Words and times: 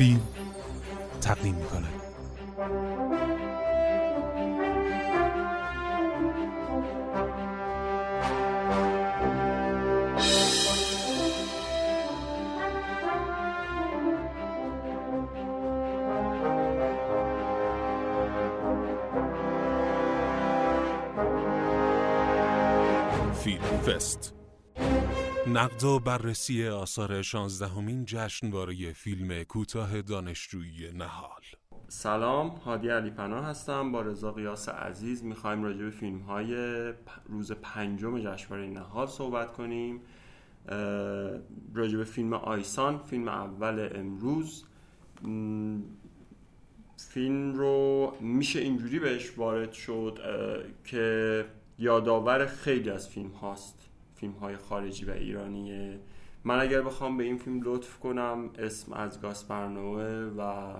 فیلم 0.00 0.20
تقدیم 1.20 1.54
می‌کنه 1.54 1.86
فیلم 23.34 23.60
فست 23.86 24.29
نقد 25.60 25.84
و 25.84 25.98
بررسی 25.98 26.68
آثار 26.68 27.22
شانزدهمین 27.22 28.04
جشنواره 28.04 28.92
فیلم 28.92 29.42
کوتاه 29.42 30.02
دانشجویی 30.02 30.92
نهال. 30.92 31.42
سلام 31.88 32.48
هادی 32.48 32.88
علی 32.88 33.10
پناه 33.10 33.44
هستم. 33.44 33.92
با 33.92 34.02
رضا 34.02 34.32
قیاس 34.32 34.68
عزیز 34.68 35.24
می‌خوایم 35.24 35.62
راجع 35.62 35.82
به 35.82 35.90
فیلم 35.90 36.18
های 36.18 36.54
روز 37.28 37.52
پنجم 37.52 38.18
جشنواره 38.18 38.66
نهال 38.66 39.06
صحبت 39.06 39.52
کنیم. 39.52 40.00
راجع 41.74 41.98
به 41.98 42.04
فیلم 42.04 42.34
آیسان 42.34 42.98
فیلم 42.98 43.28
اول 43.28 43.88
امروز. 43.94 44.64
فیلم 46.96 47.52
رو 47.52 48.12
میشه 48.20 48.60
اینجوری 48.60 48.98
بهش 48.98 49.38
وارد 49.38 49.72
شد 49.72 50.18
که 50.84 51.44
یادآور 51.78 52.46
خیلی 52.46 52.90
از 52.90 53.08
فیلم 53.08 53.30
هاست. 53.30 53.89
فیلم 54.20 54.32
های 54.32 54.56
خارجی 54.56 55.04
و 55.04 55.10
ایرانیه. 55.10 55.98
من 56.44 56.60
اگر 56.60 56.82
بخوام 56.82 57.16
به 57.16 57.24
این 57.24 57.36
فیلم 57.36 57.60
لطف 57.64 57.98
کنم 57.98 58.50
اسم 58.58 58.92
از 58.92 59.20
گاسپرنوه 59.20 60.32
و 60.38 60.72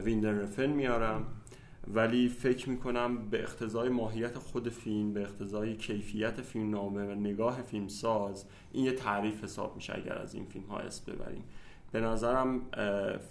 ویندرفن 0.00 0.66
میارم. 0.66 1.26
ولی 1.94 2.28
فکر 2.28 2.70
می‌کنم 2.70 3.28
به 3.28 3.42
اقتضای 3.42 3.88
ماهیت 3.88 4.38
خود 4.38 4.68
فیلم 4.68 5.12
به 5.12 5.20
اقتضای 5.20 5.76
کیفیت 5.76 6.40
فیلم 6.40 6.70
نامه 6.70 7.04
و 7.04 7.14
نگاه 7.14 7.62
فیلم 7.62 7.88
ساز 7.88 8.44
این 8.72 8.84
یه 8.84 8.92
تعریف 8.92 9.44
حساب 9.44 9.76
میشه 9.76 9.96
اگر 9.96 10.18
از 10.18 10.34
این 10.34 10.44
فیلم 10.44 10.64
ها 10.64 10.78
اسم 10.78 11.12
ببریم. 11.12 11.44
به 11.92 12.00
نظرم 12.00 12.60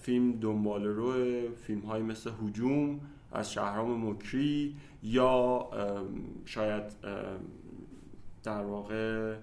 فیلم 0.01 0.31
دنبال 0.31 0.85
رو 0.85 1.13
فیلم 1.55 1.81
های 1.81 2.01
مثل 2.01 2.31
هجوم 2.43 2.99
از 3.31 3.53
شهرام 3.53 4.09
مکری 4.09 4.75
یا 5.03 5.67
شاید 6.45 6.83
در 8.47 8.61
واقع 8.61 9.35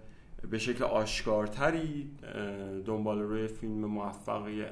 به 0.51 0.59
شکل 0.59 0.85
آشکارتری 0.85 2.11
دنبال 2.85 3.21
روی 3.21 3.47
فیلم 3.47 3.85
موفقی 3.85 4.65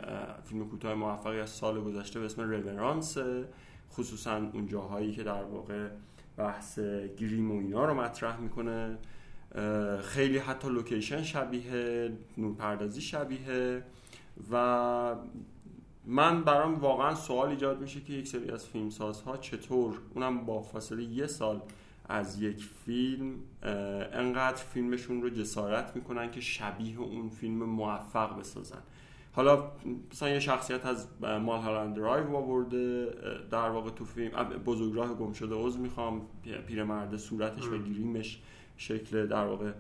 فیلم 0.45 0.69
کوتاه 0.69 0.95
موفقی 0.95 1.41
از 1.41 1.51
سال 1.51 1.81
گذشته 1.81 2.21
به 2.21 2.27
اسم 2.27 2.43
رورانس 2.43 3.19
خصوصا 3.93 4.37
اون 4.37 4.67
جاهایی 4.67 5.13
که 5.13 5.23
در 5.23 5.45
واقع 5.45 5.89
بحث 6.37 6.79
گریم 7.19 7.51
و 7.51 7.61
اینا 7.61 7.85
رو 7.85 7.95
مطرح 7.95 8.41
می‌کنه. 8.41 8.99
خیلی 10.03 10.39
حتی 10.39 10.69
لوکیشن 10.69 11.23
شبیه 11.23 12.13
نورپردازی 12.39 13.01
شبیه 13.01 13.83
و 14.53 15.17
من 16.07 16.45
برام 16.45 16.75
واقعا 16.75 17.15
سوال 17.15 17.49
ایجاد 17.49 17.81
میشه 17.81 18.01
که 18.01 18.13
یک 18.13 18.29
سری 18.29 18.51
از 18.51 18.67
فیلمسازها 18.67 19.37
چطور 19.37 19.99
اونم 20.15 20.47
با 20.47 20.63
فاصله 20.63 21.03
یه 21.03 21.27
سال 21.27 21.63
از 22.13 22.43
یک 22.43 22.65
فیلم 22.85 23.35
انقدر 24.13 24.57
فیلمشون 24.57 25.23
رو 25.23 25.31
جسارت 25.31 25.97
می‌کنن 25.97 26.31
که 26.31 26.41
شبیه 26.41 27.01
اون 27.01 27.29
فیلم 27.29 27.65
موفق 27.65 28.39
بسازن. 28.39 28.83
حالا 29.33 29.71
مثلا 30.13 30.29
یه 30.29 30.41
شخصیت 30.41 30.87
از 30.87 31.09
مال 31.23 31.61
هالند 31.61 31.97
درایو 31.97 32.37
آورده 32.37 33.15
در 33.51 33.69
واقع 33.69 33.91
تو 33.91 34.05
فیلم 34.05 34.31
بزرگراه 34.67 35.15
گم 35.15 35.33
شده 35.33 35.55
عضو 35.55 35.79
می‌خوام 35.79 36.23
پیرمرد 36.67 37.17
صورتش 37.17 37.67
و 37.67 37.79
گریمش 37.79 38.43
شکل 38.77 39.27
در 39.27 39.47
واقع 39.47 39.73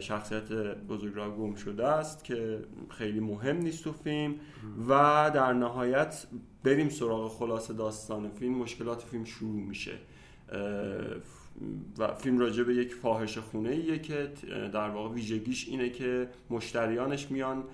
شخصیت 0.00 0.52
بزرگراه 0.88 1.36
گم 1.36 1.54
شده 1.54 1.86
است 1.86 2.24
که 2.24 2.64
خیلی 2.88 3.20
مهم 3.20 3.56
نیست 3.56 3.84
تو 3.84 3.92
فیلم. 3.92 4.34
و 4.88 5.30
در 5.34 5.52
نهایت 5.52 6.26
بریم 6.64 6.88
سراغ 6.88 7.30
خلاصه 7.30 7.74
داستان 7.74 8.28
فیلم. 8.28 8.54
مشکلات 8.54 9.02
فیلم 9.02 9.24
شروع 9.24 9.60
میشه. 9.60 9.92
و 11.98 12.14
فیلم 12.14 12.38
راجع 12.38 12.62
به 12.62 12.74
یک 12.74 12.94
فاحش 12.94 13.38
خونه 13.38 13.70
ایه 13.70 13.98
که 13.98 14.32
در 14.72 14.88
واقع 14.88 15.14
ویژگیش 15.14 15.68
اینه 15.68 15.90
که 15.90 16.28
مشتریانش 16.50 17.30
میان 17.30 17.64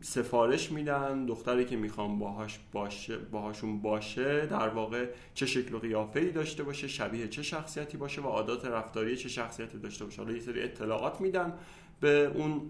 سفارش 0.00 0.72
میدن 0.72 1.26
دختری 1.26 1.64
که 1.64 1.76
می‌خوام 1.76 2.18
باهاش 2.18 2.58
باشه 2.72 3.18
باهاشون 3.18 3.82
باشه 3.82 4.46
در 4.46 4.68
واقع 4.68 5.06
چه 5.34 5.46
شکل 5.46 5.74
و 5.74 5.78
قیافه 5.78 6.20
ای 6.20 6.30
داشته 6.30 6.62
باشه 6.62 6.88
شبیه 6.88 7.28
چه 7.28 7.42
شخصیتی 7.42 7.96
باشه 7.96 8.20
و 8.20 8.26
عادات 8.26 8.64
رفتاری 8.64 9.16
چه 9.16 9.28
شخصیتی 9.28 9.78
داشته 9.78 10.04
باشه. 10.04 10.22
حالا 10.22 10.34
یه 10.34 10.40
سری 10.40 10.62
اطلاعات 10.62 11.20
میدن 11.20 11.52
به 12.00 12.32
اون 12.34 12.60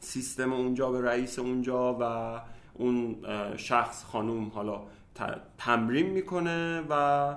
سیستم 0.00 0.52
اونجا 0.52 0.90
به 0.90 1.00
رئیس 1.00 1.38
اونجا 1.38 1.96
و 2.00 2.40
اون 2.74 3.16
شخص 3.56 4.04
خانوم 4.04 4.48
حالا 4.48 4.82
تمرین 5.58 6.06
می‌کنه 6.06 6.82
و 6.90 7.34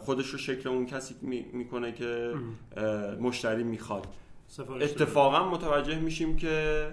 خودش 0.00 0.26
رو 0.26 0.38
شکل 0.38 0.68
اون 0.68 0.86
کسی 0.86 1.14
می‌کنه 1.52 1.92
که 1.92 2.34
مشتری 3.20 3.64
می‌خواد. 3.64 4.06
اتفاقا 4.80 5.50
متوجه 5.50 5.98
میشیم 5.98 6.36
که 6.36 6.86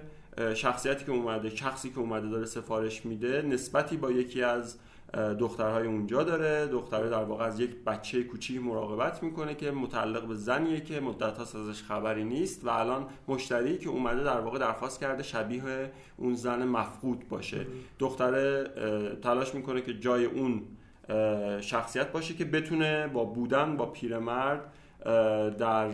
شخصیتی 0.55 1.05
که 1.05 1.11
اومده 1.11 1.49
شخصی 1.49 1.89
که 1.89 1.99
اومده 1.99 2.29
داره 2.29 2.45
سفارش 2.45 3.05
میده 3.05 3.41
نسبتی 3.41 3.97
با 3.97 4.11
یکی 4.11 4.43
از 4.43 4.77
دخترهای 5.39 5.87
اونجا 5.87 6.23
داره. 6.23 6.67
دختره 6.67 7.09
در 7.09 7.23
واقع 7.23 7.45
از 7.45 7.59
یک 7.59 7.75
بچه 7.85 8.23
کوچیک 8.23 8.61
مراقبت 8.61 9.23
می‌کنه 9.23 9.55
که 9.55 9.71
متعلق 9.71 10.27
به 10.27 10.35
زنیه 10.35 10.81
که 10.81 10.99
مدت 10.99 11.37
هاست 11.37 11.55
ازش 11.55 11.83
خبری 11.83 12.23
نیست 12.23 12.65
و 12.65 12.69
الان 12.69 13.07
مشتری 13.27 13.77
که 13.77 13.89
اومده 13.89 14.23
در 14.23 14.39
واقع 14.39 14.59
درخواست 14.59 14.99
کرده 14.99 15.23
شبیه 15.23 15.91
اون 16.17 16.35
زن 16.35 16.65
مفقود 16.65 17.27
باشه. 17.29 17.65
دختره 17.99 18.63
تلاش 19.21 19.55
می‌کنه 19.55 19.81
که 19.81 19.93
جای 19.93 20.25
اون 20.25 20.61
شخصیت 21.61 22.11
باشه 22.11 22.33
که 22.33 22.45
بتونه 22.45 23.07
با 23.07 23.23
بودن 23.23 23.77
با 23.77 23.85
پیرمرد 23.85 24.73
در 25.57 25.89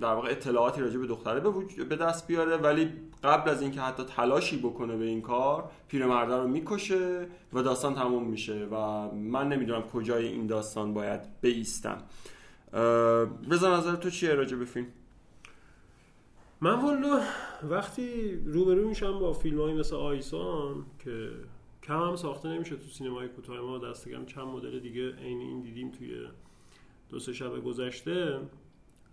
در 0.00 0.14
واقع 0.14 0.30
اطلاعاتی 0.30 0.80
راجع 0.80 0.98
به 0.98 1.06
دختره 1.06 1.40
به 1.84 1.96
دست 1.96 2.26
بیاره. 2.26 2.56
ولی 2.56 2.92
قبل 3.24 3.50
از 3.50 3.62
اینکه 3.62 3.80
حتی 3.80 4.02
تلاشی 4.16 4.58
بکنه 4.58 4.96
به 4.96 5.04
این 5.04 5.22
کار 5.22 5.70
پیرمرده 5.88 6.36
رو 6.36 6.48
می‌کشه 6.48 7.26
و 7.52 7.62
داستان 7.62 7.94
تموم 7.94 8.24
میشه 8.24 8.66
و 8.72 8.76
من 9.10 9.48
نمی‌دونم 9.48 9.82
کجای 9.82 10.26
این 10.26 10.46
داستان 10.46 10.94
باید 10.94 11.20
بیستم. 11.40 11.98
رضا 13.50 13.78
نظر 13.78 13.96
تو 13.96 14.10
چیه 14.10 14.34
راجع 14.34 14.56
به 14.56 14.64
فیلم؟ 14.64 14.86
من 16.60 16.80
والا 16.80 17.20
وقتی 17.70 18.36
روبرو 18.46 18.88
میشم 18.88 19.18
با 19.18 19.32
فیلم 19.32 19.60
های 19.60 19.74
مثل 19.74 19.96
آیسان 19.96 20.84
که 21.04 21.30
کم 21.90 22.02
هم 22.02 22.16
ساخته 22.16 22.48
نمیشه 22.48 22.76
تو 22.76 22.88
سینمای 22.88 23.28
کوتاه 23.28 23.60
ما 23.60 23.78
دستگم 23.78 24.26
چند 24.26 24.44
مدل 24.44 24.78
دیگه 24.78 25.16
عین 25.16 25.40
این 25.40 25.60
دیدیم 25.60 25.90
توی 25.90 26.26
دو 27.08 27.18
سه 27.18 27.32
شب 27.32 27.64
گذشته. 27.64 28.40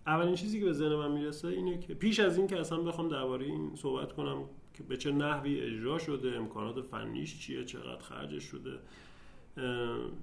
اولین 0.06 0.34
چیزی 0.34 0.60
که 0.60 0.64
به 0.64 0.72
ذهن 0.72 0.94
من 0.94 1.10
می‌رسه 1.10 1.48
اینه 1.48 1.78
که 1.78 1.94
پیش 1.94 2.20
از 2.20 2.38
این 2.38 2.46
که 2.46 2.60
اصلا 2.60 2.78
بخوام 2.78 3.08
درباره 3.08 3.46
این 3.46 3.76
صحبت 3.76 4.12
کنم 4.12 4.44
که 4.74 4.82
به 4.82 4.96
چه 4.96 5.12
نحوی 5.12 5.60
اجرا 5.60 5.98
شده 5.98 6.36
امکانات 6.36 6.80
فنیش 6.80 7.40
چیه 7.40 7.64
چقدر 7.64 8.02
خرجش 8.02 8.42
شده 8.42 8.78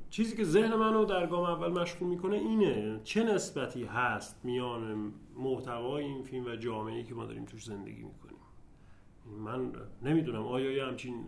چیزی 0.10 0.38
که 0.38 0.44
ذهن 0.44 0.76
منو 0.76 1.06
در 1.06 1.28
گام 1.28 1.44
اول 1.44 1.82
مشغول 1.82 2.10
می‌کنه 2.10 2.36
اینه 2.36 3.02
چه 3.04 3.24
نسبتی 3.24 3.84
هست 3.84 4.42
میان 4.44 5.14
محتوای 5.38 6.04
این 6.04 6.24
فیلم 6.24 6.46
و 6.46 6.56
جامعه‌ای 6.56 7.04
که 7.04 7.14
ما 7.14 7.26
داریم 7.26 7.46
توش 7.46 7.66
زندگی 7.66 8.04
می‌کنیم. 8.04 8.40
من 9.46 9.72
نمی‌دونم 10.02 10.48
آیا 10.48 10.72
یه 10.72 10.86
همچین 10.86 11.26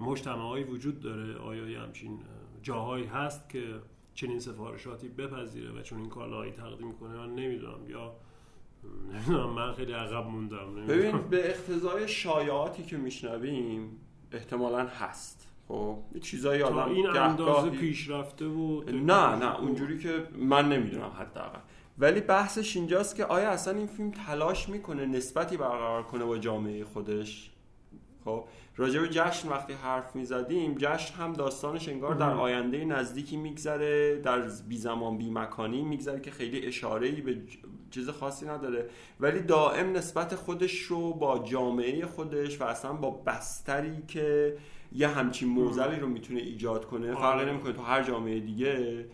مجتمعهایی 0.00 0.64
وجود 0.64 1.00
داره. 1.00 1.36
آیا 1.36 1.68
یه 1.68 1.80
همچین 1.80 2.18
جاهایی 2.62 3.04
هست 3.06 3.48
که 3.48 3.62
چنین 4.14 4.40
سفارشاتی 4.40 5.08
بپذیره 5.08 5.72
و 5.72 5.82
چون 5.82 5.98
این 5.98 6.08
کالاهایی 6.08 6.52
تقدیم 6.52 6.92
کنه؟ 6.92 7.16
من 7.16 7.34
نمی‌دونم. 7.34 7.90
یا 7.90 8.12
نمی‌دونم. 9.12 9.50
من 9.50 9.72
خیلی 9.72 9.92
عقب 9.92 10.26
موندم. 10.26 10.86
ببین 10.88 11.18
به 11.18 11.50
اقتضای 11.50 12.08
شایعاتی 12.08 12.82
که 12.82 12.96
میشنویم 12.96 14.00
احتمالا 14.32 14.86
هست. 14.86 15.48
خب 15.68 15.98
چیزایی 16.22 16.62
آدم 16.62 16.92
این 16.92 17.06
اندازه 17.06 17.70
پیشرفته 17.70 18.46
و 18.46 18.82
نه 18.90 19.36
نه. 19.36 19.60
اونجوری 19.60 19.98
که 19.98 20.28
من 20.38 20.68
نمی‌دونم 20.68 21.10
حداقل. 21.18 21.58
ولی 21.98 22.20
بحثش 22.20 22.76
اینجاست 22.76 23.16
که 23.16 23.24
آیا 23.24 23.50
اصلا 23.50 23.78
این 23.78 23.86
فیلم 23.86 24.10
تلاش 24.10 24.68
می‌کنه 24.68 25.06
نسبتی 25.06 25.56
برقرار 25.56 26.02
کنه 26.02 26.24
با 26.24 26.38
جامعه 26.38 26.84
خودش؟ 26.84 27.50
خب 28.28 28.44
راجع 28.76 29.00
به 29.00 29.08
جشن 29.08 29.48
وقتی 29.48 29.72
حرف 29.72 30.16
می‌زدیم 30.16 30.74
جشن 30.78 31.14
هم 31.14 31.32
داستانش 31.32 31.88
انگار 31.88 32.14
در 32.14 32.30
آینده 32.30 32.84
نزدیکی 32.84 33.36
میگذره 33.36 34.16
در 34.16 34.42
بی 34.68 34.76
زمان 34.76 35.18
بی 35.18 35.30
مکانی 35.30 35.82
میگذره 35.82 36.20
که 36.20 36.30
خیلی 36.30 36.66
اشاره 36.66 37.10
به 37.10 37.36
چیز 37.90 38.08
خاصی 38.08 38.46
نداره. 38.46 38.88
ولی 39.20 39.40
دائم 39.40 39.92
نسبت 39.92 40.34
خودش 40.34 40.80
رو 40.80 41.14
با 41.14 41.38
جامعه 41.38 42.06
خودش 42.06 42.60
و 42.60 42.64
اصلا 42.64 42.92
با 42.92 43.10
بستری 43.10 44.02
که 44.08 44.56
یه 44.92 45.08
همچین 45.08 45.48
موزلی 45.48 46.00
رو 46.00 46.08
می‌تونه 46.08 46.40
ایجاد 46.40 46.86
کنه 46.86 47.14
فرقی 47.14 47.24
آره. 47.24 47.52
نمی‌کنه. 47.52 47.72
تو 47.72 47.82
هر 47.82 48.02
جامعه 48.02 48.40
دیگه 48.40 49.04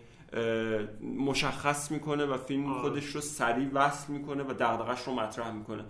مشخص 1.18 1.90
می‌کنه 1.90 2.26
و 2.26 2.36
فیلم 2.36 2.66
آره. 2.66 2.80
خودش 2.80 3.06
رو 3.06 3.20
سریع 3.20 3.68
وصل 3.72 4.12
می‌کنه 4.12 4.42
و 4.42 4.54
دغدغش 4.58 5.02
رو 5.02 5.14
مطرح 5.14 5.52
می‌کنه. 5.52 5.84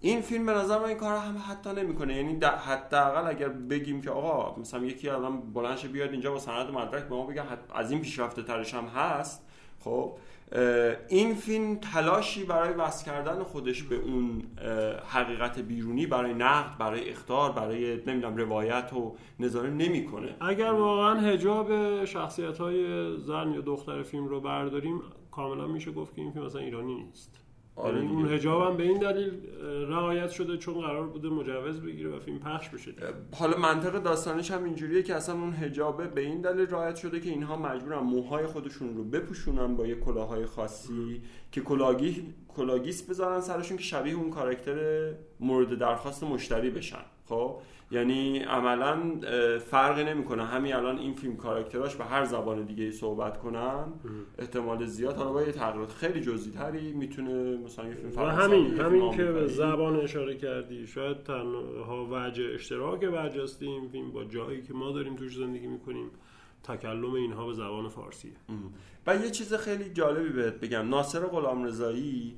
این 0.00 0.20
فیلم 0.20 0.46
به 0.46 0.52
نظر 0.52 0.78
من 0.78 0.84
این 0.84 0.96
کار 0.96 1.16
هم 1.16 1.36
حتی 1.48 1.70
نمی‌کنه. 1.70 2.16
یعنی 2.16 2.38
حداقل 2.44 3.30
اگر 3.30 3.48
بگیم 3.48 4.00
که 4.00 4.10
آقا 4.10 4.60
مثلا 4.60 4.84
یکی 4.84 5.08
الان 5.08 5.40
بلندش 5.40 5.86
بیاد 5.86 6.10
اینجا 6.10 6.32
با 6.32 6.38
سند 6.38 6.70
مدرک 6.70 7.04
به 7.04 7.14
ما 7.14 7.26
بگه 7.26 7.42
از 7.74 7.90
این 7.90 8.00
پیشرفته 8.00 8.42
ترش 8.42 8.74
هم 8.74 8.84
هست. 8.84 9.44
خب 9.80 10.18
این 11.08 11.34
فیلم 11.34 11.76
تلاشی 11.76 12.44
برای 12.44 12.72
وصل 12.72 13.06
کردن 13.06 13.42
خودش 13.42 13.82
به 13.82 13.96
اون 13.96 14.42
حقیقت 15.08 15.58
بیرونی 15.58 16.06
برای 16.06 16.34
نقد 16.34 16.78
برای 16.78 17.10
اختار 17.10 17.52
برای 17.52 18.00
نمی‌دونم 18.06 18.36
روایت 18.36 18.92
و 18.92 19.16
نظاره 19.40 19.70
نمی‌کنه. 19.70 20.36
اگر 20.40 20.72
واقعا 20.72 21.20
هجاب 21.20 22.04
شخصیت 22.04 22.58
های 22.58 23.16
زن 23.16 23.52
یا 23.54 23.60
دختر 23.60 24.02
فیلم 24.02 24.28
رو 24.28 24.40
برداریم 24.40 25.00
کاملا 25.30 25.66
میشه 25.66 25.92
گفت 25.92 26.14
که 26.14 26.20
این 26.20 26.32
فیلم 26.32 26.44
اصلا 26.44 26.60
ایرانی 26.60 26.94
نیست. 26.94 27.47
آره 27.78 28.00
دیگه. 28.00 28.12
اون 28.12 28.32
حجاب 28.32 28.70
هم 28.70 28.76
به 28.76 28.82
این 28.82 28.98
دلیل 28.98 29.32
رعایت 29.88 30.30
شده 30.30 30.56
چون 30.56 30.74
قرار 30.74 31.06
بوده 31.06 31.28
مجوز 31.28 31.80
بگیره 31.80 32.10
و 32.10 32.20
فیلم 32.20 32.38
پخش 32.38 32.68
بشه 32.68 32.92
دیگه. 32.92 33.06
حالا 33.34 33.58
منطق 33.58 34.02
داستانش 34.02 34.50
هم 34.50 34.64
اینجوریه 34.64 35.02
که 35.02 35.14
اصلا 35.14 35.34
اون 35.34 35.52
حجابه 35.52 36.06
به 36.06 36.20
این 36.20 36.40
دلیل 36.40 36.66
رعایت 36.66 36.96
شده 36.96 37.20
که 37.20 37.30
اینها 37.30 37.56
مجبورن 37.56 37.98
موهای 37.98 38.46
خودشون 38.46 38.96
رو 38.96 39.04
بپوشونن 39.04 39.76
با 39.76 39.86
یه 39.86 39.94
کلاهای 39.94 40.46
خاصی 40.46 41.22
که 41.52 41.60
کلاگی 41.60 42.34
کلاگیس 42.48 43.02
بذارن 43.02 43.40
سرشون 43.40 43.76
که 43.76 43.82
شبیه 43.82 44.14
اون 44.14 44.30
کاراکتر 44.30 45.10
مورد 45.40 45.78
درخواست 45.78 46.24
مشتری 46.24 46.70
بشن 46.70 47.04
خب 47.28 47.56
یعنی 47.90 48.38
عملا 48.38 49.20
فرقی 49.58 50.04
نمی‌کنه. 50.04 50.44
همین 50.44 50.74
الان 50.74 50.98
این 50.98 51.14
فیلم 51.14 51.36
کاراکتراش 51.36 51.96
به 51.96 52.04
هر 52.04 52.24
زبان 52.24 52.62
دیگه 52.64 52.84
ای 52.84 52.92
صحبت 52.92 53.38
کنن 53.38 53.84
احتمال 54.38 54.86
زیاد. 54.86 55.16
حالا 55.16 55.32
با 55.32 55.42
یه 55.42 55.52
تغییرات 55.52 55.92
خیلی 55.92 56.20
جزئی 56.20 56.52
تری 56.52 56.92
می‌تونه 56.92 57.56
مثلا 57.56 57.88
یه 57.88 57.94
فیلم 57.94 58.10
فرانسوی، 58.10 58.44
همین 58.44 58.80
همین 58.80 59.16
که 59.16 59.24
به. 59.24 59.46
زبان 59.46 59.96
اشاره 59.96 60.36
کردی. 60.36 60.86
شاید 60.86 61.22
تنها 61.22 62.08
وجه 62.10 62.44
اشتراک 62.54 63.04
برجسته 63.04 63.66
این 63.66 63.88
فیلم 63.88 64.10
با 64.10 64.24
جایی 64.24 64.62
که 64.62 64.74
ما 64.74 64.92
داریم 64.92 65.16
توش 65.16 65.36
زندگی 65.36 65.66
می‌کنیم 65.66 66.10
تکلم 66.62 67.14
اینها 67.14 67.46
به 67.46 67.52
زبان 67.52 67.88
فارسیه. 67.88 68.32
و 69.06 69.16
یه 69.16 69.30
چیز 69.30 69.54
خیلی 69.54 69.90
جالبی 69.90 70.28
بهت 70.28 70.54
بگم. 70.60 70.88
ناصر 70.88 71.20
غلامرضایی 71.20 72.36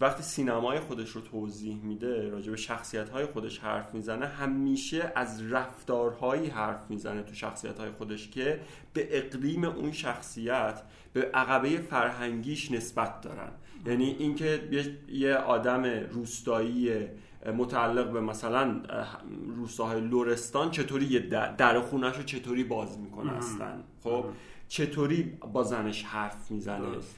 وقتی 0.00 0.22
سینمای 0.22 0.80
خودش 0.80 1.10
رو 1.10 1.20
توضیح 1.20 1.76
میده 1.82 2.28
راجع 2.30 2.50
به 2.50 2.56
شخصیت 2.56 3.08
های 3.08 3.26
خودش 3.26 3.58
حرف 3.58 3.94
می‌زنه 3.94 4.26
همیشه 4.26 5.12
از 5.14 5.52
رفتارهایی 5.52 6.46
حرف 6.46 6.90
می‌زنه 6.90 7.22
تو 7.22 7.34
شخصیت 7.34 7.78
های 7.78 7.90
خودش 7.90 8.28
که 8.30 8.60
به 8.92 9.08
اقلیم 9.18 9.64
اون 9.64 9.92
شخصیت 9.92 10.82
به 11.12 11.30
عقبه 11.34 11.68
فرهنگیش 11.68 12.70
نسبت 12.70 13.20
دارن. 13.20 13.52
یعنی 13.86 14.16
اینکه 14.18 14.68
یه- 15.08 15.34
آدم 15.34 15.84
روستایی 15.84 17.06
متعلق 17.56 18.12
به 18.12 18.20
مثلا 18.20 18.82
روستاهای 19.56 20.00
لورستان 20.00 20.70
چطوری 20.70 21.20
در 21.20 21.52
در 21.52 21.80
خونش 21.80 22.16
رو 22.16 22.22
چطوری 22.22 22.64
باز 22.64 22.98
می‌کنه 22.98 23.32
اصلا 23.32 23.72
خب؟ 24.04 24.24
چطوری 24.68 25.22
با 25.52 25.62
زنش 25.62 26.04
حرف 26.04 26.50
می‌زنه؟ 26.50 26.86
درست. 26.86 27.16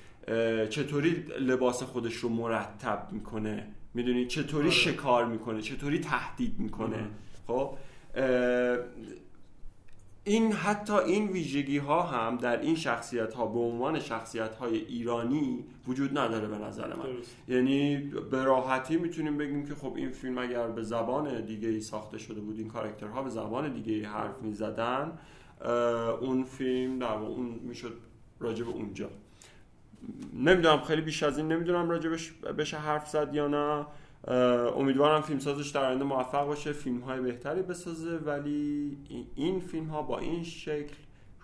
چطوری 0.70 1.24
لباس 1.40 1.82
خودش 1.82 2.14
رو 2.14 2.28
مرتب 2.28 3.08
می‌کنه؟ 3.12 3.66
می‌دونی؟ 3.94 4.26
چطوری 4.26 4.66
آره. 4.66 4.70
شکار 4.70 5.26
می‌کنه؟ 5.26 5.60
چطوری 5.62 5.98
تهدید 5.98 6.58
می‌کنه؟ 6.58 7.08
خب 7.46 7.76
اه، 8.14 8.78
این 10.24 10.52
حتی 10.52 10.92
این 10.92 11.28
ویژگی 11.28 11.78
ها 11.78 12.02
هم 12.02 12.36
در 12.36 12.60
این 12.60 12.74
شخصیت 12.76 13.34
ها 13.34 13.46
به 13.46 13.58
عنوان 13.58 14.00
شخصیت 14.00 14.54
های 14.54 14.76
ایرانی 14.76 15.64
وجود 15.88 16.18
نداره 16.18 16.48
به 16.48 16.58
نظر 16.58 16.96
من. 16.96 17.02
درست. 17.02 17.36
یعنی 17.48 17.96
به 18.30 18.44
راحتی 18.44 18.96
می‌تونیم 18.96 19.38
بگیم 19.38 19.66
که 19.66 19.74
خب 19.74 19.94
این 19.96 20.10
فیلم 20.10 20.38
اگر 20.38 20.68
به 20.68 20.82
زبان 20.82 21.44
دیگه 21.44 21.68
ای 21.68 21.80
ساخته 21.80 22.18
شده 22.18 22.40
بود 22.40 22.58
این 22.58 22.68
کاراکترها 22.68 23.22
به 23.22 23.30
زبان 23.30 23.72
دیگه 23.72 23.92
ای 23.92 24.02
حرف 24.02 24.42
می‌زدن 24.42 25.18
اون 26.20 26.44
فیلم 26.44 26.98
در 26.98 27.14
اون 27.14 27.60
می‌شد 27.62 27.92
راجع 28.40 28.64
به 28.64 28.70
اونجا. 28.70 29.10
نمی‌دونم 30.34 30.80
خیلی 30.80 31.02
بیش 31.02 31.22
از 31.22 31.38
این 31.38 31.52
نمی‌دونم 31.52 31.90
راجبش 31.90 32.32
بشه 32.32 32.76
حرف 32.76 33.08
زد 33.08 33.34
یا 33.34 33.48
نه. 33.48 33.86
امیدوارم 34.76 35.20
فیلم 35.20 35.38
سازش 35.38 35.70
در 35.70 35.84
آینده 35.84 36.04
موفق 36.04 36.46
باشه 36.46 36.72
فیلم 36.72 37.00
های 37.00 37.20
بهتری 37.20 37.62
بسازه 37.62 38.16
ولی 38.16 38.96
این- 39.34 39.60
فیلم 39.60 39.86
ها 39.86 40.02
با 40.02 40.18
این 40.18 40.44
شکل 40.44 40.94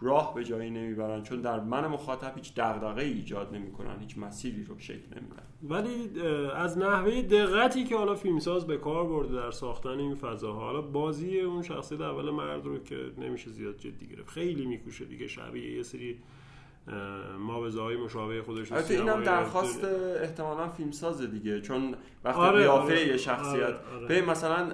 راه 0.01 0.35
به 0.35 0.45
جایی 0.45 0.71
نمی‌برن 0.71 1.23
چون 1.23 1.41
در 1.41 1.61
من 1.61 1.87
مخاطب 1.87 2.33
هیچ 2.37 2.55
دغدغه 2.55 3.03
ایجاد 3.03 3.55
نمی‌کنن 3.55 4.01
هیچ 4.01 4.19
مسیری 4.19 4.65
رو 4.65 4.79
شکل 4.79 5.07
نمیدن. 5.17 5.43
ولی 5.63 6.21
از 6.57 6.79
نحوه 6.79 7.23
دقتی 7.23 7.85
که 7.85 7.97
حالا 7.97 8.15
فیلمساز 8.15 8.67
به 8.67 8.77
کار 8.77 9.05
برده 9.09 9.35
در 9.35 9.51
ساختن 9.51 9.89
این 9.99 10.15
فضاها 10.15 10.61
حالا 10.61 10.81
بازی 10.81 11.41
اون 11.41 11.63
شخصیت 11.63 12.01
اول 12.01 12.31
مرد 12.31 12.65
رو 12.65 12.79
که 12.79 12.97
نمیشه 13.19 13.51
زیاد 13.51 13.77
جدی 13.79 14.07
گرفت 14.07 14.29
خیلی 14.31 14.67
میکوشه 14.67 15.05
دیگه 15.05 15.27
شبیه 15.27 15.77
یه 15.77 15.83
سری 15.83 16.19
ماوزه 17.39 17.83
های 17.83 17.97
مشابه 17.97 18.43
خودش 18.43 18.73
البته 18.73 18.95
اینم 18.95 19.23
درخواست. 19.23 19.85
احتمالا 20.23 20.69
فیلمساز 20.69 21.31
دیگه 21.31 21.61
چون 21.61 21.95
وقتی 22.25 22.41
آره، 22.41 22.59
قیافه 22.59 22.85
آره، 22.85 23.07
یه 23.07 23.17
شخصیت 23.17 23.63
آره، 23.63 24.05
آره. 24.05 24.21
مثلا 24.21 24.71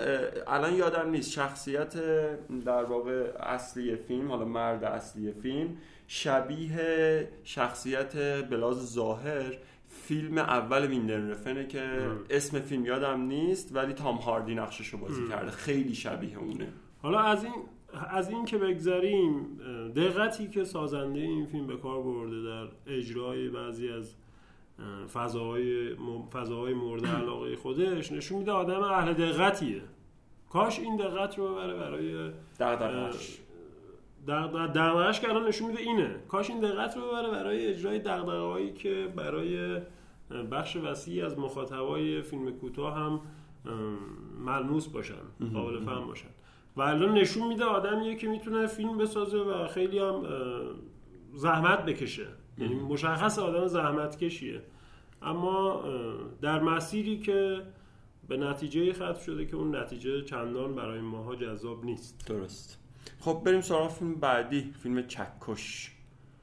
الان 0.46 0.74
یادم 0.74 1.10
نیست 1.10 1.30
شخصیت 1.30 1.94
در 2.64 2.84
واقع 2.84 3.32
اصلی 3.40 3.96
فیلم 3.96 4.28
حالا 4.30 4.44
مرد 4.44 4.84
اصلی 4.84 5.32
فیلم 5.32 5.76
شبیه 6.06 7.28
شخصیت 7.44 8.16
بلاز 8.50 8.92
ظاهر 8.92 9.58
فیلم 9.88 10.38
اول 10.38 10.86
ویندن 10.86 11.30
رفنه 11.30 11.66
که 11.66 11.82
اسم 12.30 12.60
فیلم 12.60 12.86
یادم 12.86 13.20
نیست 13.20 13.76
ولی 13.76 13.92
تام 13.92 14.16
هاردی 14.16 14.54
نقشش 14.54 14.88
رو 14.88 14.98
بازی 14.98 15.28
کرده. 15.28 15.50
خیلی 15.50 15.94
شبیه 15.94 16.38
اونه. 16.38 16.68
حالا 17.02 17.20
از 17.20 17.44
این 17.44 17.54
از 18.10 18.30
این 18.30 18.44
که 18.44 18.58
بگذریم 18.58 19.34
اه، 19.34 19.88
دقتی 19.88 20.48
که 20.48 20.64
سازنده 20.64 21.20
این 21.20 21.46
فیلم 21.46 21.66
به 21.66 21.76
کار 21.76 22.02
برده 22.02 22.42
در 22.42 22.68
اجرای 22.86 23.48
بعضی 23.48 23.88
از 23.88 24.14
اه، 24.78 25.06
فضاهای 25.06 25.94
فضاهای 26.32 26.74
مورد 26.74 27.06
علاقه 27.06 27.56
خودش 27.56 28.12
نشون 28.12 28.38
میده 28.38 28.52
آدم 28.52 28.82
اهل 28.82 29.12
دقتیه. 29.12 29.82
کاش 30.50 30.78
این 30.78 30.96
دقت 30.96 31.38
رو 31.38 31.48
ببره 31.48 31.74
برای 31.74 32.30
دغدغه 32.60 33.10
دغدغه‌اش. 34.28 35.20
که 35.20 35.28
الان 35.28 35.48
نشون 35.48 35.68
میده 35.68 35.80
اینه. 35.80 36.16
کاش 36.28 36.50
این 36.50 36.60
دقت 36.60 36.96
رو 36.96 37.02
ببره 37.02 37.30
برای 37.30 37.66
اجرای 37.66 37.98
دغدغه‌هایی 37.98 38.72
که 38.72 39.12
برای 39.16 39.80
بخش 40.50 40.76
وسیعی 40.76 41.22
از 41.22 41.38
مخاطبای 41.38 42.22
فیلم 42.22 42.52
کوتاه 42.52 42.94
هم 42.96 43.20
ملموس 44.44 44.88
باشن 44.88 45.50
قابل 45.54 45.80
فهم 45.80 46.06
باشن. 46.06 46.28
و 46.76 46.82
الان 46.82 47.14
نشون 47.14 47.48
میده 47.48 47.64
آدمیه 47.64 48.16
که 48.16 48.28
می‌تونه 48.28 48.66
فیلم 48.66 48.98
بسازه 48.98 49.38
و 49.38 49.66
خیلی 49.66 49.98
هم 49.98 50.22
زحمت 51.34 51.84
بکشه. 51.84 52.26
یعنی 52.58 52.74
مشخص 52.74 53.38
آدم 53.38 53.66
زحمت 53.66 54.18
کشیه 54.18 54.62
اما 55.22 55.84
در 56.40 56.60
مسیری 56.60 57.18
که 57.18 57.62
به 58.28 58.36
نتیجه 58.36 58.92
ختم 58.92 59.18
شده 59.26 59.46
که 59.46 59.56
اون 59.56 59.76
نتیجه 59.76 60.24
چندان 60.24 60.74
برای 60.74 61.00
ماها 61.00 61.36
جذاب 61.36 61.84
نیست. 61.84 62.24
درست. 62.26 62.78
خب 63.20 63.42
بریم 63.44 63.60
سراغ 63.60 63.90
فیلم 63.90 64.14
بعدی 64.14 64.72
فیلم 64.82 65.06
چکش. 65.06 65.92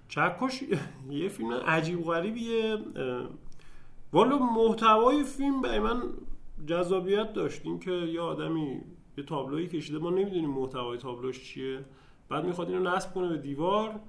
چکش 0.09 0.63
یه 1.09 1.29
فیلم 1.29 1.53
عجیب 1.53 2.03
غریبیه. 2.03 2.77
والا 4.13 4.37
محتوای 4.37 5.23
فیلم 5.23 5.61
برای 5.61 5.79
من 5.79 6.03
جذابیت 6.67 7.33
داشت. 7.33 7.61
این 7.65 7.79
که 7.79 7.91
یه 7.91 8.21
آدمی 8.21 8.81
یه 9.17 9.23
تابلویی 9.23 9.67
کشیده. 9.67 9.99
ما 9.99 10.09
نمی‌دونیم 10.09 10.49
محتوای 10.49 10.97
تابلوش 10.97 11.43
چیه. 11.43 11.85
بعد 12.29 12.45
می‌خواد 12.45 12.69
اینو 12.69 12.95
نصب 12.95 13.13
کنه 13.13 13.29
به 13.29 13.37
دیوار 13.37 13.99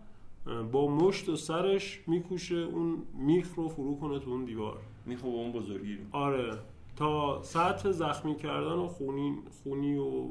با 0.73 0.89
مشت 0.89 1.29
و 1.29 1.37
سرش 1.37 2.01
میکوشه. 2.07 2.57
اون 2.57 3.03
میخ 3.15 3.55
رو 3.55 3.69
فرو 3.69 3.97
کنه 3.97 4.19
تو 4.19 4.31
اون 4.31 4.45
دیوار. 4.45 4.79
می‌خوام 5.07 5.35
اون 5.35 5.53
بزرگی 5.53 5.95
رو 5.95 6.03
آره. 6.13 6.59
تا 6.97 7.43
سطح 7.43 7.91
زخمی 7.91 8.37
کردن 8.37 8.73
و 8.73 8.87
خونی, 8.87 9.39
خونی 9.63 9.99
و 9.99 10.27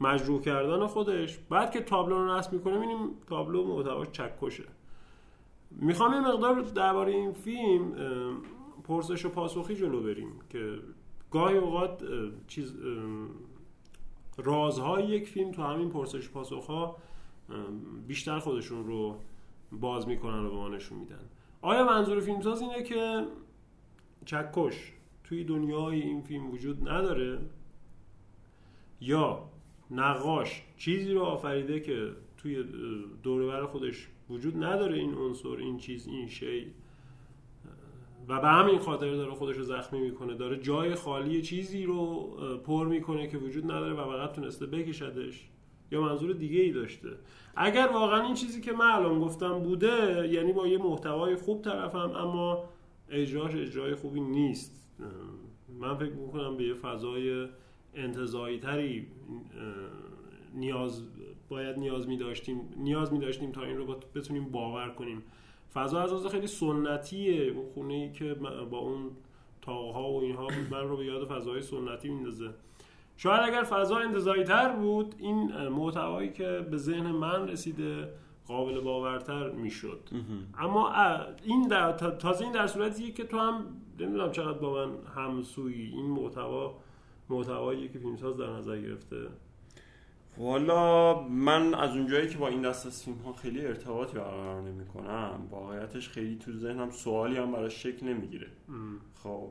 مجروح 0.00 0.40
کردن 0.40 0.86
خودش. 0.86 1.38
بعد 1.50 1.70
که 1.70 1.80
تابلو 1.80 2.14
رو 2.14 2.36
نصب 2.36 2.52
می‌کنه 2.52 2.74
می‌بینیم 2.74 2.98
تابلو 3.28 3.76
محتواش 3.76 4.08
چکشه 4.08 4.64
می‌خوام 5.70 6.12
یه 6.12 6.20
مقدار 6.20 6.60
درباره 6.60 7.12
این 7.12 7.32
فیلم 7.32 7.92
پرسش 8.84 9.24
و 9.24 9.28
پاسخی 9.28 9.76
جلو 9.76 10.02
بریم 10.02 10.32
که 10.50 10.78
گاهی 11.30 11.56
اوقات 11.56 12.02
چیز 12.48 12.74
رازهای 14.38 15.06
یک 15.06 15.28
فیلم 15.28 15.52
تو 15.52 15.62
همین 15.62 15.90
پرسش 15.90 16.28
پاسخ 16.28 16.66
ها 16.66 16.96
بیشتر 18.06 18.38
خودشون 18.38 18.86
رو 18.86 19.16
باز 19.72 20.08
می‌کنن 20.08 20.46
و 20.46 20.50
به 20.50 20.56
ما 20.56 20.68
نشون 20.68 20.98
میدن. 20.98 21.20
آیا 21.62 21.84
منظور 21.84 22.20
فیلمساز 22.20 22.62
اینه 22.62 22.82
که 22.82 23.24
چکش 24.24 24.92
توی 25.24 25.44
دنیای 25.44 26.02
این 26.02 26.22
فیلم 26.22 26.50
وجود 26.50 26.88
نداره؟ 26.88 27.38
یا 29.00 29.48
نقاش 29.90 30.62
چیزی 30.76 31.12
رو 31.12 31.22
آفریده 31.22 31.80
که 31.80 32.12
توی 32.36 32.64
دوربر 33.22 33.66
خودش 33.66 34.08
وجود 34.30 34.64
نداره 34.64 34.98
این 34.98 35.14
عنصر 35.14 35.48
این 35.48 35.78
چیز 35.78 36.06
این 36.06 36.28
شی؟ 36.28 36.72
و 38.28 38.40
به 38.40 38.48
همین 38.48 38.78
خاطر 38.78 39.10
داره 39.10 39.34
خودش 39.34 39.56
رو 39.56 39.62
زخمی 39.62 40.00
می‌کنه. 40.00 40.34
داره 40.34 40.56
جای 40.56 40.94
خالی 40.94 41.42
چیزی 41.42 41.84
رو 41.84 42.30
پر 42.66 42.86
می‌کنه 42.86 43.26
که 43.26 43.38
وجود 43.38 43.64
نداره 43.64 43.92
و 43.92 44.04
فقط 44.04 44.32
تونسته 44.32 44.66
بکشدش. 44.66 45.48
یا 45.92 46.00
منظور 46.00 46.32
دیگه 46.32 46.60
ای 46.60 46.72
داشته. 46.72 47.08
اگر 47.56 47.88
واقعا 47.92 48.22
این 48.22 48.34
چیزی 48.34 48.60
که 48.60 48.72
من 48.72 48.90
الان 48.90 49.20
گفتم 49.20 49.58
بوده 49.58 50.28
یعنی 50.32 50.52
با 50.52 50.66
یه 50.66 50.78
محتوای 50.78 51.36
خوب 51.36 51.62
طرفم 51.62 52.12
اما 52.16 52.64
اجراش 53.10 53.54
اجرای 53.54 53.94
خوبی 53.94 54.20
نیست. 54.20 54.98
من 55.80 55.94
فکر 55.94 56.12
می‌کنم 56.12 56.56
به 56.56 56.64
یه 56.64 56.74
فضای 56.74 57.46
انتظایی 57.94 58.58
تری 58.58 59.06
نیاز 60.54 61.02
باید 61.48 61.78
نیاز 61.78 62.08
می 62.08 62.16
داشتیم 62.16 62.60
نیاز 62.76 63.12
می 63.12 63.18
داشتیم 63.18 63.52
تا 63.52 63.62
این 63.62 63.76
رو 63.76 63.96
بتونیم 64.14 64.44
باور 64.44 64.88
کنیم. 64.88 65.22
فضا 65.74 66.02
از 66.02 66.26
خیلی 66.26 66.46
سنتیه. 66.46 67.52
اون 67.52 67.66
خونه 67.74 67.94
ای 67.94 68.12
که 68.12 68.34
با 68.70 68.78
اون 68.78 69.10
تاقها 69.62 70.10
و 70.12 70.20
اینها 70.20 70.48
من 70.70 70.88
رو 70.88 70.96
به 70.96 71.04
یاد 71.04 71.28
فضای 71.28 71.62
سنتی 71.62 72.08
میندازه. 72.08 72.50
شاید 73.16 73.40
اگر 73.44 73.62
فضا 73.62 73.96
انتظایی 73.96 74.44
تر 74.44 74.68
بود 74.72 75.14
این 75.18 75.68
محتوایی 75.68 76.32
که 76.32 76.66
به 76.70 76.76
ذهن 76.76 77.10
من 77.10 77.48
رسیده 77.48 78.08
قابل 78.46 78.80
باورتر 78.80 79.50
می‌شد. 79.50 80.00
اما 80.58 80.92
این 81.44 81.68
در 81.68 81.92
تازه 81.92 82.44
این 82.44 82.52
در 82.52 82.66
صورتیه 82.66 83.12
که 83.12 83.24
تو 83.24 83.38
هم 83.38 83.64
نمی‌دونم 84.00 84.30
چقدر 84.32 84.58
با 84.58 84.86
من 84.86 84.92
همسویی. 85.16 85.86
این 85.86 86.06
محتوا 86.06 86.74
محتوایی 87.30 87.88
که 87.88 87.98
فیلمساز 87.98 88.36
در 88.36 88.50
نظر 88.50 88.78
گرفته. 88.78 89.16
والا 90.38 91.22
من 91.22 91.74
از 91.74 91.90
اونجایی 91.96 92.28
که 92.28 92.38
با 92.38 92.48
این 92.48 92.62
دست 92.62 92.86
از 92.86 93.04
فیلم 93.04 93.16
ها 93.16 93.32
خیلی 93.32 93.66
ارتباطی 93.66 94.14
برقرار 94.16 94.62
نمی 94.62 94.86
کنم 94.86 95.40
واقعیتش 95.50 96.08
خیلی 96.08 96.36
تو 96.36 96.52
ذهنم 96.52 96.90
سوالی 96.90 97.36
هم 97.36 97.52
براش 97.52 97.82
شکل 97.82 98.06
نمی‌گیره. 98.06 98.46
خب 99.14 99.50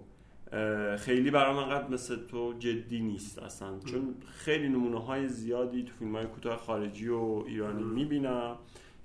خیلی 0.97 1.31
برای 1.31 1.55
من 1.55 1.69
قد 1.69 1.91
مثل 1.93 2.15
تو 2.27 2.53
جدی 2.59 2.99
نیست 2.99 3.39
اصلا. 3.39 3.79
چون 3.79 4.15
خیلی 4.27 4.69
نمونه 4.69 4.99
های 4.99 5.27
زیادی 5.27 5.83
تو 5.83 5.93
فیلم 5.99 6.15
های 6.15 6.25
کوتاه 6.25 6.57
خارجی 6.57 7.09
و 7.09 7.43
ایرانی 7.47 7.83
می‌بینم 7.83 8.55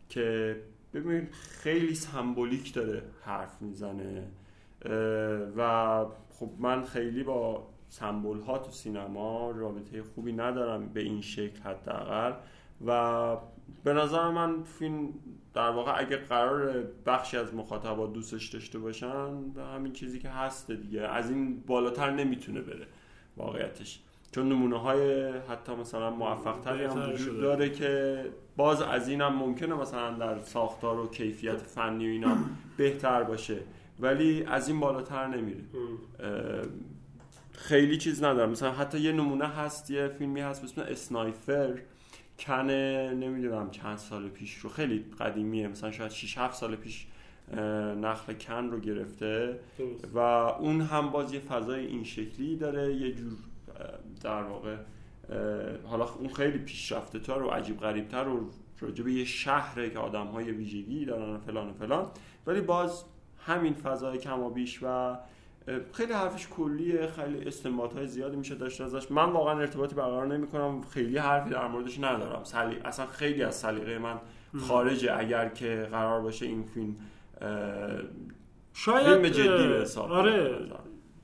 که 0.08 0.56
ببین 0.94 1.28
خیلی 1.32 1.94
سمبولیک 1.94 2.74
داره 2.74 3.02
حرف 3.22 3.62
می‌زنه. 3.62 4.28
و 5.56 6.04
خب 6.30 6.50
من 6.58 6.82
خیلی 6.82 7.22
با 7.22 7.68
سمبول 7.92 8.40
ها 8.40 8.58
تو 8.58 8.70
سینما 8.70 9.50
رابطه 9.50 10.02
خوبی 10.02 10.32
ندارم 10.32 10.88
به 10.88 11.00
این 11.00 11.20
شکل 11.20 11.60
حداقل. 11.60 12.32
و 12.86 13.36
به 13.84 13.92
نظر 13.92 14.30
من 14.30 14.62
فیلم 14.62 15.08
در 15.54 15.70
واقع 15.70 16.00
اگه 16.00 16.16
قرار 16.16 16.84
بخشی 17.06 17.36
از 17.36 17.54
مخاطبا 17.54 18.06
دوستش 18.06 18.48
داشته 18.48 18.78
باشن 18.78 19.50
به 19.50 19.62
همین 19.62 19.92
چیزی 19.92 20.18
که 20.18 20.28
هست 20.28 20.70
دیگه 20.70 21.00
از 21.00 21.30
این 21.30 21.60
بالاتر 21.60 22.10
نمی‌تونه 22.10 22.60
بره 22.60 22.86
واقعیتش. 23.36 24.00
چون 24.30 24.48
نمونه 24.48 24.78
های 24.78 25.30
حتی 25.38 25.74
مثلا 25.74 26.10
موفق 26.10 26.60
تری 26.60 26.84
هم 26.84 27.12
وجود 27.12 27.40
داره 27.40 27.70
که 27.70 28.24
باز 28.56 28.82
از 28.82 29.08
این 29.08 29.20
هم 29.20 29.34
ممکنه 29.36 29.74
مثلا 29.74 30.10
در 30.10 30.42
ساختار 30.42 30.98
و 30.98 31.08
کیفیت 31.08 31.56
فنی 31.56 32.06
و 32.06 32.10
اینا 32.10 32.36
بهتر 32.76 33.22
باشه 33.22 33.58
ولی 34.00 34.44
از 34.44 34.68
این 34.68 34.80
بالاتر 34.80 35.26
نمیره. 35.26 35.64
خیلی 37.52 37.98
چیز 37.98 38.24
ندارم. 38.24 38.50
مثلا 38.50 38.72
حتی 38.72 38.98
یه 39.00 39.12
نمونه 39.12 39.46
هست 39.46 39.90
یه 39.90 40.08
فیلمی 40.08 40.40
هست 40.40 40.60
به 40.60 40.66
اسم 40.66 40.92
اسنایفر 40.92 41.78
کنه 42.38 43.14
نمی‌دونم 43.14 43.70
چند 43.70 43.98
سال 43.98 44.28
پیش 44.28 44.54
رو. 44.54 44.70
خیلی 44.70 45.04
قدیمیه. 45.20 45.68
مثلا 45.68 45.90
شاید 45.90 46.10
6 46.10 46.38
7 46.38 46.54
سال 46.54 46.76
پیش 46.76 47.06
نخل 48.02 48.32
کن 48.32 48.70
رو 48.70 48.80
گرفته. 48.80 49.58
و 50.14 50.18
اون 50.18 50.80
هم 50.80 51.10
باز 51.10 51.34
یه 51.34 51.40
فضای 51.40 51.86
این 51.86 52.04
شکلی 52.04 52.56
داره. 52.56 52.94
یه 52.94 53.12
جور 53.12 53.32
در 54.22 54.42
واقع 54.42 54.76
حالا 55.84 56.08
اون 56.08 56.28
خیلی 56.28 56.58
پیشرفته 56.58 57.18
تر 57.18 57.42
و 57.42 57.48
عجیب 57.48 57.80
غریب 57.80 58.08
تر 58.08 58.28
و 58.28 58.50
راجب 58.80 59.08
یه 59.08 59.24
شهره 59.24 59.90
که 59.90 59.98
آدم 59.98 60.26
های 60.26 60.50
ویژگی 60.50 61.04
دارن 61.04 61.38
فلان 61.38 61.68
و 61.70 61.72
فلان. 61.72 62.06
ولی 62.46 62.60
باز 62.60 63.04
همین 63.46 63.74
فضای 63.74 64.18
کم 64.18 64.40
و 64.40 64.50
بیش 64.50 64.78
و 64.82 65.16
خیلی 65.92 66.12
حرفش 66.12 66.48
کلیه 66.48 67.06
خیلی 67.06 67.46
استنباط 67.46 67.96
های 67.96 68.06
زیادی 68.06 68.36
میشه 68.36 68.54
داشت 68.54 68.80
ازش. 68.80 69.10
من 69.10 69.30
واقعا 69.30 69.58
ارتباطی 69.58 69.94
برقرار 69.94 70.26
نمی 70.26 70.46
کنم 70.46 70.80
خیلی 70.82 71.18
حرفی 71.18 71.50
در 71.50 71.68
موردش 71.68 71.98
ندارم. 71.98 72.44
سلی... 72.44 72.76
اصلا 72.84 73.06
خیلی 73.06 73.42
از 73.42 73.54
سلیقه 73.54 73.98
من 73.98 74.20
خارجه 74.58 75.18
اگر 75.18 75.48
که 75.48 75.88
قرار 75.90 76.20
باشه 76.20 76.46
این 76.46 76.62
فیلم 76.62 76.96
شاید 78.72 79.06
فیلم 79.06 79.28
جدی 79.28 79.68
به 79.68 79.80
حساب 79.80 80.12
آره. 80.12 80.58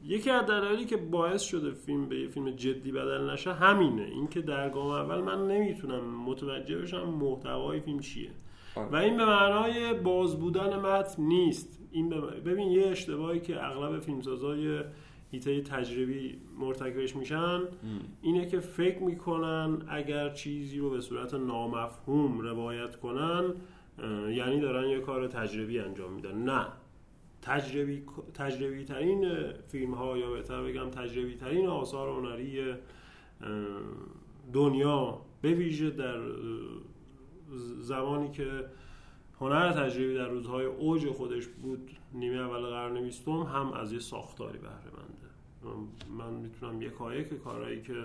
یکی 0.04 0.30
از 0.30 0.46
دلایلی 0.46 0.84
که 0.84 0.96
باعث 0.96 1.42
شده 1.42 1.70
فیلم 1.70 2.08
به 2.08 2.20
یه 2.20 2.28
فیلم 2.28 2.50
جدی 2.50 2.92
بدل 2.92 3.30
نشه 3.30 3.52
همینه. 3.52 4.02
اینکه 4.02 4.40
در 4.40 4.70
گام 4.70 4.86
اول 4.86 5.20
من 5.20 5.46
نمی‌تونم 5.46 6.04
متوجه 6.24 6.78
بشم 6.78 7.08
محتوای 7.08 7.80
فیلم 7.80 7.98
چیه. 7.98 8.30
آره. 8.76 8.88
و 8.88 8.96
این 8.96 9.16
به 9.16 9.24
معنای 9.24 9.94
باز 9.94 10.38
بودن 10.38 10.76
متن 10.76 11.22
نیست. 11.22 11.77
این 11.92 12.08
ببین 12.44 12.68
یه 12.68 12.86
اشتباهی 12.86 13.40
که 13.40 13.64
اغلب 13.64 14.00
فیلمسازای 14.00 14.80
هیته 15.30 15.60
تجربی 15.60 16.38
مرتکبش 16.58 17.16
میشن 17.16 17.60
اینه 18.22 18.46
که 18.46 18.60
فکر 18.60 19.02
می‌کنن 19.02 19.82
اگر 19.88 20.28
چیزی 20.28 20.78
رو 20.78 20.90
به 20.90 21.00
صورت 21.00 21.34
نامفهوم 21.34 22.40
روایت 22.40 22.96
کنن 22.96 23.54
یعنی 24.28 24.60
دارن 24.60 24.88
یه 24.88 25.00
کار 25.00 25.26
تجربی 25.26 25.78
انجام 25.78 26.12
میدن. 26.12 26.44
نه. 26.44 26.66
تجربی, 27.42 28.02
تجربی 28.34 28.84
ترین 28.84 29.52
فیلم 29.68 29.94
ها 29.94 30.18
یا 30.18 30.30
بهتر 30.30 30.62
بگم 30.62 30.90
تجربی 30.90 31.34
ترین 31.34 31.66
آثار 31.66 32.08
هنری 32.08 32.74
دنیا 34.52 35.20
به 35.42 35.52
ویژه 35.52 35.90
در 35.90 36.20
زمانی 37.80 38.30
که 38.30 38.64
هنر 39.40 39.72
تجربی 39.72 40.14
در 40.14 40.28
روزهای 40.28 40.66
اوج 40.66 41.10
خودش 41.10 41.46
بود 41.46 41.90
نیمه 42.12 42.36
اول 42.36 42.60
قرن 42.60 43.02
بیستم 43.02 43.42
هم 43.42 43.72
از 43.72 43.92
یه 43.92 43.98
ساختاری 43.98 44.58
بهره 44.58 44.72
منده 44.74 45.28
من 46.18 46.34
می‌تونم 46.34 46.82
یک 46.82 47.28
که 47.28 47.36
کارهایی 47.36 47.82
که 47.82 48.04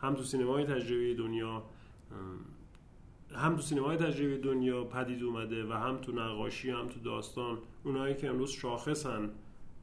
هم 0.00 0.14
تو 0.14 0.22
سینمای 0.22 0.64
تجربی 0.64 1.14
دنیا 1.14 1.62
هم 3.34 3.56
تو 3.56 3.62
سینمای 3.62 3.96
تجربی 3.96 4.38
دنیا 4.38 4.84
پدید 4.84 5.22
اومده 5.22 5.64
و 5.64 5.72
هم 5.72 5.96
تو 5.96 6.12
نقاشی 6.12 6.70
هم 6.70 6.88
تو 6.88 7.00
داستان 7.00 7.58
اونایی 7.84 8.14
که 8.14 8.28
امروز 8.28 8.50
شاخصن 8.50 9.30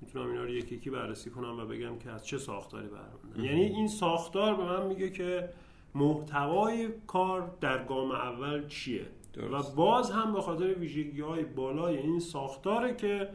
می‌تونم 0.02 0.30
اینا 0.30 0.44
رو 0.44 0.50
یکی 0.50 0.76
یکی 0.76 0.90
بررسی 0.90 1.30
کنم 1.30 1.60
و 1.60 1.66
بگم 1.66 2.00
که 2.00 2.12
از 2.12 2.26
چه 2.26 2.38
ساختاری 2.38 2.88
برمونده 2.88 3.44
یعنی 3.44 3.62
این 3.62 3.88
ساختار 3.88 4.56
به 4.56 4.64
من 4.64 4.88
میگه 4.88 5.10
که 5.10 5.50
محتوای 5.96 6.90
کار 7.08 7.56
در 7.62 7.84
گام 7.84 8.12
اول 8.12 8.68
چیه؟ 8.68 9.06
و 9.38 9.64
باز 9.76 10.12
هم 10.12 10.34
به 10.34 10.42
خاطر 10.42 10.74
ویژگی 10.74 11.22
های 11.22 11.44
بالای 11.44 11.98
این 11.98 12.20
ساختاره 12.20 12.96
که 12.96 13.30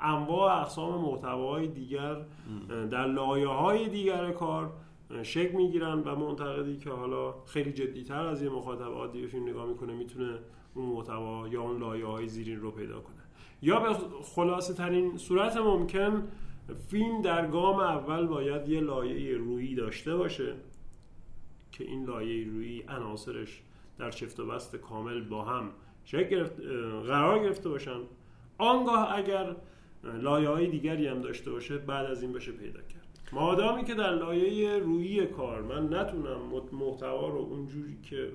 انواع 0.00 0.60
اقسام 0.60 1.00
محتواهای 1.00 1.66
دیگر 1.66 2.16
در 2.90 3.06
لایه 3.06 3.48
های 3.48 3.88
دیگر 3.88 4.32
کار 4.32 4.72
شکل 5.22 5.56
می‌گیرن 5.56 5.98
و 5.98 6.16
منتقدی 6.16 6.76
که 6.76 6.90
حالا 6.90 7.34
خیلی 7.46 7.72
جدیتر 7.72 8.26
از 8.26 8.42
یه 8.42 8.48
مخاطب 8.48 8.92
عادی 8.92 9.20
به 9.20 9.26
فیلم 9.26 9.48
نگاه 9.48 9.66
می‌کنه 9.66 9.92
می‌تونه 9.92 10.38
اون 10.74 10.86
محتوا 10.86 11.48
یا 11.48 11.62
اون 11.62 11.80
لایه 11.80 12.06
های 12.06 12.28
زیرین 12.28 12.60
رو 12.60 12.70
پیدا 12.70 13.00
کنه. 13.00 13.14
یا 13.62 13.80
به 13.80 13.94
خلاصه 14.22 14.74
ترین 14.74 15.16
صورت 15.16 15.56
ممکن 15.56 16.28
فیلم 16.88 17.22
در 17.22 17.46
گام 17.46 17.80
اول 17.80 18.26
باید 18.26 18.68
یه 18.68 18.80
لایه 18.80 19.36
رویی 19.36 19.74
داشته 19.74 20.16
باشه 20.16 20.54
که 21.72 21.84
این 21.84 22.04
لایه 22.04 22.46
رویی 22.46 22.84
عناصرش 22.88 23.62
در 23.98 24.10
چفت 24.10 24.40
و 24.40 24.46
بست 24.46 24.76
کامل 24.76 25.20
با 25.20 25.44
هم 25.44 25.70
گرفت 26.12 26.60
قرار 27.06 27.38
گرفته 27.38 27.68
باشن. 27.68 28.00
آنگاه 28.58 29.16
اگر 29.16 29.56
لایه 30.04 30.48
های 30.48 30.66
دیگری 30.66 31.06
هم 31.06 31.20
داشته 31.20 31.50
باشه 31.50 31.78
بعد 31.78 32.06
از 32.06 32.22
این 32.22 32.32
بشه 32.32 32.52
پیدا 32.52 32.80
کرد. 32.80 33.04
مادامی 33.32 33.84
که 33.84 33.94
در 33.94 34.10
لایه 34.14 34.78
رویی 34.78 35.26
کار 35.26 35.62
من 35.62 35.94
نتونم 35.94 36.40
محتوا 36.72 37.28
رو 37.28 37.38
اونجوری 37.38 37.98
که 38.02 38.28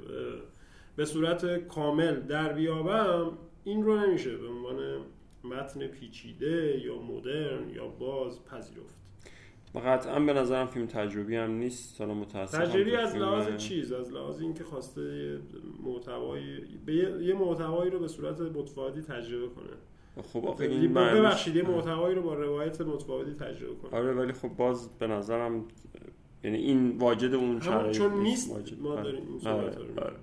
به 0.95 1.05
صورت 1.05 1.67
کامل 1.67 2.19
در 2.19 2.53
بیابم 2.53 3.31
این 3.63 3.83
رو 3.83 3.99
نمیشه. 3.99 4.37
به 4.37 4.47
عنوان 4.47 4.77
متن 5.43 5.87
پیچیده 5.87 6.81
یا 6.85 6.97
مدرن 7.01 7.69
یا 7.69 7.87
باز 7.87 8.45
پذیرفت. 8.45 8.95
قطعا 9.75 10.19
به 10.19 10.33
نظرم 10.33 10.67
فیلم 10.67 10.85
تجربی 10.85 11.35
هم 11.35 11.51
نیست 11.51 12.01
حالا 12.01 12.13
متاسفم 12.13 12.65
تجربی 12.65 12.95
از 12.95 13.15
لحاظ 13.15 13.57
چیز 13.57 13.91
از 13.91 14.11
لحاظ 14.13 14.41
اینکه 14.41 14.63
خواسته 14.63 15.39
به 16.85 16.93
یه, 16.95 17.33
محتوایی 17.33 17.91
رو 17.91 17.99
به 17.99 18.07
صورت 18.07 18.41
متفاوتی 18.41 19.01
تجربه 19.01 19.47
کنه 19.47 19.69
خب 20.23 20.45
آخه 20.45 20.65
یه- 20.65 20.71
این 20.81 20.93
ببخشید 20.93 21.55
یه 21.55 21.63
محتوایی 21.63 22.15
رو 22.15 22.21
با 22.21 22.33
روایت 22.33 22.81
متفاوتی 22.81 23.33
تجربه 23.33 23.75
کنه 23.75 23.99
آره 23.99 24.13
ولی 24.13 24.33
خب 24.33 24.47
باز 24.47 24.89
به 24.99 25.07
نظرم 25.07 25.65
یعنی 26.43 26.57
این 26.57 26.97
واجد 26.97 27.33
اون 27.33 27.59
شرایط 27.61 27.97
چون 27.97 28.13
نیست 28.13 28.51
واجد. 28.51 28.81
ما 28.81 28.89
آره. 28.91 29.03
داریم 29.03 29.23
این 29.27 29.47
آره، 29.47 29.61
صحبت 29.61 29.77
رو 29.77 29.83
می‌کنیم. 29.83 30.03
آره. 30.07 30.15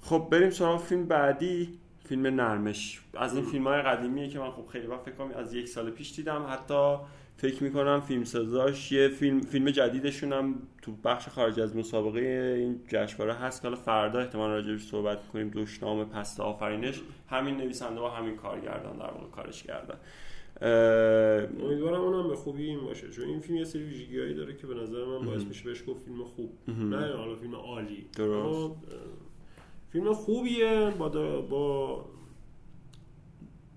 خب 0.00 0.28
بریم 0.30 0.50
سراغ 0.50 0.80
فیلم 0.80 1.04
بعدی 1.06 1.78
فیلم 2.04 2.26
نرمش 2.26 3.02
از 3.14 3.34
این 3.36 3.44
فیلم 3.44 3.64
های 3.68 3.82
قدیمیه 3.82 4.28
که 4.28 4.38
من 4.38 4.50
خب 4.50 4.66
خیلی 4.66 4.86
وقت 4.86 5.02
فکر 5.02 5.14
کنم 5.14 5.30
از 5.36 5.54
یک 5.54 5.68
سال 5.68 5.90
پیش 5.90 6.16
دیدم 6.16 6.46
حتی 6.48 6.96
فکر 7.40 7.64
می‌کنم 7.64 8.00
فیلم 8.00 8.24
سازاش 8.24 8.92
یه 8.92 9.08
فیلم 9.08 9.40
فیلم 9.40 9.70
جدیدشون 9.70 10.32
هم 10.32 10.54
تو 10.82 10.92
بخش 11.04 11.28
خارج 11.28 11.60
از 11.60 11.76
مسابقه 11.76 12.20
این 12.58 12.80
جشنواره 12.88 13.34
هست. 13.34 13.62
که 13.62 13.68
حالا 13.68 13.80
فردا 13.80 14.18
احتمال 14.20 14.50
راجعش 14.50 14.82
صحبت 14.82 15.18
می‌کنیم 15.24 15.50
دشنام 15.50 16.04
پست 16.04 16.40
آفرینش. 16.40 17.00
همین 17.28 17.56
نویسنده 17.56 18.00
و 18.00 18.06
همین 18.06 18.36
کارگردان 18.36 18.96
در 18.96 19.10
واقع 19.10 19.30
کارش 19.30 19.62
کردن. 19.62 19.98
امیدوارم 21.62 22.00
اونم 22.00 22.28
به 22.28 22.36
خوبی 22.36 22.64
این 22.64 22.80
باشه. 22.80 23.10
چون 23.10 23.24
این 23.24 23.40
فیلم 23.40 23.58
یه 23.58 23.64
سری 23.64 23.82
ویژگیهایی 23.82 24.34
داره 24.34 24.56
که 24.56 24.66
به 24.66 24.74
نظر 24.74 25.04
من 25.04 25.26
باعث 25.26 25.44
میشه 25.44 25.64
بهش 25.64 25.82
گفت 25.86 26.04
فیلم 26.04 26.24
خوب. 26.24 26.58
نه 26.68 27.16
حالا 27.16 27.36
فیلم 27.36 27.54
عالی. 27.54 28.06
درست. 28.16 28.70
اه، 28.70 28.76
فیلم 29.92 30.12
خوبیه. 30.12 30.92
با 30.98 31.08
با 31.40 32.04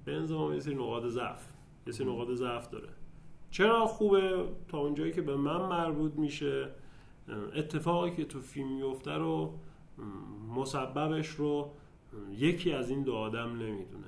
به 0.06 0.14
یه 0.54 0.60
سری 0.60 0.76
نقاط 0.76 1.06
ضعف. 1.06 1.44
یه 1.88 1.94
سری 1.94 2.08
نقاط 2.08 2.30
ضعف 2.30 2.70
داره. 2.70 2.90
چرا 3.52 3.86
خوبه 3.86 4.46
تا 4.68 4.78
اونجایی 4.78 5.12
که 5.12 5.22
به 5.22 5.36
من 5.36 5.62
مربوط 5.62 6.14
میشه؟ 6.14 6.70
اتفاقی 7.56 8.12
که 8.12 8.26
تو 8.26 8.40
فیلم 8.40 8.74
میفته 8.76 9.12
رو 9.12 9.60
مسببش 10.56 11.28
رو 11.28 11.72
یکی 12.32 12.72
از 12.74 12.90
این 12.90 13.04
دو 13.04 13.14
آدم 13.14 13.50
نمی‌دونه. 13.50 14.08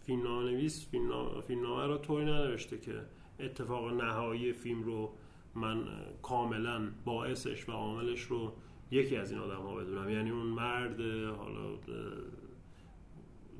فیلمنامه‌نویس 0.00 0.88
فیلمنا- 0.90 1.40
فیلمنامه 1.40 1.86
رو 1.86 1.98
طوری 1.98 2.24
ننوشته 2.24 2.78
که 2.78 2.92
اتفاق 3.40 3.92
نهایی 3.92 4.52
فیلم 4.52 4.82
رو 4.82 5.12
من 5.54 5.84
کاملا 6.22 6.88
باعثش 7.04 7.68
و 7.68 7.72
عاملش 7.72 8.20
رو 8.22 8.52
یکی 8.90 9.16
از 9.16 9.32
این 9.32 9.40
آدم 9.40 9.62
ها 9.62 9.74
بدونم. 9.74 10.10
یعنی 10.10 10.30
اون 10.30 10.46
مرد 10.46 11.00
حالا 11.36 11.78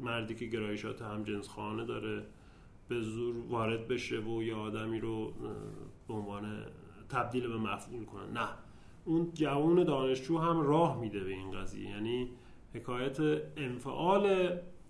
مردی 0.00 0.35
که 0.35 0.47
گرایشات 0.47 1.02
همجنس 1.02 1.49
خانه 1.49 1.85
داره. 1.85 2.26
به 2.91 3.01
زور 3.01 3.35
وارد 3.49 3.89
بشه 3.89 4.19
و 4.21 4.43
یه 4.43 4.55
آدمی 4.55 5.01
رو 5.01 5.33
به 6.09 6.15
عنوان 6.15 6.63
تبدیل 7.09 7.49
به 7.49 7.57
مفعول 7.57 8.05
کنه. 8.05 8.27
نه. 8.27 8.49
اون 9.05 9.31
جوان 9.35 9.85
دانشجو 9.85 10.39
هم 10.39 10.61
راه 10.61 11.01
میده 11.01 11.25
به 11.25 11.31
این 11.31 11.51
قضیه. 11.51 11.91
یعنی 11.91 12.29
حکایت 12.75 13.21
انفعال 13.57 14.49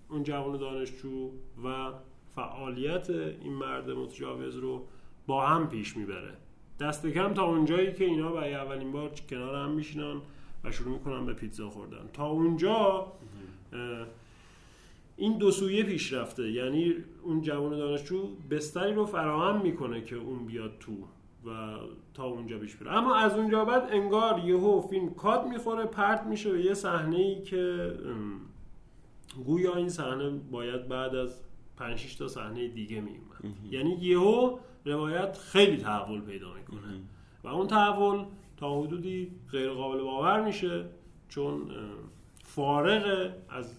اون 0.09 0.23
جوان 0.23 0.59
دانشجو 0.59 1.31
و 1.65 1.93
فعالیت 2.35 3.11
این 3.11 3.53
مرد 3.53 3.91
متجاوز 3.91 4.57
رو 4.57 4.87
با 5.27 5.47
هم 5.47 5.69
پیش 5.69 5.97
می‌بره. 5.97 6.37
دست 6.81 7.07
کم 7.07 7.35
تا 7.35 7.45
اونجایی 7.45 7.93
که 7.93 8.05
اینا 8.05 8.33
برای 8.33 8.55
اولین 8.55 8.93
بار 8.93 9.11
کنار 9.31 9.55
هم 9.55 9.71
میشینن 9.71 10.21
و 10.65 10.71
شروع 10.71 10.93
می‌کنن 10.93 11.27
به 11.27 11.35
پیتزا 11.35 11.71
خوردن. 11.71 12.09
تا 12.13 12.27
اونجا 12.27 13.13
این 15.21 15.39
دو 15.39 15.51
سویه 15.51 15.83
پیش 15.83 16.13
رفته 16.13 16.51
یعنی 16.51 16.95
اون 17.23 17.41
جوان 17.41 17.79
دانشجو 17.79 18.29
بستری 18.51 18.95
رو 18.95 19.07
فراهم 19.07 19.63
می‌کنه 19.63 20.05
که 20.05 20.17
اون 20.17 20.47
بیاد 20.47 20.73
تو 20.81 20.93
و 21.49 21.77
تا 22.15 22.25
اونجا 22.25 22.59
پیش 22.59 22.77
بره. 22.77 22.93
اما 22.93 23.15
از 23.15 23.35
اونجا 23.35 23.65
بعد 23.65 23.89
انگار 23.91 24.39
یهو 24.39 24.81
فیلم 24.81 25.15
کات 25.15 25.47
می‌خوره 25.47 25.85
پرت 25.85 26.23
میشه 26.23 26.53
به 26.53 26.65
یه 26.65 26.75
صحنه 26.75 27.17
ای 27.17 27.43
که 27.43 27.93
گویا 29.45 29.77
این 29.77 29.89
صحنه 29.89 30.31
باید 30.31 30.89
بعد 30.89 31.15
از 31.15 31.43
5 31.77 31.99
6 31.99 32.15
تا 32.15 32.29
صحنه 32.29 32.69
دیگه 32.69 33.01
میومد 33.01 33.57
یعنی 33.71 33.91
یهو 34.01 34.59
روایت 34.85 35.39
خیلی 35.39 35.77
تحول 35.77 36.21
پیدا 36.21 36.55
می‌کنه. 36.55 37.01
و 37.45 37.49
اون 37.49 37.67
تحول 37.67 38.25
تا 38.57 38.81
حدودی 38.81 39.31
غیر 39.51 39.71
قابل 39.71 40.01
باور 40.03 40.45
میشه 40.45 40.85
چون 41.29 41.71
فارغ 42.45 43.31
از 43.49 43.75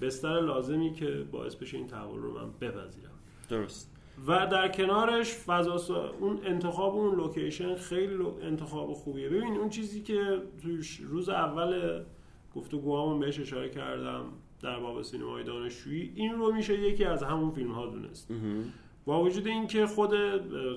بستر 0.00 0.40
لازمی 0.40 0.92
که 0.92 1.26
باعث 1.32 1.54
بشه 1.54 1.76
این 1.76 1.86
تحول 1.86 2.18
رو 2.18 2.34
من 2.34 2.50
بپذیرم. 2.60 3.10
درست. 3.48 3.96
و 4.26 4.46
در 4.46 4.68
کنارش 4.68 5.32
فضا 5.34 6.10
اون 6.20 6.38
انتخاب 6.44 6.94
اون 6.94 7.16
لوکیشن 7.16 7.74
خیلی 7.74 8.14
لو- 8.14 8.34
انتخاب 8.42 8.92
خوبیه. 8.92 9.28
ببین 9.28 9.56
اون 9.56 9.68
چیزی 9.68 10.02
که 10.02 10.42
توش 10.62 10.96
روز 11.00 11.28
اول 11.28 12.02
گفتگوهامون 12.54 13.20
بهش 13.20 13.40
اشاره 13.40 13.68
کردم 13.68 14.24
در 14.62 14.78
باب 14.80 15.02
سینمای 15.02 15.44
دانشجویی 15.44 16.12
این 16.14 16.32
رو 16.34 16.52
میشه 16.52 16.80
یکی 16.80 17.04
از 17.04 17.22
همون 17.22 17.50
فیلم 17.50 17.72
ها 17.72 17.86
دونست 17.86 18.28
با 19.04 19.22
وجود 19.22 19.46
اینکه 19.46 19.86
خود 19.86 20.10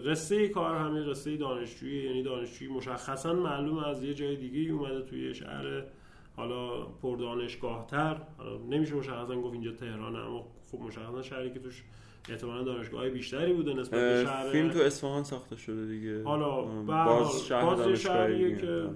قصه 0.05 0.49
کار 0.49 0.75
همین 0.75 1.09
قصه 1.09 1.37
دانشجویی 1.37 2.03
یعنی 2.03 2.23
دانشجویی 2.23 2.71
مشخصا 2.71 3.33
معلوم 3.33 3.77
از 3.77 4.03
یه 4.03 4.13
جای 4.13 4.35
دیگه 4.35 4.73
اومده 4.73 5.01
توی 5.01 5.33
شهر 5.33 5.83
حالا 6.35 6.81
پر 6.81 7.17
دانشگاه 7.17 7.87
تر 7.87 8.17
حالا 8.37 8.57
نمیشه 8.57 8.95
مشخصا 8.95 9.41
گفت 9.41 9.53
اینجا 9.53 9.71
تهران 9.71 10.15
اما 10.15 10.47
خب 10.71 10.79
مشخصا 10.79 11.21
شهری 11.21 11.53
که 11.53 11.59
توش 11.59 11.83
احتمالا 12.29 12.63
دانشگاه 12.63 13.09
بیشتری 13.09 13.53
بوده 13.53 13.73
نسبت 13.73 13.99
به 13.99 14.23
شهر 14.23 14.51
فیلم 14.51 14.69
تو 14.69 14.79
اصفهان 14.79 15.23
ساخته 15.23 15.55
شده 15.55 15.85
دیگه. 15.85 16.23
حالا 16.23 16.61
باز 16.61 17.45
شهر 17.45 17.75
باز 17.75 17.87
شهریه. 17.87 18.57
که 18.57 18.89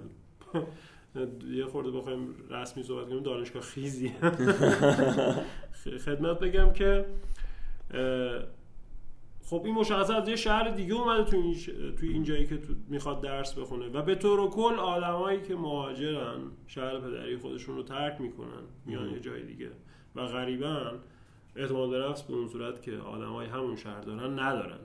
یه 1.58 1.66
خورده 1.66 1.90
بخوایم 1.90 2.34
رسمی 2.50 2.82
صحبت 2.82 3.08
کنیم 3.08 3.22
دانشگاه 3.22 3.62
خیزی 3.62 4.12
خدمت 6.06 6.38
بگم 6.38 6.72
که 6.72 7.04
خب 9.50 9.62
این 9.64 9.74
مشخصا 9.74 10.14
از 10.14 10.28
یه 10.28 10.36
شهر 10.36 10.70
دیگه 10.70 10.94
اومده 10.94 11.30
تو 11.30 11.36
این, 11.36 11.54
ش... 11.54 11.64
توی 11.98 12.08
این 12.08 12.22
جایی 12.22 12.46
که 12.46 12.56
تو 12.56 12.74
می‌خواد 12.88 13.22
درس 13.22 13.54
بخونه. 13.54 13.88
و 13.88 14.02
به 14.02 14.14
طور 14.14 14.50
کل 14.50 14.74
آدمایی 14.74 15.40
که 15.40 15.54
مهاجرن 15.54 16.40
شهر 16.66 17.00
پدری 17.00 17.36
خودشون 17.36 17.76
رو 17.76 17.82
ترک 17.82 18.20
می‌کنن 18.20 18.62
میان 18.86 19.10
یه 19.10 19.20
جای 19.20 19.42
دیگه. 19.42 19.70
و 20.16 20.26
غریبن 20.26 20.92
اعتماد 21.56 21.90
به 21.90 21.98
نفس 21.98 22.22
به 22.22 22.34
اون 22.34 22.48
صورت 22.48 22.82
که 22.82 22.96
آدمای 22.96 23.46
همون 23.46 23.76
شهر 23.76 24.00
دارن 24.00 24.38
ندارن. 24.38 24.78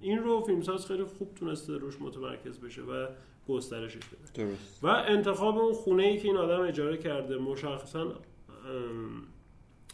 این 0.00 0.18
رو 0.18 0.40
فیلمساز 0.40 0.86
خیلی 0.86 1.04
خوب 1.04 1.34
تونسته 1.34 1.76
روش 1.76 2.00
متمرکز 2.00 2.58
بشه 2.58 2.82
و 2.82 3.06
گسترشش 3.48 3.96
بده. 3.96 4.46
درست. 4.46 4.84
و 4.84 4.86
انتخاب 4.86 5.58
اون 5.58 5.72
خونه 5.72 6.02
ای 6.02 6.18
که 6.18 6.28
این 6.28 6.36
آدم 6.36 6.60
اجاره 6.60 6.96
کرده 6.96 7.38
مشخصا 7.38 8.12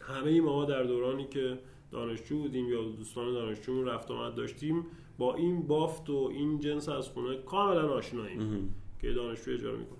همه 0.02 0.40
ما 0.40 0.64
در 0.64 0.82
دورانی 0.82 1.24
که 1.24 1.58
دانشجو 1.92 2.38
بودیم 2.38 2.68
یا 2.68 2.82
دوستان 2.82 3.32
دانشجومون 3.32 3.86
رفت 3.86 4.10
آمد 4.10 4.34
داشتیم. 4.34 4.86
با 5.18 5.34
این 5.34 5.66
بافت 5.66 6.10
و 6.10 6.30
این 6.32 6.60
جنس 6.60 6.88
از 6.88 7.08
خونه 7.08 7.36
کاملا 7.36 7.88
آشناییم 7.88 8.74
که 9.00 9.12
دانشجو 9.12 9.52
اجاره 9.52 9.78
می‌کنه. 9.78 9.98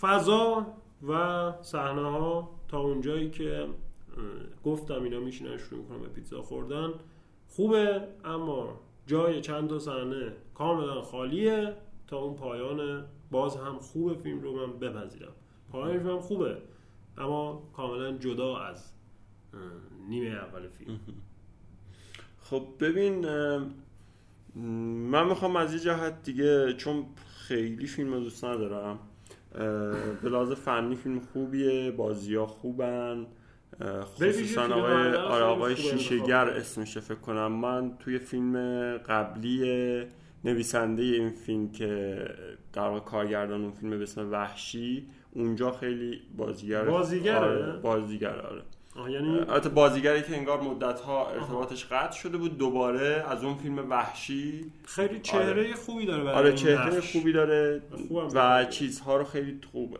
فضا 0.00 0.66
و 1.08 1.52
صحنه 1.62 2.02
ها 2.02 2.50
تا 2.68 2.80
اونجایی 2.80 3.30
که 3.30 3.68
گفتم 4.64 5.02
اینا 5.02 5.20
میشینن 5.20 5.56
شروع 5.56 5.80
می‌کنن 5.80 5.98
به 5.98 6.08
پیتزا 6.08 6.42
خوردن 6.42 6.90
خوبه 7.48 8.08
اما 8.24 8.80
جای 9.06 9.40
چند 9.40 9.68
تا 9.68 9.78
صحنه 9.78 10.32
کاملا 10.54 11.02
خالیه 11.02 11.76
تا 12.06 12.18
اون 12.18 12.34
پایان 12.34 13.04
باز 13.30 13.56
هم 13.56 13.78
خوبه 13.78 14.14
فیلم 14.14 14.40
رو 14.40 14.66
من 14.66 14.78
بپذیرم. 14.78 15.32
پایان 15.72 15.98
فیلم 15.98 16.18
خوبه 16.18 16.56
اما 17.18 17.62
کاملا 17.72 18.12
جدا 18.12 18.58
از 18.58 18.92
نیمه 20.08 20.28
اول 20.28 20.68
فیلم 20.68 21.00
خب 22.40 22.66
ببین 22.80 23.26
من 25.10 25.26
می‌خوام 25.28 25.56
از 25.56 25.74
یه 25.74 25.80
جهت 25.80 26.22
دیگه 26.22 26.72
چون 26.72 27.06
خیلی 27.38 27.86
فیلم 27.86 28.12
رو 28.12 28.20
دوست 28.20 28.44
ندارم 28.44 28.98
به 30.22 30.28
لحاظ 30.28 30.52
فنی 30.52 30.96
فیلم 30.96 31.20
خوبیه 31.20 31.90
بازی 31.90 32.34
ها 32.34 32.46
خوبن 32.46 33.26
خصوصا 33.82 34.62
آقای 34.62 35.14
آره 35.14 35.44
آقای 35.44 35.74
انتخاب. 35.90 36.48
اسمشه 36.48 37.00
فکر 37.00 37.18
کنم 37.18 37.52
من 37.52 37.92
توی 37.98 38.18
فیلم 38.18 38.56
قبلی 38.96 40.04
نویسنده 40.44 41.02
این 41.02 41.30
فیلم 41.30 41.72
که 41.72 42.24
در 42.72 42.88
واقع 42.88 43.00
کارگردان 43.00 43.62
اون 43.62 43.72
فیلم 43.72 43.90
به 43.90 44.02
اسم 44.02 44.30
وحشی 44.30 45.06
اونجا 45.32 45.70
خیلی 45.70 46.20
بازیگر 46.36 46.84
بازیگره؟ 46.84 47.36
آره 47.36 47.76
بازیگر 47.76 48.40
آره 48.40 48.62
یعنی 49.10 49.38
البته 49.38 49.68
بازیگری 49.68 50.22
که 50.22 50.36
انگار 50.36 50.60
مدت 50.60 51.00
ها 51.00 51.30
ارتباطش 51.30 51.86
قطع 51.86 52.18
شده 52.18 52.36
بود 52.38 52.58
دوباره 52.58 53.24
از 53.28 53.44
اون 53.44 53.54
فیلم 53.54 53.90
وحشی 53.90 54.72
خیلی 54.84 55.20
چهره 55.20 55.74
خوبی 55.74 56.06
داره 56.06 56.24
برای 56.24 56.36
آره 56.36 56.52
چهره 56.52 56.96
نقش. 56.96 57.12
خوبی 57.12 57.32
داره 57.32 57.82
و. 58.34 58.64
چیزها 58.64 59.16
رو 59.16 59.24
خیلی 59.24 59.58
خوب 59.72 59.98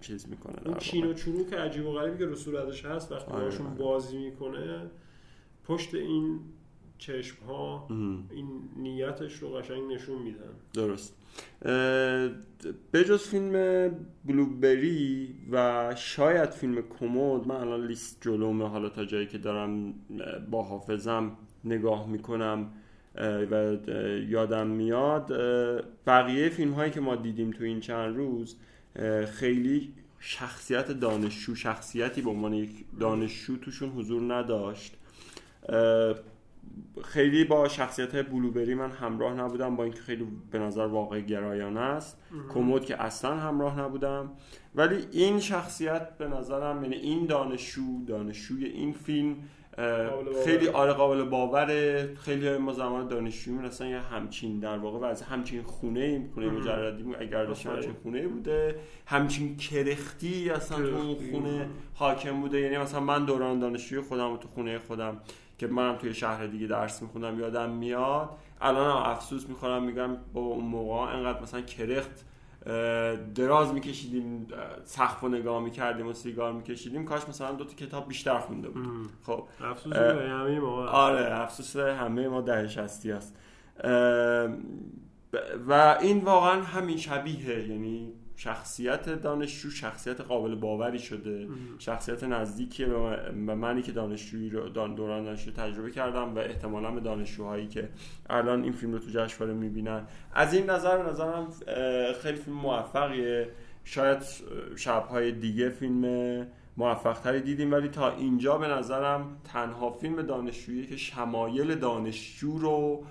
چیز 0.00 0.28
می‌کنه 0.28 0.54
اون. 0.64 0.78
چین 0.78 1.06
و 1.06 1.14
چروک 1.14 1.52
عجیب 1.52 1.86
و 1.86 1.92
غریبی 1.92 2.18
که 2.18 2.24
رو 2.24 2.34
صورتش 2.34 2.84
هست 2.84 3.12
وقتی 3.12 3.32
آره، 3.32 3.44
باشون 3.44 3.66
آره. 3.66 3.76
بازی 3.76 4.18
می‌کنه 4.18 4.90
پشت 5.64 5.94
این 5.94 6.40
چشم 6.98 7.36
ها 7.48 7.86
این 8.30 8.48
نیتش 8.76 9.34
رو 9.34 9.48
قشنگ 9.50 9.92
نشون 9.92 10.18
میدن 10.22 10.50
درست 10.74 11.19
بجز 12.92 13.22
فیلم 13.28 13.52
بلوبری 14.24 15.34
و 15.52 15.94
شاید 15.96 16.50
فیلم 16.50 16.82
کمد 17.00 17.46
من 17.46 17.54
الان 17.54 17.86
لیست 17.86 18.18
جلومه 18.20 18.68
حالا 18.68 18.88
تا 18.88 19.04
جایی 19.04 19.26
که 19.26 19.38
دارم 19.38 19.94
با 20.50 20.62
حافظم 20.62 21.36
نگاه 21.64 22.08
می‌کنم 22.08 22.72
و 23.50 23.76
یادم 24.28 24.66
میاد 24.66 25.32
بقیه 26.06 26.48
فیلم 26.48 26.72
هایی 26.72 26.90
که 26.90 27.00
ما 27.00 27.16
دیدیم 27.16 27.50
تو 27.50 27.64
این 27.64 27.80
چند 27.80 28.16
روز 28.16 28.56
خیلی 29.32 29.92
شخصیت 30.18 30.90
دانشجو 30.92 31.54
شخصیتی 31.54 32.22
به 32.22 32.30
عنوان 32.30 32.54
یک 32.54 32.70
دانشجو 33.00 33.56
توشون 33.56 33.90
حضور 33.90 34.34
نداشت. 34.34 34.96
خیلی 37.04 37.44
با 37.44 37.68
شخصیت 37.68 38.28
بلوبری 38.28 38.74
من 38.74 38.90
همراه 38.90 39.34
نبودم 39.34 39.76
با 39.76 39.84
اینکه 39.84 40.00
خیلی 40.00 40.26
به 40.50 40.58
نظر 40.58 40.86
واقع 40.86 41.20
گرایانه 41.20 41.80
است. 41.80 42.18
کمود 42.54 42.84
که 42.84 43.02
اصلا 43.02 43.36
همراه 43.36 43.80
نبودم. 43.80 44.30
ولی 44.74 45.06
این 45.12 45.40
شخصیت 45.40 46.18
به 46.18 46.28
نظرم 46.28 46.82
یعنی 46.82 46.96
این 46.96 47.26
دانشجو 47.26 48.04
دانشجوی 48.06 48.64
این 48.64 48.92
فیلم 48.92 49.36
خیلی 50.44 50.68
آره 50.68 50.92
قابل 50.92 51.22
باوره. 51.22 52.14
خیلی 52.14 52.56
ما 52.56 52.72
زمان 52.72 53.08
دانشجویی 53.08 53.66
اصلا 53.66 53.86
یه 53.86 54.00
همچین 54.00 54.58
در 54.58 54.78
واقع 54.78 54.98
و 54.98 55.04
از 55.04 55.22
همچین 55.22 55.62
خونه 55.62 56.28
خونه 56.34 56.50
مجردی 56.50 57.14
اگر 57.20 57.44
داشت 57.44 57.66
همچین 57.66 57.92
خونه 58.02 58.28
بوده. 58.28 58.76
همچین 59.06 59.56
کرختی 59.56 60.50
اصلا 60.50 60.78
تو 60.78 60.96
اون 60.96 61.16
خونه 61.30 61.68
حاکم 61.94 62.40
بوده. 62.40 62.60
یعنی 62.60 62.78
مثلا 62.78 63.00
من 63.00 63.24
دوران 63.24 63.58
دانشجویی 63.58 64.02
خودم 64.02 64.32
و 64.32 64.36
تو 64.36 64.48
خونه 64.48 64.78
خودم. 64.78 65.20
که 65.60 65.66
منم 65.66 65.96
توی 65.96 66.14
شهر 66.14 66.46
دیگه 66.46 66.66
درس 66.66 67.02
می‌خونم 67.02 67.40
یادم 67.40 67.70
میاد. 67.70 68.30
الان 68.60 69.10
افسوس 69.10 69.48
می‌خورم 69.48 69.82
میگم 69.82 70.16
با 70.32 70.40
اون 70.40 70.64
موقع 70.64 71.16
انقدر 71.16 71.42
مثلا 71.42 71.60
کرخت 71.60 72.24
دراز 73.34 73.74
میکشیدیم 73.74 74.48
سقف 74.84 75.24
و 75.24 75.28
نگاه 75.28 75.62
می‌کردیم 75.62 76.06
و 76.06 76.12
سیگار 76.12 76.52
میکشیدیم. 76.52 77.04
کاش 77.04 77.28
مثلا 77.28 77.52
دو 77.52 77.64
تا 77.64 77.74
کتاب 77.74 78.08
بیشتر 78.08 78.38
خونده 78.38 78.68
بود 78.68 78.86
خب 79.26 79.48
افسوس 79.64 79.96
همه 79.96 80.60
ما. 80.60 80.86
آره 80.86 81.40
افسوس 81.40 81.76
همه 81.76 82.28
ما 82.28 82.40
دهش 82.40 82.78
هستی 82.78 83.12
است. 83.12 83.36
و 85.68 85.98
این 86.00 86.24
واقعا 86.24 86.62
همین 86.62 86.96
شبیه 86.96 87.68
یعنی 87.68 88.12
شخصیت 88.42 89.08
دانشجو 89.08 89.70
شخصیت 89.70 90.20
قابل 90.20 90.54
باوری 90.54 90.98
شده. 90.98 91.48
شخصیت 91.78 92.24
نزدیکی 92.24 92.84
به 92.84 93.54
منی 93.54 93.82
که 93.82 93.92
دانشجویی 93.92 94.50
رو 94.50 94.68
دوران 94.68 95.24
دانشجو 95.24 95.50
تجربه 95.50 95.90
کردم 95.90 96.34
و 96.34 96.38
احتمالا 96.38 96.90
به 96.90 97.00
دانشجوهایی 97.00 97.68
که 97.68 97.88
الان 98.30 98.62
این 98.62 98.72
فیلم 98.72 98.92
رو 98.92 98.98
تو 98.98 99.10
جشنواره 99.10 99.54
می‌بینن. 99.54 100.06
از 100.34 100.54
این 100.54 100.70
نظر 100.70 101.02
به 101.02 101.10
نظرم 101.10 101.48
خیلی 102.22 102.38
فیلم 102.38 102.56
موفقیه. 102.56 103.48
شاید 103.84 104.18
شبهای 104.76 105.32
دیگه 105.32 105.68
فیلم 105.68 106.46
موفق 106.76 107.20
تری 107.20 107.40
دیدیم. 107.40 107.72
ولی 107.72 107.88
تا 107.88 108.16
اینجا 108.16 108.58
به 108.58 108.68
نظرم 108.68 109.36
تنها 109.52 109.90
فیلم 109.90 110.22
دانشجویی 110.22 110.86
که 110.86 110.96
شمایل 110.96 111.74
دانشجو 111.74 112.58
رو 112.58 113.04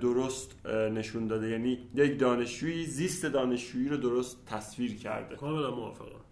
درست 0.00 0.66
نشون 0.66 1.26
داده. 1.26 1.48
یعنی 1.48 1.78
یک 1.94 2.18
دانشجویی 2.18 2.86
زیست 2.86 3.26
دانشجویی 3.26 3.88
رو 3.88 3.96
درست 3.96 4.46
تصویر 4.46 4.96
کرده. 4.96 5.36
کاملا 5.36 5.70
موافقم. 5.70 6.24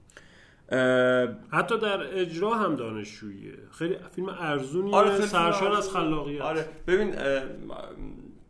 حتی 1.50 1.78
در 1.78 2.18
اجرا 2.20 2.54
هم 2.54 2.76
دانشجوییه. 2.76 3.58
خیلی 3.70 3.96
فیلم 4.14 4.28
ارزونیه 4.28 4.94
آره 4.94 5.20
سرشار 5.20 5.72
از 5.72 5.90
خلاقیت. 5.90 6.40
آره 6.40 6.68
ببین 6.86 7.14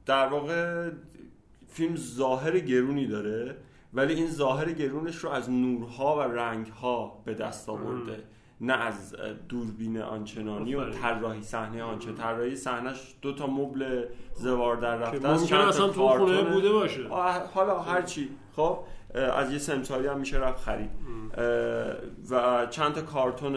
در 0.07 0.27
واقع 0.27 0.90
فیلم 1.68 1.97
ظاهر 1.97 2.59
گرونی 2.59 3.07
داره 3.07 3.57
ولی 3.95 4.14
این 4.14 4.31
ظاهر 4.31 4.73
گرونش 4.73 5.16
رو 5.16 5.31
از 5.31 5.51
نورها 5.51 6.16
و 6.18 6.21
رنگها 6.21 7.23
به 7.25 7.35
دست 7.35 7.68
آورده. 7.68 8.25
نه 8.62 8.72
از 8.72 9.16
دوربین 9.48 10.01
آنچنانی 10.01 10.75
و 10.75 10.90
طراحی 10.90 11.42
صحنه 11.42 11.83
آنچه. 11.83 12.12
طراحی 12.12 12.57
صحنهش 12.57 13.14
دو 13.22 13.33
تا 13.33 13.46
مبل 13.46 14.05
زوار 14.35 14.77
در 14.77 14.96
رفته 14.96 15.29
است 15.29 15.42
ممکن 15.42 15.66
اصلا 15.66 15.88
تو 15.88 16.09
خونه 16.09 16.42
بوده 16.42 16.72
باشه. 16.72 17.09
حالا 17.55 17.79
هر 17.79 18.03
چی. 18.03 18.29
خب 18.57 18.79
از 19.14 19.53
یه 19.53 19.59
سمساری 19.59 20.07
هم 20.07 20.18
میشه 20.18 20.38
رفت 20.38 20.64
خرید. 20.64 20.90
و 22.31 22.66
چند 22.70 22.92
تا 22.92 23.03
کارتون 23.03 23.57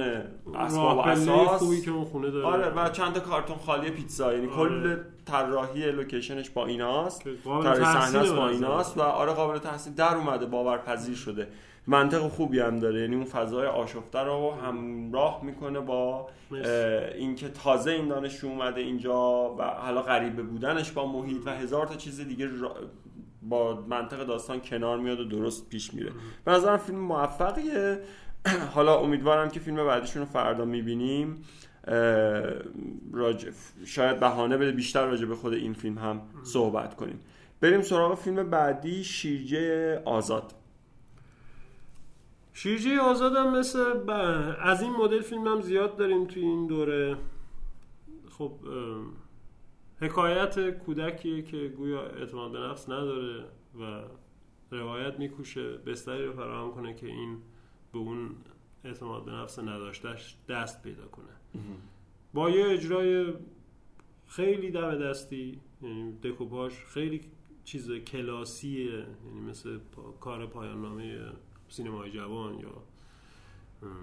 اسباب 0.56 1.00
اساس. 1.00 1.60
خوبی 1.60 1.82
که 1.82 1.92
اون 1.92 2.06
خونه 2.06 2.32
داره. 2.32 2.46
آره 2.46 2.70
و 2.70 2.90
چند 2.90 3.14
تا 3.14 3.20
کارتون 3.20 3.58
خالی 3.58 3.90
پیتزا. 3.90 4.34
یعنی 4.34 4.48
آره. 4.48 4.56
کل 4.56 4.98
طراحی 5.26 5.92
لوکیشنش 5.92 6.50
با 6.50 6.66
ایناست. 6.66 7.24
طراحی 7.44 7.84
صحنه 7.84 8.32
با 8.32 8.50
ایناست 8.50 8.98
و 8.98 9.02
آره 9.02 9.32
قابل 9.32 9.58
تحسین. 9.58 9.94
در 9.94 10.16
اومده 10.16 10.46
باورپذیر 10.46 11.16
شده. 11.16 11.48
منطق 11.88 12.28
خوبی 12.28 12.60
هم 12.60 12.80
داره. 12.80 13.02
یعنی 13.02 13.16
اون 13.16 13.26
فضای 13.26 13.68
آشفته 13.68 14.20
رو 14.20 14.52
همراه 14.52 15.44
می‌کنه 15.44 15.80
با 15.80 16.28
اینکه 17.16 17.50
تازه 17.50 17.92
این 17.92 18.08
دانشجو 18.08 18.48
اومده 18.48 18.82
اینجا 18.82 19.56
و 19.60 19.64
حالا 19.64 20.02
غریبه 20.02 20.44
بودنش 20.44 20.92
با 20.92 21.12
محیط 21.12 21.42
و 21.48 21.50
هزار 21.50 21.88
تا 21.88 21.96
چیز 21.96 22.22
دیگه 22.22 22.50
با 23.42 23.84
منطق 23.88 24.24
داستان 24.24 24.62
کنار 24.62 24.98
میاد 24.98 25.20
و 25.20 25.24
درست 25.24 25.70
پیش 25.70 25.94
میره. 25.94 26.12
به 26.46 26.52
نظرم 26.52 26.78
فیلم 26.78 27.00
موفقیه. 27.00 28.00
حالا 28.76 29.00
امیدوارم 29.00 29.50
که 29.50 29.60
فیلم 29.60 29.86
بعدیشون 29.86 30.22
رو 30.22 30.28
فردا 30.28 30.66
می‌بینیم. 30.66 31.44
راج... 33.14 33.48
شاید 33.86 34.20
بهانه 34.20 34.58
بده 34.58 34.72
بیشتر 34.72 35.06
راجع 35.06 35.26
به 35.26 35.36
خود 35.36 35.54
این 35.54 35.74
فیلم 35.74 35.98
هم 35.98 36.22
صحبت 36.44 36.96
کنیم. 36.96 37.20
بریم 37.62 37.82
سراغ 37.82 38.18
فیلم 38.18 38.50
بعدی 38.50 39.04
شیرجه 39.04 40.02
آزاد. 40.06 40.54
شیرجه 42.58 43.00
آزادم 43.00 43.58
مثل 43.58 43.80
از 44.60 44.82
این 44.82 44.92
مدل 44.92 45.22
فیلم 45.22 45.48
هم 45.48 45.62
زیاد 45.62 45.96
داریم 45.96 46.26
توی 46.26 46.42
این 46.42 46.68
دوره. 46.68 47.18
خب 48.30 48.52
حکایت 50.00 50.70
کودکیه 50.70 51.42
که 51.42 51.68
گویا 51.68 52.02
اعتماد 52.02 52.52
به 52.52 52.60
نفس 52.60 52.90
نداره 52.90 53.46
و 53.80 54.02
روایت 54.72 55.20
میکوشه 55.20 55.78
بستری 55.78 56.26
رو 56.26 56.34
فراهم 56.34 56.72
کنه 56.72 56.94
که 56.94 57.08
این 57.08 57.38
به 57.94 58.00
اون 58.00 58.36
اعتماد 58.84 59.26
به 59.26 59.32
نفس 59.32 59.60
نداشتش 59.60 60.38
دست 60.50 60.84
پیدا 60.84 61.06
کنه. 61.06 61.62
با 62.34 62.50
یه 62.50 62.66
اجرای 62.66 63.34
خیلی 64.28 64.72
دم 64.72 65.10
دستی 65.10 65.60
یعنی 65.82 66.14
دکوپاش 66.24 66.86
خیلی 66.86 67.22
چیز 67.64 67.92
کلاسیه 67.92 68.92
یعنی 69.26 69.40
مثل 69.50 69.80
کار 70.20 70.46
پایان 70.46 70.82
نامه 70.82 71.32
سینمای 71.70 72.12
جوان 72.12 72.60
یا 72.60 72.72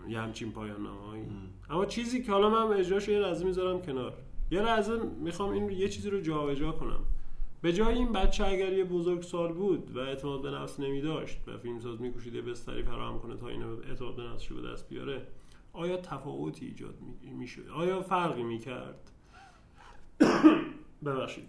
یه 0.09 0.21
همچین 0.21 0.53
پایان 0.53 0.83
نامه‌ای 0.83 1.23
اما 1.71 1.87
چیزی 1.87 2.23
که 2.23 2.33
حالا 2.33 2.51
من 2.51 2.77
اجراش 2.77 3.09
یه 3.09 3.19
لحظه 3.19 3.45
می‌ذارم 3.45 3.83
کنار. 3.83 4.15
یه 4.51 4.63
لحظه 4.63 4.99
می‌خوام 5.21 5.51
این 5.51 5.71
یه 5.71 5.89
چیزی 5.89 6.11
رو 6.11 6.21
جابجا 6.21 6.73
کنم. 6.73 7.01
به 7.63 7.73
جای 7.73 7.95
این 7.95 8.13
بچه 8.13 8.47
اگر 8.47 8.73
یه 8.73 8.85
بزرگ 8.85 9.23
سال 9.23 9.53
بود 9.53 9.97
و 9.97 9.99
اعتماد 9.99 10.43
به 10.43 10.51
نفس 10.51 10.81
نمی 10.81 11.01
داشت 11.01 11.39
و 11.47 11.59
فیلمساز 11.59 12.01
میکوشید 12.01 12.35
یه 12.35 12.43
بستری 12.43 12.83
فراهم 12.83 13.19
کنه 13.19 13.37
تا 13.37 13.49
اینو 13.49 13.77
اعتماد 13.89 14.17
به 14.17 14.23
نفسش 14.23 14.53
به 14.53 14.69
دست 14.69 14.89
بیاره 14.89 15.27
آیا 15.73 15.97
تفاوتی 15.97 16.67
ایجاد 16.67 16.95
می‌شد؟ 17.23 17.69
آیا 17.69 18.03
فرقی 18.03 18.43
می‌کرد؟ 18.43 19.11
ببخشید. 21.07 21.45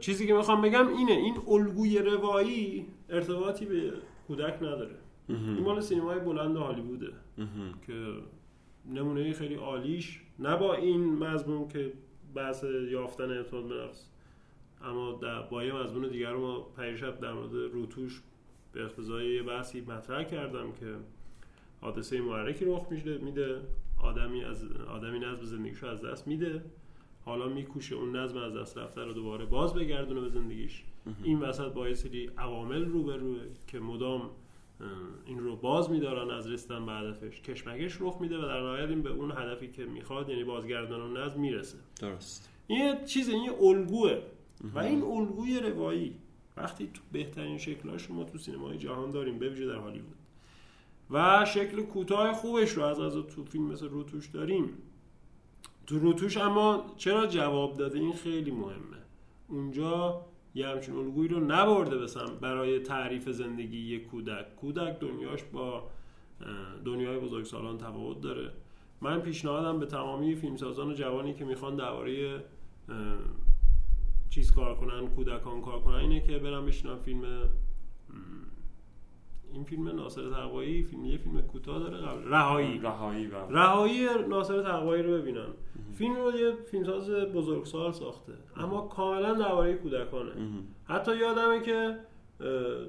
چیزی 0.00 0.26
که 0.26 0.34
می‌خوام 0.34 0.62
بگم 0.62 0.88
اینه 0.88 1.12
این 1.12 1.38
الگوی 1.48 1.98
روایی 1.98 2.86
ارتباطی 3.08 3.66
به 3.66 3.92
کودک 4.32 4.62
نداره. 4.62 4.96
این 5.28 5.60
مال 5.60 5.80
سینمای 5.80 6.18
بلند 6.18 6.56
هالیووده. 6.56 7.12
که 7.86 8.14
نمونه 8.86 9.32
خیلی 9.32 9.54
عالیش. 9.54 10.20
نه 10.38 10.56
با 10.56 10.74
این 10.74 11.18
مضمون 11.18 11.68
که 11.68 11.92
بحث 12.34 12.64
یافتن 12.90 13.30
اعتماد 13.30 13.68
به 13.68 13.74
نفس 13.74 14.08
اما 14.82 15.12
در 15.12 15.42
با 15.42 15.64
یه 15.64 15.72
مضمون 15.72 16.08
دیگر 16.08 16.30
رو 16.30 16.40
ما 16.40 16.60
پریشب 16.60 17.20
در 17.20 17.32
مورد 17.32 17.54
روتوش 17.54 18.22
به 18.72 18.84
اقتضای 18.84 19.34
یه 19.34 19.42
بحثی 19.42 19.80
مطرح 19.80 20.24
کردم 20.24 20.72
که 20.72 20.96
حادثه 21.80 22.20
محرکی 22.20 22.64
رخ 22.64 22.86
میده 22.90 23.18
میده. 23.18 23.60
آدمی 24.02 24.44
از 24.44 24.64
آدمی 24.72 25.18
نظم 25.18 25.42
زندگیشو 25.42 25.86
از 25.86 26.04
دست 26.04 26.28
میده. 26.28 26.64
حالا 27.24 27.48
میکوشه 27.48 27.94
اون 27.94 28.16
نظم 28.16 28.36
از 28.36 28.56
دست 28.56 28.78
رفته 28.78 29.04
رو 29.04 29.12
دوباره 29.12 29.44
باز 29.44 29.74
بگردونه 29.74 30.20
به 30.20 30.28
زندگیش. 30.28 30.84
این 31.24 31.40
وسط 31.40 31.72
با 31.72 31.88
یه 31.88 31.94
سری 31.94 32.30
عوامل 32.38 32.84
روبروه 32.84 33.38
که 33.66 33.80
مدام 33.80 34.30
این 35.26 35.38
رو 35.38 35.56
باز 35.56 35.90
میدارن 35.90 36.30
از 36.30 36.50
رسیدن 36.50 36.86
به 36.86 36.92
هدفش. 36.92 37.40
کشمکش 37.40 37.96
رخ 38.00 38.20
میده 38.20 38.38
و 38.38 38.40
در 38.40 38.60
نهایت 38.60 38.88
این 38.88 39.02
به 39.02 39.10
اون 39.10 39.32
هدفی 39.32 39.68
که 39.68 39.84
می‌خواد 39.84 40.28
یعنی 40.28 40.44
بازگردان 40.44 41.00
و 41.00 41.08
نظم 41.08 41.40
می‌رسه. 41.40 41.78
درست. 42.00 42.50
این 42.66 43.04
چیز 43.04 43.28
این 43.28 43.50
الگوه. 43.60 44.18
و 44.74 44.78
این 44.78 45.02
الگوی 45.02 45.60
روایی. 45.60 46.16
وقتی 46.56 46.90
تو 46.94 47.00
بهترین 47.12 47.58
شکلهاش 47.58 48.10
ما 48.10 48.24
تو 48.24 48.38
سینمای 48.38 48.78
جهان 48.78 49.10
داریم 49.10 49.38
بویژه 49.38 49.66
در 49.66 49.76
هالیوود. 49.76 50.16
و 51.10 51.44
شکل 51.44 51.82
کوتاه 51.82 52.32
خوبش 52.32 52.70
رو 52.70 52.82
از 52.82 53.00
از 53.00 53.12
تو 53.12 53.44
فیلم 53.44 53.64
مثل 53.64 53.88
روتوش 53.88 54.26
داریم. 54.26 54.70
تو 55.86 55.98
روتوش 55.98 56.36
اما 56.36 56.84
چرا 56.96 57.26
جواب 57.26 57.76
داده؟ 57.76 57.98
این 57.98 58.12
خیلی 58.12 58.50
مهمه. 58.50 59.02
اونجا 59.48 60.20
یه 60.54 60.68
همچین 60.68 60.96
الگویی 60.96 61.28
رو 61.28 61.40
نبرده 61.40 61.98
بسن 61.98 62.36
برای 62.40 62.78
تعریف 62.78 63.28
زندگی 63.28 63.78
یک 63.78 64.06
کودک. 64.06 64.56
کودک 64.56 65.00
دنیاش 65.00 65.44
با 65.52 65.90
دنیای 66.84 67.18
بزرگسالان 67.18 67.78
تفاوت 67.78 68.20
داره. 68.20 68.50
من 69.00 69.20
پیشنهادم 69.20 69.80
به 69.80 69.86
تمامی 69.86 70.34
فیلمسازان 70.34 70.88
و 70.88 70.92
جوانی 70.92 71.34
که 71.34 71.44
می‌خوان 71.44 71.76
درباره 71.76 72.44
چیز 74.30 74.52
کار 74.52 74.74
کنن 74.74 75.06
کودکان 75.06 75.60
کار 75.60 75.80
کنن 75.80 75.96
اینه 75.96 76.20
که 76.20 76.38
برم 76.38 76.66
بشینم 76.66 76.98
فیلم 76.98 77.24
این 79.52 79.64
فیلم 79.64 79.88
ناصر 79.88 80.30
تقوایی 80.30 80.82
فیلم 80.82 81.04
یه 81.04 81.18
فیلم 81.18 81.40
کوتاه 81.42 81.78
داره 81.78 81.96
قبل. 81.96 82.28
رهایی. 82.28 82.78
رهایی 82.78 83.30
رهایی 83.50 84.08
ناصر 84.28 84.62
تقوایی 84.62 85.02
رو 85.02 85.12
ببینن 85.12 85.48
فیلم 85.92 86.16
رو 86.16 86.32
یه 86.38 86.52
فیلمساز 86.52 87.10
بزرگسال 87.10 87.92
ساخته. 87.92 88.32
اما 88.56 88.80
کاملا 88.80 89.34
درباره 89.34 89.74
کودکانه. 89.74 90.32
حتی 90.84 91.16
یادمه 91.16 91.60
که 91.60 91.96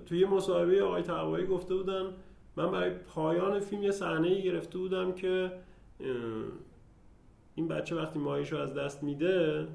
توی 0.05 0.25
مصاحبه 0.25 0.83
آقای 0.83 1.01
تقوایی 1.01 1.45
گفته 1.45 1.75
بودن 1.75 2.05
من 2.55 2.71
برای 2.71 2.89
پایان 2.89 3.59
فیلم 3.59 3.83
یه 3.83 3.91
صحنه 3.91 4.41
گرفته 4.41 4.77
بودم 4.77 5.11
که 5.11 5.51
این 7.55 7.67
بچه 7.67 7.95
وقتی 7.95 8.19
ماهیشو 8.19 8.57
از 8.57 8.73
دست 8.73 9.03
میده 9.03 9.67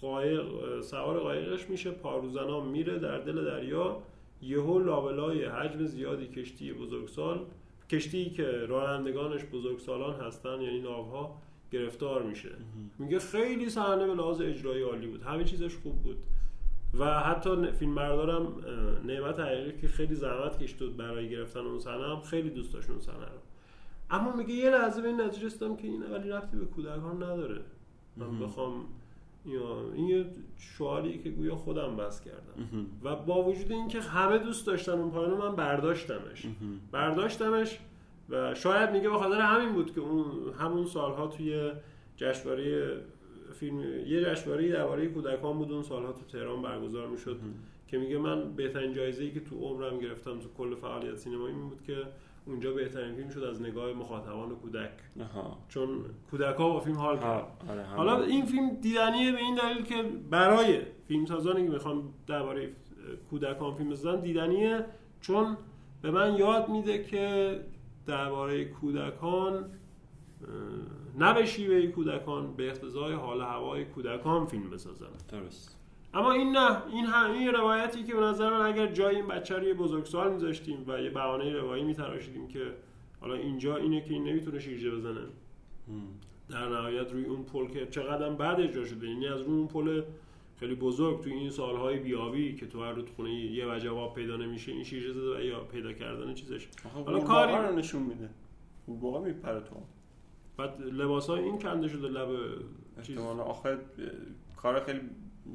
قایق 0.00 0.80
سوار 0.80 1.20
قایقش 1.20 1.70
میشه 1.70 1.90
پاروزنا 1.90 2.60
میره 2.60 2.98
در 2.98 3.18
دل 3.18 3.44
دریا. 3.44 4.02
یهو 4.46 4.78
لابلای 4.78 5.44
حجم 5.44 5.84
زیادی 5.84 6.26
کشتی 6.26 6.72
بزرگسال 6.72 7.46
کشتی 7.90 8.30
که 8.30 8.44
رانندگانش 8.44 9.44
بزرگسالان 9.44 10.20
هستن 10.20 10.60
یعنی 10.60 10.80
ناوها 10.80 11.42
گرفتار 11.70 12.22
میشه. 12.22 12.50
میگه 12.98 13.18
خیلی 13.18 13.70
صحنه 13.70 14.06
به 14.06 14.14
لحاظ 14.14 14.40
اجرایی 14.40 14.82
عالی 14.82 15.06
بود. 15.06 15.22
همه 15.22 15.44
چیزش 15.44 15.76
خوب 15.76 16.02
بود. 16.02 16.16
و 16.98 17.20
حتی 17.20 17.72
فیلم 17.72 17.94
بردارم 17.94 18.60
نعمت 19.04 19.40
حقیقی 19.40 19.80
که 19.80 19.88
خیلی 19.88 20.14
زحمت 20.14 20.58
کشید 20.58 20.96
برای 20.96 21.30
گرفتن 21.30 21.60
اون 21.60 21.78
صحنه 21.78 22.04
هم 22.04 22.20
خیلی 22.20 22.50
دوست 22.50 22.72
داشت 22.72 22.90
اون 22.90 23.00
صحنه 23.00 23.24
رو. 23.24 23.38
اما 24.10 24.36
میگه 24.36 24.54
یه 24.54 24.70
لحظه 24.70 25.02
به 25.02 25.08
این 25.08 25.20
نتیجه 25.20 25.46
رسیدم 25.46 25.76
که 25.76 25.88
این 25.88 26.02
ولی 26.02 26.28
رفتی 26.28 26.56
به 26.56 26.64
کودکان 26.64 27.22
نداره. 27.22 27.60
من 28.16 28.40
بخوام 28.40 28.84
این 29.94 30.08
یه 30.08 30.26
شعاریه 30.56 31.18
که 31.18 31.30
گویا 31.30 31.56
خودم 31.56 31.96
بس 31.96 32.20
کردم. 32.20 32.86
و 33.02 33.16
با 33.16 33.42
وجود 33.42 33.72
اینکه 33.72 34.00
همه 34.00 34.38
دوست 34.38 34.66
داشتن 34.66 34.92
اون 34.92 35.10
پایانو 35.10 35.36
من 35.36 35.56
برداشتمش. 35.56 36.46
برداشتمش 36.92 37.78
و 38.30 38.54
شاید 38.54 38.90
میگه 38.90 39.08
به 39.08 39.18
خاطر 39.18 39.40
همین 39.40 39.72
بود 39.72 39.94
که 39.94 40.00
اون 40.00 40.24
همون 40.58 40.86
سالها 40.86 41.26
توی 41.26 41.72
جشنواره 42.16 42.96
فیلم 43.52 43.80
یه 44.06 44.24
جشنواره 44.24 44.72
درباره 44.72 45.08
کودکان 45.08 45.58
بود 45.58 45.72
اون 45.72 45.82
سالها 45.82 46.12
تو 46.12 46.24
تهران 46.32 46.62
برگزار 46.62 47.06
می‌شد. 47.06 47.40
که 47.88 47.98
میگه 47.98 48.18
من 48.18 48.52
بهترین 48.52 48.92
جایزه 48.92 49.24
ای 49.24 49.30
که 49.30 49.40
تو 49.40 49.56
عمرم 49.56 49.98
گرفتم 49.98 50.38
تو 50.38 50.48
کل 50.58 50.74
فعالیت 50.74 51.16
سینمایی 51.16 51.54
این 51.54 51.68
بود 51.68 51.82
که 51.82 51.96
اونجا 52.46 52.72
بهترین 52.72 53.14
فیلم 53.14 53.28
شد 53.28 53.42
از 53.42 53.62
نگاه 53.62 53.92
مخاطبان 53.92 54.56
کودک. 54.56 54.90
آها. 55.20 55.58
چون 55.68 56.04
کودک 56.30 56.56
ها 56.56 56.68
با 56.68 56.80
فیلم 56.80 56.96
حال 56.96 57.18
کرد 57.18 57.44
آره 57.68 57.84
حالا 57.84 58.22
این 58.22 58.46
فیلم 58.46 58.70
دیدنیه 58.70 59.32
به 59.32 59.38
این 59.38 59.54
دلیل 59.54 59.84
که 59.84 60.02
برای 60.30 60.80
فیلم 61.08 61.26
سازانی 61.26 61.64
که 61.64 61.70
می‌خوان 61.70 62.02
درباره 62.26 62.72
کودکان 63.30 63.74
فیلم 63.74 63.90
بسازن 63.90 64.20
دیدنیه. 64.20 64.84
چون 65.20 65.56
به 66.02 66.10
من 66.10 66.36
یاد 66.36 66.68
میده 66.68 67.02
که 67.02 67.60
درباره 68.06 68.64
کودکان 68.64 69.64
نه 71.18 71.34
به 71.34 71.46
شیوه 71.46 71.86
کودکان 71.86 72.56
به 72.56 72.68
اقتضای 72.68 73.14
حال 73.14 73.40
هوای 73.40 73.84
کودکان 73.84 74.46
فیلم 74.46 74.70
بسازن. 74.70 75.06
درست. 75.28 75.75
اما 76.16 76.32
این 76.32 76.52
نه 76.52 76.82
این 76.92 77.04
هم 77.04 77.30
این 77.30 77.48
روایتی 77.48 78.04
که 78.04 78.14
به 78.14 78.20
نظر 78.20 78.50
من 78.50 78.66
اگر 78.66 78.86
جای 78.86 79.16
این 79.16 79.26
بچه 79.26 79.56
رو 79.56 79.64
یه 79.64 79.74
بزرگسال 79.74 80.32
میذاشتیم 80.32 80.84
و 80.88 81.00
یه 81.00 81.10
بهانه 81.10 81.52
روایی 81.52 81.84
میتراشیدیم 81.84 82.48
که 82.48 82.60
حالا 83.20 83.34
اینجا 83.34 83.76
اینه 83.76 84.00
که 84.00 84.14
این 84.14 84.24
نمی‌تونه 84.24 84.58
شیرجه 84.58 84.90
بزنه. 84.90 85.20
در 86.50 86.68
نهایت 86.68 87.12
روی 87.12 87.24
اون 87.24 87.42
پل 87.42 87.66
که 87.66 87.86
چقدر 87.86 88.30
بعد 88.30 88.60
اجرا 88.60 88.84
شده 88.84 89.08
یعنی 89.08 89.28
از 89.28 89.40
روی 89.40 89.56
اون 89.56 89.66
پل 89.66 90.02
خیلی 90.60 90.74
بزرگ 90.74 91.22
توی 91.22 91.32
این 91.32 91.50
سالهای 91.50 91.98
بیابی 91.98 92.56
که 92.56 92.66
تو 92.66 92.84
هر 92.84 92.92
رودخونه 92.92 93.34
یه 93.34 93.66
وجباب 93.66 94.14
پیدا 94.14 94.36
نمیشه 94.36 94.72
این 94.72 94.84
شیرجه 94.84 95.12
زده 95.12 95.36
و 95.36 95.40
یا 95.40 95.60
پیدا 95.60 95.92
کردن 95.92 96.34
چیزش. 96.34 96.68
حالا 96.94 97.20
کاری 97.20 97.52
رو 97.52 97.76
نشون 97.76 98.02
میده. 98.02 98.28
واقعا 98.88 99.20
میپره 99.20 99.60
تو. 99.60 99.76
بعد 100.56 100.82
لباس 100.82 101.30
های 101.30 101.42
این 101.42 101.58
کنده 101.58 101.88
شده 101.88 102.08
لب 102.08 102.28
چیز. 103.02 103.18
آخه 103.18 103.78
کار 104.56 104.80
خیلی 104.80 105.00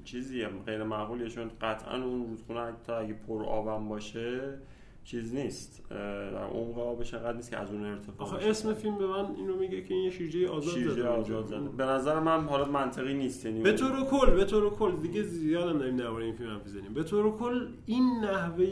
چیزیه 0.03 0.47
غیر 0.65 0.83
معقولیه 0.83 1.29
چون 1.29 1.51
قطعا 1.61 2.03
اون 2.03 2.25
رودخونه 2.25 2.73
تا 2.87 2.97
اگه 2.97 3.13
پر 3.27 3.43
آبم 3.43 3.89
باشه 3.89 4.57
چیز 5.03 5.35
نیست. 5.35 5.83
در 5.89 6.43
عمق 6.43 6.79
آبش 6.79 7.13
انقدر 7.13 7.33
نیست 7.33 7.49
که 7.49 7.57
از 7.57 7.71
اون 7.71 7.85
ارتفاع 7.85 8.27
آخه 8.27 8.49
اسم 8.49 8.73
فیلم 8.73 8.97
به 8.97 9.07
من 9.07 9.35
اینو 9.35 9.55
میگه 9.55 9.83
که 9.83 9.93
این 9.93 10.03
یه 10.03 10.09
شیرجه 10.09 10.49
آزاد 10.49 10.73
شیرجه 10.73 10.91
زده 10.91 11.07
آزاد 11.07 11.45
زده. 11.45 11.59
به 11.59 11.85
نظر 11.85 12.19
من 12.19 12.43
حالت 12.43 12.67
منطقی 12.67 13.13
نیست 13.13 13.45
یعنی 13.45 13.61
به 13.61 13.73
طور 13.73 14.03
کل 14.03 14.31
به 14.31 14.45
طور 14.45 14.69
کل. 14.69 14.95
دیگه 14.95 15.23
زیادم 15.23 15.79
داریم 15.79 15.95
درباره 15.95 16.25
این 16.25 16.35
فیلم 16.35 16.49
حرف 16.49 16.63
بزنیم 16.63 16.93
به 16.93 17.03
طور 17.03 17.37
کل 17.37 17.67
این 17.85 18.19
نحوه 18.23 18.67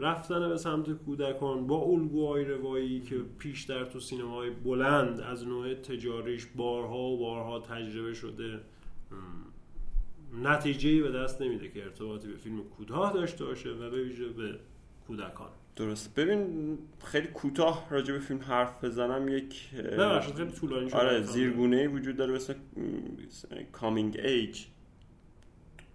رفتن 0.00 0.48
به 0.48 0.56
سمت 0.56 0.90
کودکان 0.90 1.66
با 1.66 1.80
الگوهای 1.80 2.44
روایی 2.44 3.00
که 3.00 3.16
پیشتر 3.38 3.84
تو 3.84 4.00
سینمای 4.00 4.50
بلند 4.50 5.20
از 5.20 5.46
نوع 5.48 5.74
تجاریش 5.74 6.46
بارها 6.56 6.98
و 6.98 7.18
بارها 7.18 7.60
تجربه 7.60 8.14
شده. 8.14 8.60
نتیجه 10.32 11.02
به 11.02 11.10
دست 11.10 11.42
نمیده 11.42 11.68
که 11.68 11.84
ارتباطی 11.84 12.28
به 12.28 12.36
فیلم 12.36 12.64
کوتاه 12.64 13.12
داشته 13.12 13.44
باشه 13.44 13.70
و 13.70 13.90
به 13.90 14.04
ویژه 14.04 14.28
به 14.28 14.58
کودکان. 15.06 15.48
درست 15.76 16.14
ببین 16.14 16.78
خیلی 17.04 17.26
کوتاه 17.26 17.86
راجع 17.90 18.12
به 18.12 18.18
فیلم 18.18 18.40
حرف 18.40 18.84
بزنم. 18.84 19.28
یک 19.28 19.70
ببخشید 19.74 20.34
خیلی 20.34 20.50
طولانی 20.50 20.90
شد 20.90 20.96
آره 20.96 21.22
زیرگونه 21.22 21.88
وجود 21.88 22.16
داره. 22.16 22.34
مثل 22.34 22.54
کامینگ 23.72 24.20
ایج. 24.24 24.64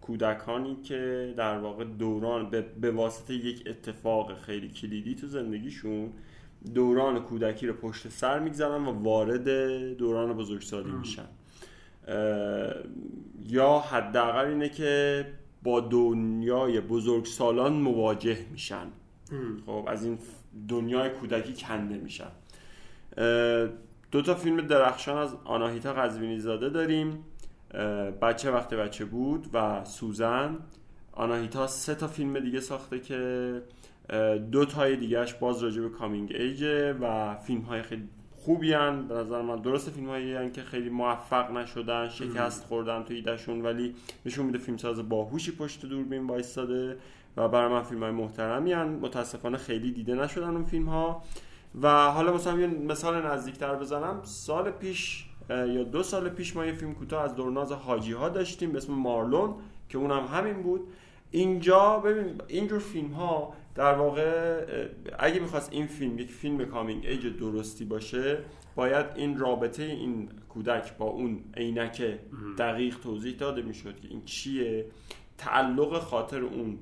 کودکانی 0.01 0.75
که 0.83 1.33
در 1.37 1.57
واقع 1.57 1.83
دوران 1.83 2.49
به, 2.49 2.61
به 2.61 2.91
واسطه 2.91 3.33
یک 3.33 3.63
اتفاق 3.67 4.41
خیلی 4.41 4.69
کلیدی 4.69 5.15
تو 5.15 5.27
زندگیشون 5.27 6.13
دوران 6.73 7.19
کودکی 7.19 7.67
رو 7.67 7.73
پشت 7.73 8.09
سر 8.09 8.39
می‌گذارن 8.39 8.85
و 8.85 8.91
وارد 9.03 9.47
دوران 9.97 10.33
بزرگسالی 10.33 10.91
میشن. 10.91 11.25
یا 13.45 13.79
حداقل 13.79 14.45
اینه 14.45 14.69
که 14.69 15.25
با 15.63 15.79
دنیای 15.79 16.81
بزرگسالان 16.81 17.73
مواجه 17.73 18.37
میشن. 18.51 18.87
خب 19.65 19.85
از 19.87 20.03
این 20.05 20.17
دنیای 20.67 21.09
کودکی 21.09 21.53
کنده 21.53 21.97
میشن. 21.97 22.31
دو 24.11 24.21
تا 24.21 24.35
فیلم 24.35 24.61
درخشان 24.61 25.17
از 25.17 25.35
آناهیتا 25.43 25.93
قزوینی 25.93 26.39
زاده 26.39 26.69
داریم 26.69 27.25
بچه 28.21 28.51
وقت 28.51 28.73
بچه 28.73 29.05
بود 29.05 29.47
و 29.53 29.85
سوزن. 29.85 30.57
آناهیتا 31.11 31.67
سه 31.67 31.95
تا 31.95 32.07
فیلم 32.07 32.39
دیگه 32.39 32.59
ساخته 32.59 32.99
که 32.99 33.61
دو 34.51 34.65
تای 34.65 34.95
دیگهش 34.95 35.33
باز 35.33 35.63
راجع 35.63 35.81
به 35.81 35.89
کامینگ 35.89 36.31
ایجه 36.31 36.93
و 36.93 37.35
فیلم 37.35 37.61
های 37.61 37.81
خیلی 37.81 38.09
خوبی 38.45 38.73
هن. 38.73 39.07
به 39.07 39.13
نظر 39.13 39.41
من 39.41 39.55
درست 39.55 39.89
فیلم 39.89 40.09
هایی 40.09 40.51
که 40.51 40.61
خیلی 40.61 40.89
موفق 40.89 41.51
نشدن 41.51 42.09
شکست 42.09 42.65
خوردن 42.65 43.03
تو 43.03 43.13
ایدهشون 43.13 43.61
ولی 43.61 43.95
نشون 44.25 44.45
میده 44.45 44.57
فیلمساز 44.57 45.09
باهوشی 45.09 45.51
پشت 45.51 45.85
دوربین 45.85 46.27
وایستاده 46.27 46.97
و 47.37 47.47
برای 47.47 47.73
من 47.73 47.83
فیلم 47.83 48.03
های 48.03 48.11
محترمی 48.11 48.73
هن. 48.73 48.87
متاسفانه 48.87 49.57
خیلی 49.57 49.91
دیده 49.91 50.15
نشدن 50.15 50.49
اون 50.49 50.63
فیلم 50.63 50.89
ها 50.89 51.23
و 51.81 52.11
حالا 52.11 52.33
مثلا 52.33 52.59
یه 52.59 52.67
مثال 52.67 53.25
نزدیکتر 53.25 53.75
بزنم 53.75 54.19
سال 54.23 54.71
پیش 54.71 55.25
یا 55.49 55.83
دو 55.83 56.03
سال 56.03 56.29
پیش 56.29 56.55
ما 56.55 56.65
یه 56.65 56.73
فیلم 56.73 56.93
کوتاه 56.93 57.23
از 57.23 57.35
دورناز 57.35 57.71
حاجی 57.71 58.11
ها 58.11 58.29
داشتیم 58.29 58.71
به 58.71 58.77
اسم 58.77 58.93
مارلون 58.93 59.55
که 59.89 59.97
اونم 59.97 60.25
همین 60.25 60.61
بود 60.63 60.81
اینجا 61.31 61.99
ببین 61.99 62.41
اینجور 62.47 62.79
فیلم 62.79 63.11
ها 63.11 63.53
در 63.75 63.93
واقع 63.93 64.61
اگه 65.19 65.39
می‌خواست 65.39 65.73
این 65.73 65.87
فیلم 65.87 66.19
یک 66.19 66.31
فیلم 66.31 66.65
کامینگ 66.65 67.05
ایج 67.05 67.37
درستی 67.37 67.85
باشه 67.85 68.37
باید 68.75 69.05
این 69.15 69.37
رابطه 69.37 69.83
این 69.83 70.29
کودک 70.49 70.97
با 70.97 71.05
اون 71.05 71.43
عینک 71.57 72.03
دقیق 72.57 72.99
توضیح 72.99 73.35
داده 73.37 73.61
می‌شد 73.61 73.99
که 73.99 74.07
این 74.07 74.25
چیه. 74.25 74.85
تعلق 75.37 75.99
خاطر 75.99 76.41
اون 76.41 76.79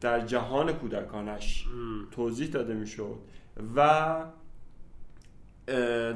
در 0.00 0.20
جهان 0.26 0.72
کودکانش 0.72 1.66
توضیح 2.10 2.48
داده 2.48 2.74
می‌شد 2.74 3.18
و 3.76 4.14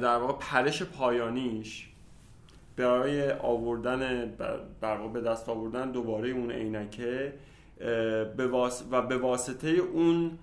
در 0.01 0.17
واقع 0.17 0.33
پرش 0.39 0.83
پایانیش 0.83 1.89
برای 2.77 3.31
آوردن 3.31 4.25
در 4.81 5.07
به 5.07 5.21
دست 5.21 5.49
آوردن 5.49 5.91
دوباره 5.91 6.29
اون 6.29 6.51
عینکه 6.51 7.33
و 8.91 9.01
به 9.01 9.17
واسطه 9.17 9.69
اون 9.69 10.39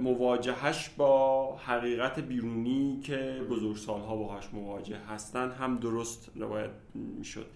مواجهش 0.00 0.88
با 0.96 1.56
حقیقت 1.56 2.20
بیرونی 2.20 3.00
که 3.04 3.40
بزرگسالها 3.50 4.16
باهاش 4.16 4.44
مواجه 4.52 4.96
هستن 5.08 5.50
هم 5.50 5.78
درست 5.78 6.30
روایت 6.36 6.70
می‌شد. 6.94 7.46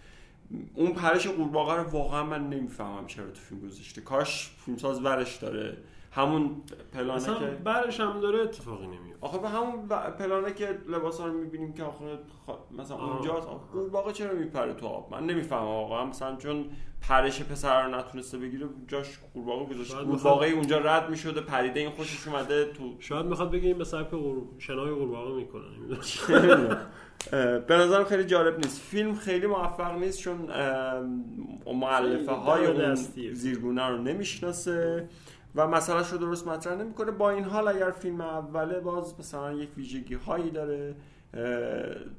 اون 0.75 0.93
پرش 0.93 1.27
قورباغه 1.27 1.75
رو 1.75 1.91
واقعا 1.91 2.25
من 2.25 2.51
نمی‌فهمم 2.51 3.07
چرا 3.07 3.27
تو 3.27 3.41
فیلم 3.41 3.61
گذاشته. 3.61 4.01
کاش 4.01 4.51
فیلمساز 4.65 5.05
ورش 5.05 5.37
داره. 5.37 5.77
همون 6.13 6.51
پلانه 6.93 7.25
که 7.25 7.47
برش 7.65 8.01
هم 8.01 8.21
داره 8.21 8.39
اتفاقی 8.39 8.87
نمیاد 8.87 9.19
آخه 9.21 9.39
به 9.39 9.49
همون 9.49 9.89
پلانه 10.19 10.53
که 10.55 10.79
لباس 10.89 11.21
رو 11.21 11.33
می‌بینیم 11.33 11.73
که 11.73 11.83
آخه 11.83 12.19
خ- 12.47 12.81
مثلا. 12.81 12.97
اونجاست. 12.97 13.47
آخه 13.47 13.65
قورباغه 13.73 14.13
چرا 14.13 14.35
میپره 14.35 14.75
تو 14.75 14.87
آب؟ 14.87 15.09
من 15.15 15.27
نمی‌فهمم 15.27 15.67
واقعا. 15.67 16.05
مثلا 16.05 16.37
چون 16.37 16.65
پرش 17.09 17.43
پسر 17.43 17.87
رو 17.87 17.97
نتونسته 17.99 18.39
بگیره 18.39 18.67
جاش 18.89 19.19
قورباغه 19.35 19.75
گذاشت 19.75 19.91
شاید 19.91 20.07
قورباغه 20.07 20.47
اونجا 20.47 20.79
رد 20.79 21.11
می‌شده 21.11 21.41
پریده 21.41 21.81
این 21.81 21.91
خوشش 21.91 22.29
اومده 22.29 22.65
تو 22.65 22.97
شاید 22.99 23.27
می‌خواد 23.27 23.51
بگه 23.51 23.67
این 23.67 23.79
به 23.79 23.85
سبک. 23.85 24.11
شنای 24.59 24.91
قورباغه 24.91 25.35
می‌کنه 25.35 25.65
به 27.69 27.77
نظرم 27.77 28.05
خیلی 28.05 28.25
جالب 28.25 28.57
نیست 28.57 28.81
فیلم 28.81 29.15
خیلی 29.15 29.47
موفق 29.47 29.99
نیست 29.99 30.19
چون 30.19 30.49
معلفه 31.75 32.33
های 32.33 32.67
اون. 32.67 32.95
زیرگونه 33.33 33.89
رو 33.89 33.99
نمی‌شناسه 33.99 35.09
و 35.55 35.67
مسئله 35.67 36.11
رو 36.11 36.19
درست 36.19 36.49
مطرح 36.49 36.75
نمی‌کنه 36.75 37.11
با 37.11 37.31
این 37.31 37.45
حال 37.45 37.69
اگر 37.69 37.91
فیلم 37.91 38.21
اوله 38.21 38.81
باز 38.81 39.15
مثلا 39.19 39.53
یک 39.53 39.69
ویژگی 39.77 40.15
هایی 40.15 40.51
داره 40.51 40.95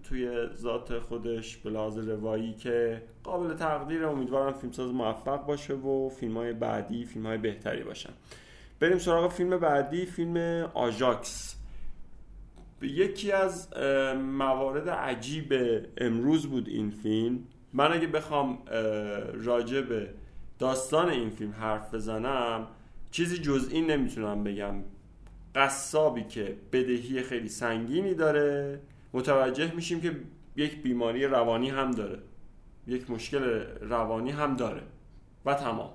توی 0.03 0.47
ذات 0.55 0.99
خودش 0.99 1.57
به 1.57 1.69
لحاظ 1.69 1.97
روایی 1.97 2.53
که 2.53 3.01
قابل 3.23 3.53
تقدیر 3.53 4.05
امیدوارم 4.05 4.53
فیلمساز 4.53 4.91
موفق 4.91 5.45
باشه 5.45 5.73
و 5.73 6.09
فیلم 6.09 6.37
های 6.37 6.53
بعدی 6.53 7.05
فیلم 7.05 7.25
های 7.25 7.37
بهتری 7.37 7.83
باشن. 7.83 8.13
بریم 8.79 8.97
سراغ 8.97 9.31
فیلم 9.31 9.57
بعدی 9.57 10.05
فیلم 10.05 10.37
آژاکس. 10.73 11.55
یکی 12.81 13.31
از 13.31 13.77
موارد 14.17 14.89
عجیب 14.89 15.53
امروز 15.97 16.47
بود 16.47 16.67
این 16.67 16.89
فیلم. 16.89 17.39
من 17.73 17.93
اگه 17.93 18.07
بخوام 18.07 18.59
راجع 19.33 19.81
به 19.81 20.09
داستان 20.59 21.09
این 21.09 21.29
فیلم 21.29 21.51
حرف 21.51 21.93
بزنم 21.93 22.67
چیزی 23.11 23.37
جز 23.37 23.69
این 23.71 23.91
نمی‌تونم 23.91 24.43
بگم. 24.43 24.75
قصابی 25.55 26.23
که 26.23 26.55
بدهی 26.71 27.21
خیلی 27.21 27.49
سنگینی 27.49 28.13
داره. 28.13 28.79
متوجه 29.17 29.75
میشیم 29.75 30.01
که 30.01 30.19
یک 30.55 30.83
بیماری 30.83 31.25
روانی 31.25 31.69
هم 31.69 31.91
داره. 31.91 32.19
یک 32.87 33.11
مشکل 33.11 33.43
روانی 33.81 34.31
هم 34.31 34.55
داره. 34.55 34.81
و 35.45 35.53
تمام. 35.53 35.89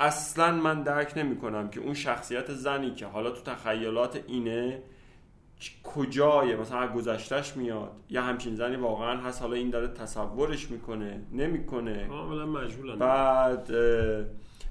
اصلا 0.00 0.52
من 0.52 0.82
درک 0.82 1.12
نمی 1.16 1.36
کنم 1.36 1.68
که 1.68 1.80
اون 1.80 1.94
شخصیت 1.94 2.54
زنی 2.54 2.94
که 2.94 3.06
حالا 3.06 3.30
تو 3.30 3.42
تخیلات 3.52 4.24
اینه 4.26 4.82
کجای 5.82 6.56
مثلا 6.56 6.78
از 6.78 6.90
گذشتهش 6.90 7.56
میاد 7.56 7.92
یا 8.10 8.22
همچین 8.22 8.54
زنی 8.54 8.76
واقعا 8.76 9.20
هست 9.20 9.42
حالا 9.42 9.54
این 9.54 9.70
داره 9.70 9.88
تصورش 9.88 10.70
می‌کنه 10.70 11.20
نمی‌کنه. 11.32 12.06
کاملا 12.06 12.46
مجهولن 12.46 12.98
بعد 12.98 13.70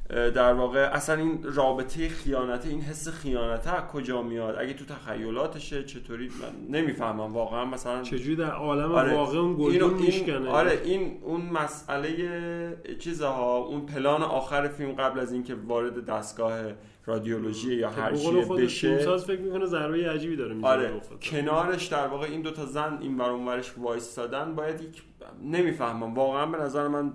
در 0.10 0.54
واقع 0.54 0.80
اصلا 0.80 1.16
این 1.16 1.40
رابطه 1.44 2.10
خیانته 2.10 2.70
این 2.70 2.82
حس 2.82 3.08
خیانته 3.08 3.76
از 3.76 3.84
کجا 3.92 4.22
میاد 4.22 4.56
اگه 4.60 4.74
تو 4.74 4.86
تخیلاتشه 4.86 5.84
چطوری 5.84 6.28
من 6.28 6.80
نمی‌فهمم 6.80 7.34
واقعا 7.34 7.66
مثلا 7.66 8.02
چجوری 8.04 8.36
در 8.36 8.52
عالم 8.52 8.92
آره. 8.92 9.14
واقع 9.14 9.38
اون 9.38 9.58
گلدون 9.58 9.94
این 9.96 10.06
میشکنه 10.06 10.50
آره 10.50 10.82
این 10.84 11.18
اون 11.22 11.42
مسئله 11.42 12.78
چیزها 13.00 13.58
اون 13.58 13.86
پلان 13.86 14.22
آخر 14.22 14.68
فیلم 14.68 14.92
قبل 14.92 15.20
از 15.20 15.34
اینکه 15.34 15.56
وارد 15.68 16.06
دستگاه 16.06 16.60
رادیولوژی 17.06 17.76
یا 17.76 17.90
که 17.90 18.02
هر 18.02 18.16
چیه 18.16 18.46
بشه 18.46 18.88
فیلمساز 18.88 19.26
فکر 19.26 19.42
می‌کنه 19.42 19.66
ضربه 19.66 20.12
عجیبی 20.12 20.36
داره 20.36 20.56
آره. 20.62 21.02
کنارش 21.22 21.86
در 21.86 22.08
واقع 22.08 22.28
این 22.28 22.42
دوتا 22.42 22.66
زن 22.66 22.98
این 23.02 23.18
ور 23.18 23.30
اونورش 23.30 23.74
وایستادن 23.78 24.56
باید 24.56 24.82
یک 24.82 25.04
نمی‌فهمم. 25.44 26.14
واقعا 26.14 26.46
به 26.46 26.58
نظر 26.58 26.88
من 26.88 27.14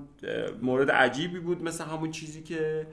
مورد 0.62 0.90
عجیبی 0.90 1.40
بود 1.40 1.62
مثل 1.62 1.84
همون 1.84 2.10
چیزی 2.10 2.42
که 2.42 2.86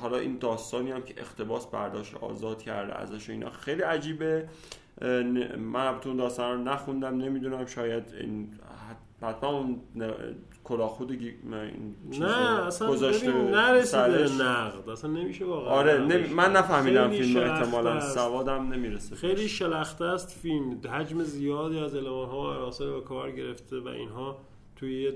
حالا 0.00 0.18
این 0.18 0.38
داستانی 0.38 0.90
هم 0.90 1.02
که 1.02 1.14
اختباس 1.20 1.66
برداشت 1.66 2.14
آزاد 2.14 2.62
کرده 2.62 2.94
ازش 2.94 3.28
و 3.28 3.32
اینا. 3.32 3.50
خیلی 3.50 3.82
عجیبه. 3.82 4.48
من 5.58 5.86
البته 5.86 6.08
اون 6.08 6.16
داستان 6.16 6.58
رو 6.58 6.64
نخوندم 6.64 7.16
نمی‌دونم 7.16 7.66
شاید 7.66 8.04
این 8.20 8.48
حتما 9.22 9.58
اون 9.58 9.80
ن- 10.70 10.76
کلاهخود 10.76 11.12
گی- 11.12 11.34
نه 12.20 12.66
اصلا 12.66 12.90
گذاشته 12.90 13.32
نرسیده. 13.32 14.42
نقد 14.44 14.88
اصلا 14.90 15.10
نمیشه 15.10 15.44
واقعا 15.44 15.70
آره 15.70 15.98
نمی... 15.98 16.28
من 16.28 16.52
نفهمیدم 16.52 17.10
فیلم 17.10 17.40
احتمالا. 17.40 18.00
سوادم 18.00 18.72
نمی‌رسه 18.72 19.16
خیلی 19.16 19.48
شلخته 19.48 20.04
است 20.04 20.38
فیلم. 20.42 20.80
حجم 20.92 21.22
زیادی 21.22 21.78
از 21.78 21.94
المان 21.94 22.28
ها 22.28 22.40
و 22.40 22.46
عناصر 22.46 22.90
به 22.90 23.00
کار 23.00 23.30
گرفته 23.30 23.80
و 23.80 23.88
اینها 23.88 24.38
توی 24.76 25.02
یه 25.02 25.12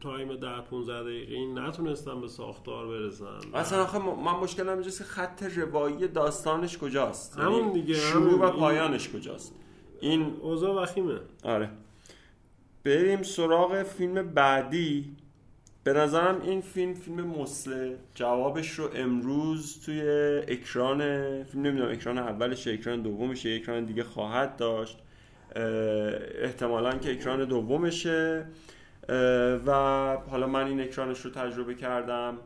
تایم 0.00 0.36
10 0.36 0.60
15 0.70 1.02
دقیقه 1.02 1.46
نتونستن 1.60 2.20
به 2.20 2.28
ساختار 2.28 2.86
برسن. 2.86 3.24
اصلا 3.54 3.82
آخه 3.82 3.98
من 3.98 4.32
مشکلم 4.42 4.68
اینجاست 4.72 4.98
که 4.98 5.04
خط 5.04 5.42
روایی 5.42 6.08
داستانش 6.08 6.78
کجاست؟ 6.78 7.38
همون 7.38 7.58
یعنی 7.60 7.72
دیگه، 7.72 7.94
شروع 7.94 8.32
همون. 8.32 8.40
و 8.48 8.50
پایانش 8.50 9.08
کجاست؟ 9.08 9.54
این 10.00 10.36
اوضاع 10.42 10.82
وخیمه. 10.82 11.18
آره. 11.44 11.70
بریم 12.86 13.22
سراغ 13.22 13.82
فیلم 13.82 14.14
بعدی. 14.14 15.16
به 15.84 15.92
نظرم 15.92 16.40
این 16.42 16.60
فیلم 16.60 16.94
فیلم 16.94 17.26
مسله 17.26 17.96
جوابش 18.14 18.70
رو 18.70 18.90
امروز 18.94 19.84
توی 19.84 20.00
اکران 20.48 20.98
فیلم 21.44 21.66
نمی‌دونم 21.66 21.90
اکران 21.92 22.18
اولش 22.18 22.68
اکران 22.68 23.02
دومشه 23.02 23.58
اکران 23.62 23.84
دیگه 23.84 24.02
خواهد 24.02 24.56
داشت. 24.56 24.98
احتمالا 26.42 26.98
که 26.98 27.12
اکران 27.12 27.44
دومشه. 27.44 28.46
و 29.66 29.72
حالا 30.30 30.46
من 30.46 30.66
این 30.66 30.80
اکرانش 30.80 31.20
رو 31.20 31.30
تجربه 31.30 31.74
کردم. 31.74 32.38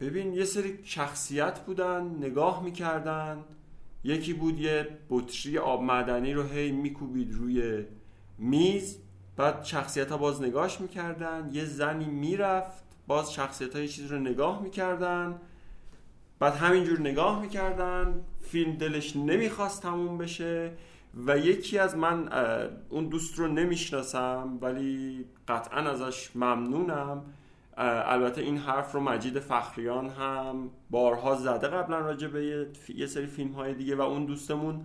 ببین 0.00 0.32
یه 0.32 0.44
سری 0.44 0.78
شخصیت 0.84 1.60
بودن 1.60 2.16
نگاه 2.20 2.64
می‌کردن. 2.64 3.38
یکی 4.04 4.32
بود 4.32 4.60
یه 4.60 4.88
بطری 5.10 5.58
آب 5.58 5.82
معدنی 5.82 6.32
رو 6.32 6.42
هی 6.42 6.72
میکوبید 6.72 7.34
روی 7.34 7.84
میز. 8.38 8.98
بعد 9.36 9.64
شخصیت 9.64 10.10
ها 10.10 10.16
باز 10.16 10.42
نگاهش 10.42 10.80
می‌کردن 10.80 11.50
یه 11.52 11.64
زنی 11.64 12.04
می‌رفت 12.04 12.84
باز 13.06 13.32
شخصیت 13.32 13.76
ها 13.76 13.82
یه 13.82 13.88
چیز 13.88 14.12
رو 14.12 14.18
نگاه 14.18 14.62
می‌کردن 14.62 15.40
بعد 16.38 16.54
همینجور 16.54 17.00
نگاه 17.00 17.40
می‌کردن 17.40 18.20
فیلم 18.40 18.72
دلش 18.72 19.16
نمی‌خواست 19.16 19.82
تموم 19.82 20.18
بشه 20.18 20.72
و 21.26 21.38
یکی 21.38 21.78
از 21.78 21.96
من 21.96 22.28
اون 22.88 23.08
دوست 23.08 23.38
رو 23.38 23.48
نمی‌شناسم 23.48 24.58
ولی 24.60 25.24
قطعا 25.48 25.90
ازش 25.90 26.30
ممنونم. 26.36 27.22
البته 27.76 28.40
این 28.40 28.58
حرف 28.58 28.92
رو 28.92 29.00
مجید 29.00 29.38
فخریان 29.38 30.08
هم 30.08 30.70
بارها 30.90 31.36
زده 31.36 31.68
قبلا 31.68 31.98
راجع 31.98 32.28
به 32.28 32.68
یه, 32.94 33.06
سری 33.06 33.26
فیلم 33.26 33.52
های 33.52 33.74
دیگه 33.74 33.96
و 33.96 34.00
اون 34.00 34.24
دوستمون 34.24 34.84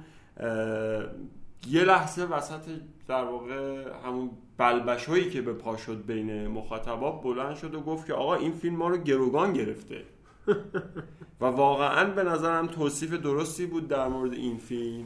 یه 1.67 1.83
لحظه 1.83 2.23
وسط 2.23 2.61
در 3.07 3.23
واقع 3.23 3.83
همون 4.05 4.29
بلبشویی 4.57 5.29
که 5.29 5.41
به 5.41 5.53
پا 5.53 5.77
شد 5.77 6.05
بین 6.05 6.47
مخاطبا 6.47 7.11
بلند 7.11 7.55
شد 7.55 7.75
و 7.75 7.81
گفت 7.81 8.07
که 8.07 8.13
آقا 8.13 8.35
این 8.35 8.51
فیلم 8.51 8.75
ما 8.75 8.87
رو 8.87 8.97
گروگان 8.97 9.53
گرفته. 9.53 10.03
و 11.41 11.45
واقعا 11.45 12.05
به 12.05 12.23
نظرم 12.23 12.67
توصیف 12.67 13.13
درستی 13.13 13.65
بود 13.65 13.87
در 13.87 14.07
مورد 14.07 14.33
این 14.33 14.57
فیلم. 14.57 15.05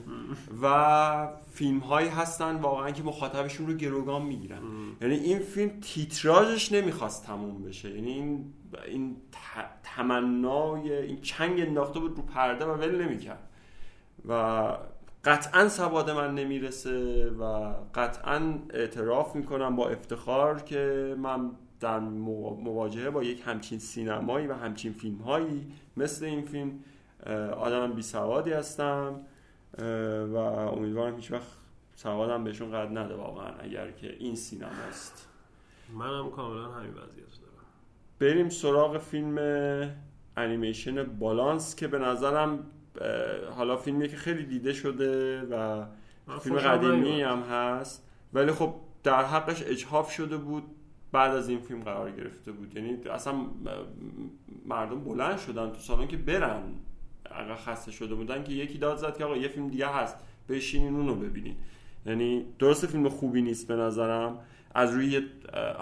و 0.62 1.28
فیلم 1.54 1.80
هایی 1.80 2.10
هستن 2.10 2.56
واقعا 2.56 2.92
که 2.92 3.04
مخاطبشون 3.04 3.68
رو 3.68 3.74
گروگان 3.74 4.22
می‌گیرن. 4.22 4.62
یعنی 5.02 5.16
این 5.16 5.40
فیلم 5.40 5.72
تیتراژش 5.82 6.72
نمی‌خواست 6.72 7.26
تموم 7.26 7.64
بشه. 7.64 7.90
یعنی 7.90 8.12
این 8.12 8.54
این 8.86 9.16
تمنای 9.84 10.94
این 10.94 11.22
چنگ 11.22 11.60
انداخته 11.60 12.00
بود 12.00 12.18
رو 12.18 12.24
پرده 12.24 12.66
و 12.66 12.72
ول 12.72 13.02
نمی‌کرد. 13.06 13.50
و 14.28 14.64
قطعا 15.24 15.70
سواد 15.70 16.10
من 16.10 16.36
نمی‌رسه 16.36 17.30
و 17.30 17.74
قطعا 17.96 18.60
اعتراف 18.70 19.36
می‌کنم 19.36 19.76
با 19.76 19.90
افتخار 19.90 20.62
که 20.62 21.16
من 21.20 21.52
در 21.80 22.00
موا- 22.00 22.54
مواجهه 22.64 23.10
با 23.10 23.24
یک 23.24 23.44
همچین 23.46 23.80
سینمایی 23.80 24.48
و 24.48 24.54
همچین 24.54 24.94
فیلم 24.94 25.18
هایی 25.18 25.72
مثل 25.98 26.26
این 26.26 26.42
فیلم 26.42 26.80
آدم 27.58 27.94
بی 27.94 28.02
سوادی 28.02 28.52
هستم 28.54 29.20
و 30.34 30.38
امیدوارم 30.38 31.16
هیچ 31.16 31.32
وقت 31.32 31.48
سوادم 31.96 32.44
بهشون 32.44 32.72
قد 32.72 32.98
نده 32.98 33.16
واقعا 33.16 33.52
اگر 33.60 33.92
که 33.92 34.16
این 34.20 34.36
سینماست 34.36 35.28
منم 35.98 36.30
کاملا 36.30 36.72
همین 36.72 36.92
وضعیت 36.92 37.32
دارم. 37.42 37.66
بریم 38.20 38.50
سراغ 38.50 38.98
فیلم 38.98 39.38
انیمیشن 40.38 41.04
بالانس 41.04 41.76
که 41.76 41.88
به 41.88 42.00
نظرم 42.00 42.60
حالا 43.56 43.78
فیلمی 43.78 44.08
که 44.08 44.16
خیلی 44.16 44.46
دیده 44.46 44.74
شده 44.74 45.42
و 45.42 45.86
فیلم 46.40 46.58
قدیمی. 46.58 47.22
هم 47.22 47.40
هست. 47.40 48.08
ولی 48.34 48.52
خب 48.52 48.76
در 49.04 49.26
حقش 49.26 49.64
اجحاف 49.68 50.12
شده 50.12 50.38
بود 50.38 50.64
بعد 51.12 51.36
از 51.36 51.50
این 51.50 51.60
فیلم 51.60 51.84
قرار 51.84 52.12
گرفته 52.12 52.52
بود. 52.52 52.76
یعنی 52.76 52.98
اصلا 53.10 53.34
مردم 54.66 55.04
بلند 55.04 55.38
شدن 55.38 55.70
تو 55.70 55.80
سالن 55.80 56.08
که 56.08 56.18
برن. 56.18 56.64
اگر 57.26 57.56
خسته 57.56 57.92
شده 57.92 58.16
بودن 58.16 58.44
که 58.44 58.52
یکی 58.52 58.78
داد 58.78 58.98
زد 58.98 59.18
که 59.18 59.26
آقا 59.26 59.38
یه 59.38 59.48
فیلم 59.48 59.68
دیگه 59.68 59.88
هست. 59.88 60.16
بشینین 60.50 60.96
اونو 60.96 61.16
ببینین. 61.16 61.56
یعنی 62.06 62.46
درست 62.60 62.86
فیلم 62.86 63.10
خوبی 63.10 63.42
نیست 63.42 63.68
به 63.68 63.76
نظرم. 63.76 64.40
از 64.74 64.94
روی 64.94 65.22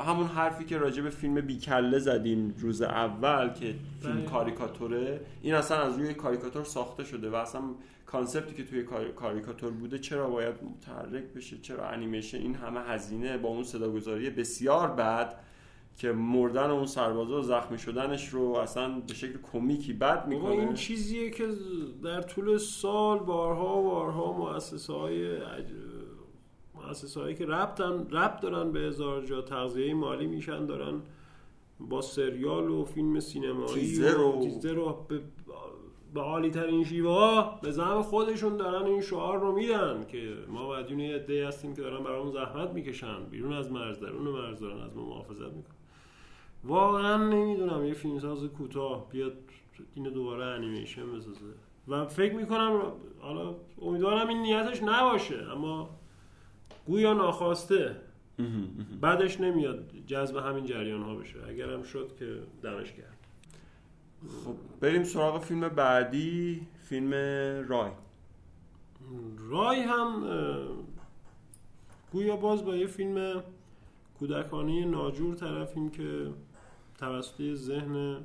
همون 0.07 0.25
حرفی 0.27 0.65
که 0.65 0.77
راجع 0.77 1.01
به 1.03 1.09
فیلم 1.09 1.41
بیکله 1.41 1.99
زدیم 1.99 2.55
روز 2.59 2.81
اول 2.81 3.49
که 3.49 3.75
فیلم 4.01 4.15
بله. 4.15 4.25
کاریکاتوره 4.25 5.21
این 5.41 5.53
اصلا 5.53 5.77
از 5.77 5.97
روی 5.97 6.13
کاریکاتور 6.13 6.63
ساخته 6.63 7.03
شده 7.03 7.29
و 7.29 7.35
اصلا 7.35 7.61
concept 8.05 8.49
ی 8.49 8.55
که 8.55 8.63
توی 8.63 8.83
کار- 8.83 9.11
کاریکاتور 9.11 9.71
بوده 9.71 9.99
چرا 9.99 10.29
باید 10.29 10.55
متحرک 10.63 11.23
بشه 11.35 11.57
چرا 11.61 11.89
انیمیشن 11.89 12.37
این 12.37 12.55
همه 12.55 12.79
هزینه 12.79 13.37
با 13.37 13.49
اون 13.49 13.63
صداگذاری 13.63 14.29
بسیار 14.29 14.87
بد 14.87 15.35
که 15.97 16.11
مردن 16.11 16.69
اون 16.69 16.85
سربازا 16.85 17.39
و 17.39 17.43
زخمی 17.43 17.77
شدنش 17.79 18.29
رو 18.29 18.53
اصلا 18.53 18.99
به 18.99 19.13
شکل 19.13 19.37
کمیکی 19.53 19.93
بد 19.93 20.29
بابا 20.29 20.49
این 20.51 20.59
می‌کنه 20.59 20.77
چیزیه 20.77 21.29
که 21.29 21.47
در 22.03 22.21
طول 22.21 22.57
سال 22.57 23.19
بارها 23.19 23.77
و 23.77 23.83
بارها 23.83 24.31
مؤسسه 24.33 24.93
های 24.93 25.37
مؤسسه 26.89 27.21
هایی 27.21 27.35
که 27.35 27.45
ربطن 27.45 28.07
ربط 28.11 28.41
دارن 28.41 28.71
به 28.71 28.79
هزار 28.79 29.25
جا 29.25 29.41
تغذیه 29.41 29.93
مالی 29.93 30.27
میشن 30.27 30.65
دارن 30.65 31.01
با 31.79 32.01
سریال 32.01 32.69
و 32.69 32.85
فیلم 32.85 33.19
سینمایی 33.19 33.73
تیزر 33.73 34.17
و- 34.17 34.39
تیزر 34.43 34.73
رو 34.73 35.05
به 35.07 35.19
به 36.13 36.21
عالی 36.21 36.49
ترین 36.49 36.83
شیوه 36.83 37.11
ها 37.11 37.59
به 37.61 37.71
زعم 37.71 38.01
خودشون 38.01 38.57
دارن 38.57 38.85
این 38.85 39.01
شعار 39.01 39.39
رو 39.39 39.51
میدن 39.51 40.05
که 40.07 40.33
ما 40.47 40.69
مدیون 40.69 40.99
یه 40.99 41.15
عده 41.15 41.47
هستیم 41.47 41.75
که 41.75 41.81
دارن 41.81 42.03
برامون 42.03 42.31
زحمت 42.31 42.69
می‌کشن. 42.69 43.23
بیرون 43.31 43.53
از 43.53 43.71
مرز 43.71 43.99
درون 43.99 44.27
مرز 44.27 44.59
دارن 44.59 44.81
از 44.81 44.95
ما 44.95 45.05
محافظت 45.05 45.53
می‌کنن. 45.53 45.75
واقعا 46.63 47.17
نمی‌دونم 47.17 47.85
یه 47.85 47.93
فیلمساز 47.93 48.43
کوتاه 48.43 49.09
بیاد 49.09 49.33
اینو 49.95 50.09
دوباره 50.09 50.45
انیمیشن 50.45 51.11
بسازه. 51.17 51.39
و 51.87 52.05
فکر 52.05 52.33
می‌کنم 52.33 52.81
حالا 53.19 53.55
امیدوارم 53.81 54.27
این 54.27 54.41
نیتش 54.41 54.83
نباشه 54.83 55.45
اما 55.51 55.89
گویا 56.89 57.13
ناخواسته 57.13 57.95
بعدش 59.01 59.39
نمیاد 59.39 59.91
جذب 60.07 60.35
همین 60.35 60.65
جریان 60.65 61.01
ها 61.01 61.15
بشه. 61.15 61.47
اگرم 61.47 61.83
شد 61.83 62.15
که 62.19 62.39
دمش 62.63 62.91
کرد 62.91 63.17
خب 64.45 64.55
بریم 64.81 65.03
سراغ 65.03 65.41
فیلم 65.41 65.69
بعدی 65.69 66.67
فیلم 66.83 67.13
رای. 67.67 67.91
رای 69.37 69.79
هم 69.79 70.23
گویا 72.11 72.35
باز 72.35 72.65
با 72.65 72.75
یه 72.75 72.87
فیلم 72.87 73.43
کودکانه 74.19 74.85
ناجور 74.85 75.35
طرفیم 75.35 75.89
که 75.89 76.27
توسط 76.97 77.53
ذهن 77.53 78.17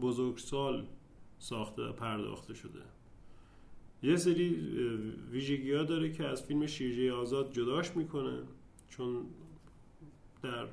بزرگسال 0.00 0.86
ساخته 1.38 1.82
و 1.82 1.92
پرداخته 1.92 2.54
شده. 2.54 2.80
یه 4.02 4.16
سری 4.16 4.48
ویژگی 5.30 5.72
ها 5.72 5.82
داره 5.82 6.12
که 6.12 6.24
از 6.24 6.42
فیلم 6.42 6.66
شیرجه 6.66 7.12
آزاد 7.12 7.52
جداش 7.52 7.96
می‌کنه 7.96 8.38
چون 8.88 9.26
در 10.42 10.66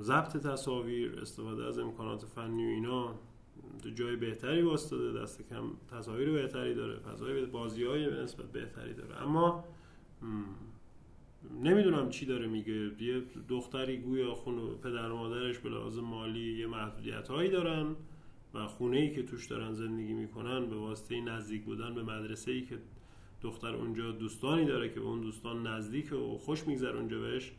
ضبط 0.00 0.36
تصاویر 0.36 1.18
استفاده 1.22 1.64
از 1.64 1.78
امکانات 1.78 2.24
فنی 2.24 2.66
و 2.66 2.68
اینا 2.68 3.14
جای 3.94 4.16
بهتری 4.16 4.62
واسطاده 4.62 5.20
دست 5.22 5.48
کم 5.48 5.64
تصاویر 5.90 6.30
بهتری 6.30 6.74
داره 6.74 6.98
فضای 6.98 7.46
بازی 7.46 7.84
های 7.84 8.22
نسبت 8.22 8.52
بهتری 8.52 8.94
داره. 8.94 9.22
اما 9.22 9.64
نمی‌دونم 11.62 12.08
چی 12.08 12.26
داره 12.26 12.46
میگه. 12.46 13.02
یه 13.02 13.22
دختری 13.48 13.98
گویا 13.98 14.34
خونه 14.34 14.74
پدر 14.82 15.10
و 15.10 15.16
مادرش 15.16 15.58
به 15.58 15.68
لحاظ 15.68 15.98
مالی 15.98 16.58
یه 16.58 16.66
محدودیت 16.66 17.28
هایی 17.28 17.50
دارن. 17.50 17.96
و 18.54 18.66
خونه 18.66 18.96
ای 18.96 19.14
که 19.14 19.22
توش 19.22 19.46
دارن 19.46 19.72
زندگی 19.72 20.12
می‌کنن 20.12 20.66
به 20.66 20.76
واسطه 20.76 21.20
نزدیک 21.20 21.64
بودن 21.64 21.94
به 21.94 22.02
مدرسه 22.02 22.50
ای 22.50 22.62
که 22.62 22.78
دختر 23.42 23.74
اونجا 23.74 24.10
دوستانی 24.10 24.64
داره 24.64 24.88
که 24.88 25.00
به 25.00 25.06
اون 25.06 25.20
دوستان 25.20 25.66
نزدیک 25.66 26.12
و 26.12 26.38
خوش 26.38 26.66
میگذره 26.66 26.96
اونجا 26.96 27.20
بهش 27.20 27.52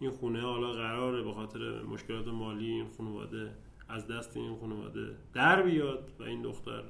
این 0.00 0.10
خونه 0.10 0.40
حالا 0.40 0.72
قراره 0.72 1.22
به 1.22 1.32
خاطر 1.32 1.82
مشکلات 1.82 2.28
مالی 2.28 2.70
این 2.70 2.86
خانواده 2.98 3.50
از 3.88 4.06
دست 4.06 4.36
این 4.36 4.56
خانواده 4.56 5.16
در 5.34 5.62
بیاد 5.62 6.10
و 6.18 6.22
این 6.22 6.42
دختر 6.42 6.82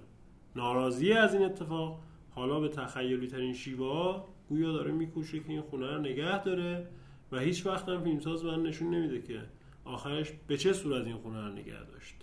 ناراضی 0.56 1.12
از 1.12 1.34
این 1.34 1.44
اتفاق. 1.44 2.00
حالا 2.30 2.60
به 2.60 2.68
تخیلی 2.68 3.26
ترین 3.26 3.54
شیوه 3.54 3.86
ها 3.86 4.28
گویا 4.48 4.72
داره 4.72 4.92
میکوشه 4.92 5.40
که 5.40 5.48
این 5.48 5.60
خونه 5.60 5.94
رو 5.94 6.00
نگه 6.00 6.44
داره 6.44 6.88
و 7.32 7.38
هیچ 7.38 7.66
وقت 7.66 7.88
هم 7.88 8.02
فیلمساز 8.02 8.44
من 8.44 8.62
نشون 8.62 8.94
نمیده 8.94 9.22
که 9.22 9.42
آخرش 9.84 10.32
به 10.46 10.56
چه 10.56 10.72
صورت 10.72 11.06
این 11.06 11.16
خونه 11.16 11.40
رو 11.40 11.52
نگه 11.52 11.84
داشت. 11.84 12.17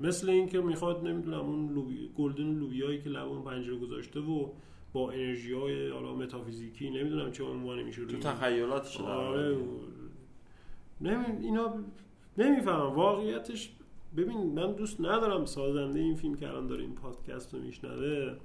مثل 0.00 0.30
اینکه 0.30 0.60
می‌خواد 0.60 1.08
نمی‌دونم 1.08 1.40
اون 1.40 1.74
لوبی 1.74 2.10
گلدن 2.18 2.58
لوبیایی 2.58 3.00
که 3.00 3.08
لب 3.08 3.28
اون 3.28 3.42
پنجره 3.42 3.76
گذاشته 3.76 4.20
و 4.20 4.48
با 4.92 5.10
انرژی 5.10 5.52
های 5.52 5.88
حالا 5.88 6.14
متافیزیکی 6.14 6.90
نمی‌دونم 6.90 7.32
چه 7.32 7.44
عنوانی 7.44 7.82
میشه 7.82 8.04
تو 8.04 8.16
تخیلاتش 8.16 9.00
آره. 9.00 9.56
نمی 11.00 11.24
اینا 11.40 11.74
نمی‌فهمم. 12.38 12.94
واقعیتش 12.94 13.72
ببین 14.16 14.38
من 14.42 14.72
دوست 14.72 15.00
ندارم 15.00 15.44
سازنده 15.44 15.98
این 16.00 16.14
فیلم 16.14 16.34
که 16.34 16.48
الان 16.48 16.66
داره 16.66 16.82
این 16.82 16.94
پادکست 16.94 17.54
رو 17.54 17.60
میشنوه 17.60 18.36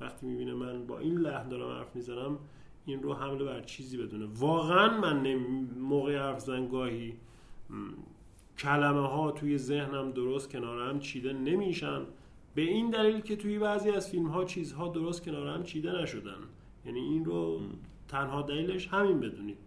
وقتی 0.00 0.26
می‌بینه 0.26 0.54
من 0.54 0.86
با 0.86 0.98
این 0.98 1.18
لحن 1.18 1.48
دارم 1.48 1.78
حرف 1.78 1.96
می‌زنم 1.96 2.38
این 2.86 3.02
رو 3.02 3.14
حمله 3.14 3.44
بر 3.44 3.60
چیزی 3.60 3.96
بدونه. 3.96 4.26
واقعا 4.38 5.00
من 5.00 5.22
نمی... 5.22 5.68
موقع 5.80 6.18
حرف 6.18 6.40
زن 6.40 6.68
گاهی 6.68 7.14
م، 7.70 7.74
کلمه 8.58 9.08
ها 9.08 9.30
توی 9.30 9.58
ذهنم 9.58 10.10
درست 10.10 10.50
کنار 10.50 10.88
هم 10.88 10.98
چیده 10.98 11.32
نمیشن. 11.32 12.00
به 12.54 12.62
این 12.62 12.90
دلیل 12.90 13.20
که 13.20 13.36
توی 13.36 13.58
بعضی 13.58 13.90
از 13.90 14.10
فیلم 14.10 14.26
ها 14.26 14.44
چیزها 14.44 14.88
درست 14.88 15.22
کنار 15.22 15.48
هم 15.48 15.62
چیده 15.62 15.92
نشدن. 15.92 16.38
یعنی 16.86 17.00
این 17.00 17.24
رو 17.24 17.60
تنها 18.08 18.42
دلیلش 18.42 18.88
همین 18.88 19.20
بدونید. 19.20 19.58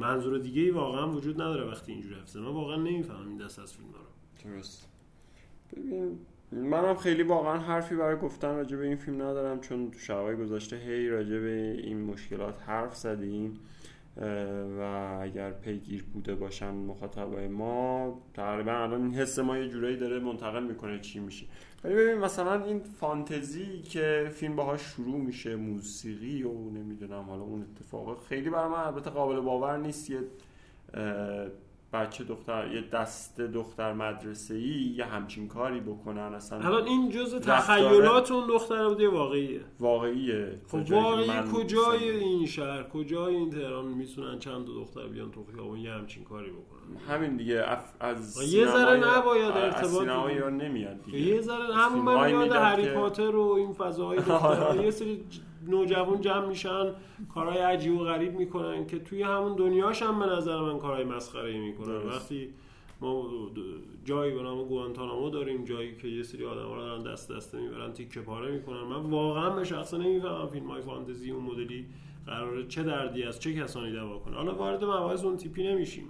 منظور 0.00 0.38
دیگه 0.38 0.62
ای 0.62 0.70
واقعا 0.70 1.10
وجود 1.10 1.34
نداره 1.34 1.64
وقتی 1.64 1.92
اینجوری 1.92 2.14
حرف 2.14 2.36
من 2.36 2.46
واقعا 2.46 2.76
نمی‌فهمم 2.76 3.28
این 3.28 3.38
دست 3.38 3.58
از 3.58 3.74
فیلم 3.74 3.88
رو. 3.88 4.50
درست. 4.50 4.88
ببین 5.72 6.18
منم 6.52 6.94
خیلی 6.94 7.22
واقعا 7.22 7.58
حرفی 7.58 7.96
برای 7.96 8.16
گفتن 8.16 8.56
راجع 8.56 8.76
به 8.76 8.86
این 8.86 8.96
فیلم 8.96 9.22
ندارم 9.22 9.60
چون 9.60 9.90
تو 9.90 9.98
شبای 9.98 10.36
گذشته 10.36 10.76
هی 10.76 11.08
راجع 11.08 11.38
به 11.38 11.80
این 11.84 12.04
مشکلات 12.04 12.62
حرف 12.66 12.96
زدیم. 12.96 13.58
و 14.78 14.80
اگر 15.22 15.50
پیگیر 15.50 16.04
بوده 16.12 16.34
باشن 16.34 16.70
مخاطبای 16.70 17.48
ما 17.48 18.22
تقریبا 18.34 18.72
الان 18.72 19.02
این 19.02 19.14
حس 19.14 19.38
ما 19.38 19.58
یه 19.58 19.68
جورایی 19.68 19.96
داره 19.96 20.18
منتقل 20.18 20.64
می‌کنه 20.64 21.00
چی 21.00 21.18
میشه. 21.18 21.46
ولی 21.84 21.94
ببین 21.94 22.18
مثلا 22.18 22.64
این 22.64 22.80
فانتزی 22.80 23.82
که 23.82 24.30
فیلم 24.32 24.56
باهاش 24.56 24.80
شروع 24.80 25.20
میشه 25.20 25.56
موسیقی 25.56 26.42
و 26.42 26.70
نمی‌دونم 26.70 27.22
حالا 27.22 27.42
اون 27.42 27.62
اتفاق 27.62 28.24
خیلی 28.28 28.50
برای 28.50 28.68
من 28.68 28.78
البته 28.78 29.10
قابل 29.10 29.40
باور 29.40 29.76
نیست. 29.76 30.10
یه 30.10 30.18
بچه 31.92 32.24
دختر 32.24 32.72
یه 32.74 32.80
دسته 32.92 33.46
دختر 33.46 33.92
مدرسه 33.92 34.54
ای 34.54 34.94
یه 34.96 35.04
همچین 35.04 35.48
کاری 35.48 35.80
بکنن 35.80 36.18
اصلا 36.34 36.58
الان 36.58 36.86
این 36.86 37.08
جزء 37.10 37.38
تخیلات 37.38 38.30
اون 38.32 38.46
دختر 38.46 38.88
بوده 38.88 39.08
واقعیه؟ 39.08 39.60
واقعیه. 39.80 40.60
خب 40.68 40.92
واقعی 40.92 41.30
کجای 41.54 42.10
این 42.10 42.46
شهر 42.46 42.82
کجای 42.82 43.34
این 43.34 43.50
تهران 43.50 43.84
می‌تونن 43.84 44.38
چند 44.38 44.66
تا 44.66 44.72
دختر 44.72 45.06
بیان 45.06 45.30
تو 45.30 45.44
خیابون 45.54 45.78
یه 45.78 45.90
همچین 45.92 46.24
کاری 46.24 46.50
بکنن؟ 46.50 47.14
همین 47.14 47.36
دیگه 47.36 47.64
اف- 47.66 47.94
از 48.00 48.52
یه 48.52 48.66
ذره 48.66 49.16
نباید 49.18 49.44
ارتباط 49.56 49.84
سینما. 50.00 50.28
ایران 50.28 50.56
نمیاد 50.56 51.02
دیگه. 51.04 51.18
یه 51.20 51.40
ذره 51.40 51.74
همون 51.74 52.04
من 52.04 52.30
یاد 52.30 52.52
هری 52.52 52.88
پاتر 52.94 53.36
و 53.36 53.52
این 53.52 53.72
فضاهای 53.72 54.18
دخترها 54.28 54.76
یه 54.76 54.90
سری 54.90 55.24
نوجوان 55.68 56.20
جمع 56.20 56.46
میشن 56.46 56.92
کارهای 57.34 57.58
عجیب 57.58 58.00
و 58.00 58.04
غریب 58.04 58.38
می‌کنن 58.38 58.86
که 58.86 58.98
توی 58.98 59.22
همون 59.22 59.56
دنیاش 59.56 60.02
هم 60.02 60.18
به 60.18 60.26
نظر 60.26 60.60
من 60.60 60.78
کارهای 60.78 61.04
مسخره 61.04 61.60
می‌کنن. 61.60 61.86
درست. 61.86 62.16
وقتی 62.16 62.48
ما 63.00 63.30
جایی 64.04 64.34
به 64.34 64.42
نام 64.42 64.64
گوانتانامو 64.64 65.30
داریم 65.30 65.64
جایی 65.64 65.96
که 65.96 66.08
یه 66.08 66.22
سری 66.22 66.44
آدم 66.44 66.74
رو 66.74 66.80
دارن 66.80 67.02
دست 67.02 67.32
دسته 67.32 67.60
می‌برن 67.60 67.92
تیکه 67.92 68.20
پاره 68.20 68.52
می‌کنن. 68.52 68.80
من 68.82 69.10
واقعا 69.10 69.50
به 69.50 69.64
شخصه 69.64 69.98
نمی‌فهمم 69.98 70.46
فیلم 70.46 70.66
های 70.66 70.82
فانتزی 70.82 71.30
اون 71.30 71.44
مدلی 71.44 71.86
قراره 72.26 72.66
چه 72.66 72.82
دردی 72.82 73.22
از 73.22 73.40
چه 73.40 73.54
کسانی 73.54 73.92
دوا 73.92 74.18
کنه. 74.18 74.36
حالا 74.36 74.54
وارد 74.54 74.84
مباحث 74.84 75.24
اون 75.24 75.36
تیپی 75.36 75.62
نمیشیم. 75.68 76.04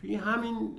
توی 0.00 0.14
همین 0.14 0.70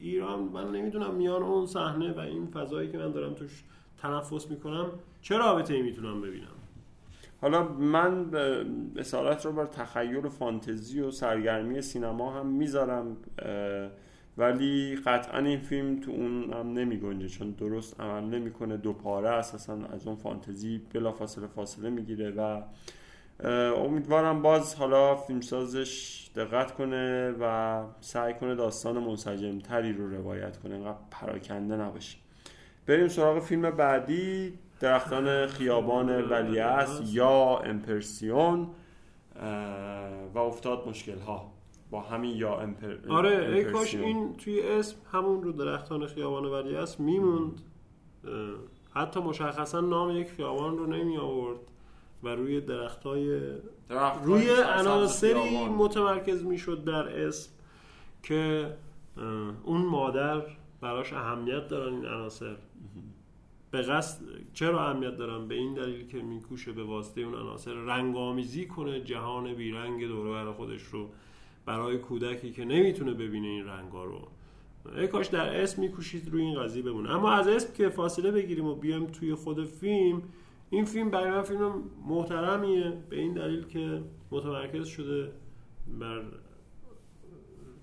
ایران 0.00 0.40
من 0.40 0.72
نمی‌دونم 0.72 1.14
میان 1.14 1.42
اون 1.42 1.66
صحنه 1.66 2.12
و 2.12 2.20
این 2.20 2.46
فضایی 2.46 2.88
که 2.88 2.98
من 2.98 3.12
دارم 3.12 3.34
توش 3.34 3.62
تنفس 3.98 4.50
می‌کنم 4.50 4.86
چه 5.22 5.36
رابطه 5.38 5.74
ای 5.74 5.82
می‌تونم 5.82 6.20
ببینم؟ 6.20 6.57
حالا 7.40 7.68
من 7.68 8.34
اصالت 8.96 9.46
رو 9.46 9.52
بر 9.52 9.66
تخیل 9.66 10.26
و 10.26 10.28
فانتزی 10.28 11.00
و 11.00 11.10
سرگرمی 11.10 11.82
سینما 11.82 12.32
هم 12.32 12.46
می‌ذارم 12.46 13.16
ولی 14.38 14.96
قطعا 14.96 15.38
این 15.38 15.58
فیلم 15.58 16.00
تو 16.00 16.10
اون 16.10 16.52
هم 16.52 16.72
نمی 16.72 16.96
گنجه 16.96 17.28
چون 17.28 17.50
درست 17.50 18.00
عمل 18.00 18.24
نمی‌کنه. 18.24 18.76
دو 18.76 18.92
پاره 18.92 19.28
اساسا 19.28 19.78
از 19.92 20.06
اون 20.06 20.16
فانتزی 20.16 20.82
بلا 20.94 21.12
فاصله 21.12 21.46
فاصله 21.46 21.90
می‌گیره 21.90 22.30
و 22.30 22.62
امیدوارم 23.74 24.42
باز 24.42 24.74
حالا 24.74 25.16
فیلمسازش 25.16 26.24
دقت 26.36 26.74
کنه 26.74 27.30
و 27.40 27.82
سعی 28.00 28.34
کنه 28.34 28.54
داستان 28.54 28.98
منسجم 28.98 29.58
تری 29.58 29.92
رو 29.92 30.10
روایت 30.10 30.56
کنه. 30.56 30.74
اینقدر 30.74 30.98
پراکنده 31.10 31.76
نباشه. 31.76 32.18
بریم 32.86 33.08
سراغ 33.08 33.38
فیلم 33.38 33.70
بعدی. 33.70 34.58
درختان 34.80 35.46
خیابان 35.46 36.28
ولیعصر 36.30 37.02
یا 37.04 37.58
امپرسیون 37.58 38.68
و 40.34 40.38
افتاد 40.38 40.88
مشکل 40.88 41.18
ها 41.18 41.52
با 41.90 42.00
همین 42.00 42.36
یا 42.36 42.60
امپر... 42.60 42.96
آره 43.08 43.54
ای 43.54 43.64
کاش 43.64 43.94
این 43.94 44.36
توی 44.36 44.62
اسم 44.62 44.96
همون 45.12 45.42
رو 45.42 45.52
درختان 45.52 46.06
خیابان 46.06 46.44
ولیعصر 46.44 47.02
میموند. 47.02 47.60
حتی 48.94 49.20
مشخصا 49.20 49.80
نام 49.80 50.10
یک 50.10 50.30
خیابان 50.30 50.78
رو 50.78 50.86
نمی 50.86 51.16
آورد 51.16 51.58
و 52.22 52.28
روی 52.28 52.60
درخت 52.60 53.02
های 53.02 53.40
روی 54.24 54.50
عناصری 54.50 55.64
متمرکز 55.64 56.44
می‌شد 56.44 56.84
در 56.84 57.26
اسم 57.26 57.50
که 58.22 58.72
اون 59.64 59.80
مادر 59.80 60.42
براش 60.80 61.12
اهمیت 61.12 61.68
دارن 61.68 61.94
این 61.94 62.06
عناصر. 62.06 62.56
به 63.70 63.82
قصد 63.82 64.20
چرا 64.54 64.88
اهمیت 64.88 65.16
دارن 65.16 65.48
به 65.48 65.54
این 65.54 65.74
دلیل 65.74 66.06
که 66.06 66.22
میکوشه 66.22 66.72
به 66.72 66.84
واسطه 66.84 67.20
اون 67.20 67.34
عناصر 67.34 67.74
رنگامیزی 67.74 68.66
کنه 68.66 69.00
جهان 69.00 69.54
بیرنگ 69.54 70.06
دور 70.06 70.52
خودش 70.52 70.82
رو 70.82 71.08
برای 71.66 71.98
کودکی 71.98 72.52
که 72.52 72.64
نمی‌تونه 72.64 73.14
ببینه 73.14 73.48
این 73.48 73.66
رنگا 73.66 74.04
رو؟ 74.04 74.28
ای 74.96 75.08
کاش 75.08 75.26
در 75.26 75.62
اسم 75.62 75.82
میکوشید 75.82 76.28
روی 76.28 76.42
این 76.42 76.62
قضیه 76.62 76.82
بمونه. 76.82 77.10
اما 77.10 77.30
از 77.30 77.48
اسم 77.48 77.72
که 77.72 77.88
فاصله 77.88 78.30
بگیریم 78.30 78.66
و 78.66 78.74
بیایم 78.74 79.06
توی 79.06 79.34
خود 79.34 79.64
فیلم 79.64 80.22
این 80.70 80.84
فیلم 80.84 81.10
برای 81.10 81.30
من 81.30 81.42
فیلم 81.42 81.82
محترمیه. 82.06 82.92
به 83.10 83.18
این 83.18 83.32
دلیل 83.32 83.64
که 83.64 84.02
متمرکز 84.30 84.86
شده 84.86 85.32
بر 86.00 86.22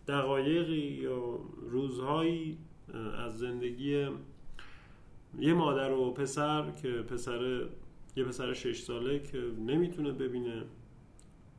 دقایقی 0.08 0.76
یا 0.76 1.40
روزهایی 1.70 2.58
از 3.26 3.40
زندگی 3.40 4.08
یه 5.40 5.54
مادر 5.54 5.92
و 5.92 6.12
پسر 6.12 6.72
که 6.82 6.92
پسر 6.92 7.62
یه 8.16 8.24
پسر 8.24 8.54
شش 8.54 8.80
ساله 8.82 9.20
که 9.20 9.38
نمی‌تونه 9.68 10.12
ببینه 10.12 10.64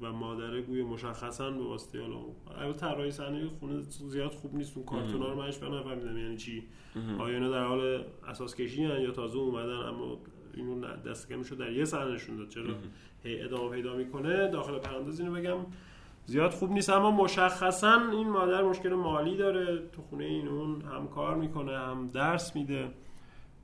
و 0.00 0.12
مادره 0.12 0.62
گوی 0.62 0.82
مشخصا 0.82 1.50
به 1.50 1.62
واسطه 1.62 2.00
حالا 2.00 2.16
البته 2.58 2.78
طراحی 2.78 3.10
صحنه 3.10 3.48
خونه 3.60 3.82
زیاد 3.82 4.30
خوب 4.30 4.54
نیست 4.54 4.76
اون 4.76 4.86
کارتونا 4.86 5.28
رو 5.28 5.42
منش 5.42 5.62
نفهمیدم. 5.62 6.18
یعنی 6.18 6.36
چی؟ 6.36 6.62
آیا 7.18 7.34
اینا 7.34 7.50
در 7.50 7.64
حال 7.64 8.04
اساس 8.28 8.54
کشی 8.54 8.82
یا 8.82 9.10
تازه 9.10 9.38
اومدن 9.38 9.88
اما 9.88 10.18
اینو 10.54 10.86
دست 10.96 11.30
در 11.58 11.72
یه 11.72 11.84
صحنه 11.84 12.14
نشون 12.14 12.36
داد. 12.36 12.48
چرا؟ 12.48 12.74
هی 13.24 13.40
ادامه 13.40 13.70
پیدا 13.70 13.96
می‌کنه 13.96 14.48
داخل 14.48 14.78
پرانتز 14.78 15.20
اینو 15.20 15.32
بگم. 15.32 15.58
زیاد 16.26 16.50
خوب 16.50 16.70
نیست 16.70 16.90
اما 16.90 17.10
مشخصا 17.10 18.10
این 18.12 18.28
مادر 18.28 18.62
مشکل 18.62 18.94
مالی 18.94 19.36
داره. 19.36 19.82
تو 19.92 20.02
خونه 20.02 20.24
این 20.24 20.48
اون 20.48 20.82
هم 20.82 21.08
کار 21.08 21.36
می‌کنه 21.36 21.78
هم 21.78 22.08
درس 22.08 22.56
میده. 22.56 22.88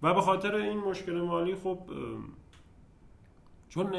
و 0.03 0.15
به 0.15 0.21
خاطر 0.21 0.55
این 0.55 0.79
مشکل 0.79 1.21
مالی 1.21 1.55
خب 1.55 1.79
چون 3.69 3.93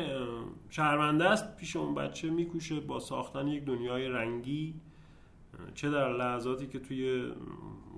شرمنده 0.69 1.25
است 1.25 1.57
پیش 1.57 1.75
اون 1.75 1.95
بچه 1.95 2.29
میکوشه 2.29 2.79
با 2.79 2.99
ساختن 2.99 3.47
یک 3.47 3.63
دنیای 3.63 4.07
رنگی 4.07 4.73
چه 5.75 5.89
در 5.89 6.13
لحظاتی 6.13 6.67
که 6.67 6.79
توی 6.79 7.31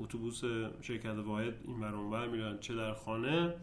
اتوبوس 0.01 0.41
شرکت 0.81 1.15
واحد 1.25 1.53
این 1.67 1.79
ور 2.11 2.27
میرن 2.27 2.57
چه 2.59 2.75
در 2.75 2.93
خانه 2.93 3.53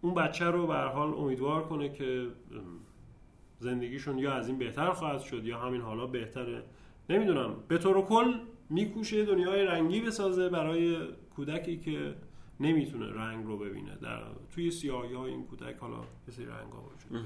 اون 0.00 0.14
بچه 0.14 0.44
رو 0.44 0.66
به 0.66 0.74
حال 0.74 1.14
امیدوار 1.14 1.64
کنه 1.64 1.88
که 1.88 2.26
زندگیشون 3.58 4.18
یا 4.18 4.32
از 4.32 4.48
این 4.48 4.58
بهتر 4.58 4.92
خواهد 4.92 5.20
شد 5.20 5.44
یا 5.44 5.58
همین 5.58 5.80
حالا 5.80 6.06
بهتره. 6.06 6.62
نمی‌دونم. 7.10 7.54
به 7.68 7.78
طور 7.78 8.02
کل 8.02 8.34
میکوشه 8.70 9.24
دنیای 9.24 9.64
رنگی 9.64 10.00
بسازه 10.00 10.48
برای 10.48 10.96
کودکی 11.36 11.76
که 11.76 12.14
نمی‌تونه 12.60 13.12
رنگ 13.12 13.46
رو 13.46 13.56
ببینه. 13.58 13.96
در 14.02 14.22
توی 14.54 14.70
سیاهی 14.70 15.14
های 15.14 15.30
این 15.30 15.44
کودک 15.44 15.76
حالا 15.80 16.00
کسی 16.28 16.44
رنگ 16.44 16.72
ها 16.72 16.82
وجود 16.82 17.24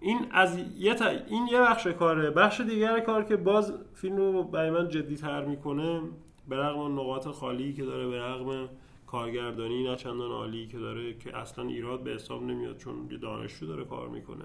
این 0.00 0.18
از 0.30 0.58
یه 0.78 0.96
این 1.28 1.46
یه 1.46 1.60
بخش 1.60 1.86
کاره. 1.86 2.30
بخش 2.30 2.60
دیگر 2.60 3.00
کار 3.00 3.24
که 3.24 3.36
باز 3.36 3.72
فیلم 3.94 4.16
رو 4.16 4.42
برای 4.42 4.70
من 4.70 4.88
جدی 4.88 5.16
تر 5.16 5.44
می‌کنه 5.44 6.00
به 6.48 6.56
رغم 6.56 6.92
نقاط 6.92 7.28
خالی 7.28 7.72
که 7.72 7.84
داره 7.84 8.08
به 8.08 8.18
رغم 8.18 8.68
کارگردانی 9.06 9.84
نه 9.84 9.96
چندان 9.96 10.30
عالی 10.30 10.66
که 10.66 10.78
داره 10.78 11.14
که 11.14 11.36
اصلا 11.36 11.64
ایراد 11.64 12.02
به 12.02 12.10
حساب 12.10 12.42
نمیاد 12.42 12.76
چون 12.76 13.08
یه 13.10 13.18
دانشجو 13.18 13.66
داره 13.66 13.84
کار 13.84 14.08
می‌کنه. 14.08 14.44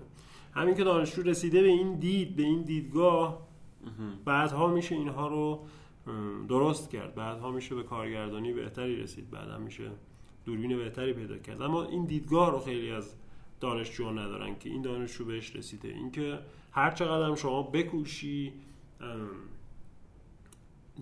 همین 0.54 0.76
که 0.76 0.84
دانشجو 0.84 1.22
رسیده 1.22 1.62
به 1.62 1.68
این 1.68 1.94
دید 1.94 2.36
به 2.36 2.44
این 2.44 2.62
دیدگاه 2.62 3.48
بعدها 4.26 4.68
میشه 4.68 4.96
اینها 4.96 5.28
رو 5.28 5.66
درست 6.50 6.90
کرد. 6.90 7.16
بعدها 7.16 7.52
میشه 7.52 7.76
به 7.76 7.84
کارگردانی 7.84 8.54
بهتری 8.54 8.96
رسید. 8.96 9.32
بعدا 9.32 9.58
میشه 9.58 9.92
دوربین 10.46 10.78
بهتری 10.78 11.14
پیدا 11.14 11.38
کرد. 11.38 11.62
اما 11.62 11.84
این 11.84 12.06
دیدگاه 12.06 12.52
رو 12.52 12.60
خیلی 12.60 12.92
از 12.92 13.16
دانشجو 13.60 14.12
ندارن 14.12 14.60
که 14.60 14.70
این 14.70 14.82
دانشجو 14.82 15.26
بهش 15.26 15.56
رسیده. 15.56 15.88
اینکه 15.88 16.40
هر 16.72 16.92
چقدر 16.92 17.36
شما 17.36 17.62
بکوشی 17.64 18.54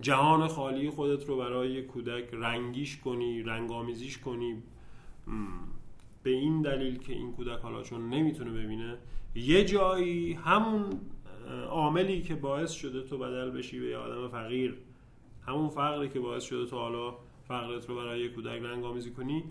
جهان 0.00 0.48
خالی 0.48 0.90
خودت 0.90 1.24
رو 1.24 1.36
برای 1.36 1.82
کودک 1.82 2.28
رنگیش 2.32 2.96
کنی 2.96 3.42
رنگامیزیش 3.42 4.18
کنی 4.18 4.62
به 6.22 6.30
این 6.30 6.62
دلیل 6.62 6.98
که 6.98 7.12
این 7.12 7.32
کودک 7.32 7.60
حالا 7.60 7.82
چون 7.82 8.08
نمی‌تونه 8.08 8.50
ببینه 8.50 8.98
یه 9.34 9.64
جایی 9.64 10.32
همون 10.32 11.00
عاملی 11.70 12.22
که 12.22 12.34
باعث 12.34 12.72
شده 12.72 13.02
تو 13.02 13.18
بدل 13.18 13.50
بشی 13.50 13.80
به 13.80 13.86
یه 13.86 13.96
آدم 13.96 14.28
فقیر 14.28 14.78
همون 15.46 15.68
فقری 15.68 16.08
که 16.08 16.20
باعث 16.20 16.44
شده 16.44 16.66
تو 16.66 16.76
حالا 16.76 17.14
فقرت 17.48 17.88
رو 17.88 17.96
برای 17.96 18.28
کودک 18.28 18.62
رنگ 18.62 18.84
آمیزی 18.84 19.10
کنی 19.10 19.44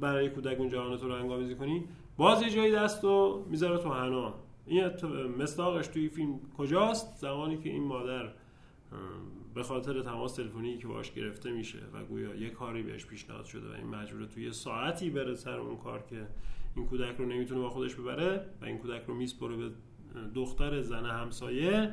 برای 0.00 0.30
کودک 0.30 0.58
اون 0.58 0.68
جهان 0.68 0.98
رو 0.98 1.12
رنگ 1.12 1.30
آمیزی 1.30 1.54
کنی 1.54 1.84
باز 2.16 2.42
یه 2.42 2.50
جایی 2.50 2.72
دست 2.72 3.04
رو 3.04 3.46
می‌ذاره 3.50 3.78
تو 3.78 3.92
حنا. 3.92 4.34
این 4.66 4.90
مستاقش 5.38 5.86
توی 5.86 6.08
فیلم 6.08 6.40
کجاست؟ 6.58 7.16
زمانی 7.16 7.56
که 7.56 7.68
این 7.68 7.84
مادر 7.84 8.32
به 9.54 9.62
خاطر 9.62 10.02
تماس 10.02 10.34
تلفنی 10.34 10.78
که 10.78 10.86
باش 10.86 11.12
گرفته 11.12 11.50
میشه 11.50 11.78
و 11.94 12.04
گویا 12.04 12.34
یه 12.34 12.50
کاری 12.50 12.82
بهش 12.82 13.06
پیشنهاد 13.06 13.44
شده 13.44 13.68
و 13.68 13.72
این 13.72 13.86
مجبوره 13.86 14.26
توی 14.26 14.52
ساعتی 14.52 15.10
بره 15.10 15.34
سر 15.34 15.58
اون 15.58 15.76
کار 15.76 16.02
که 16.02 16.26
این 16.76 16.86
کودک 16.86 17.16
رو 17.18 17.26
نمی‌تونه 17.26 17.60
با 17.60 17.70
خودش 17.70 17.94
ببره 17.94 18.46
و 18.60 18.64
این 18.64 18.78
کودک 18.78 19.02
رو 19.06 19.14
میسپره 19.14 19.56
به 19.56 19.70
دختر 20.34 20.80
زن 20.80 21.04
همسایه 21.06 21.92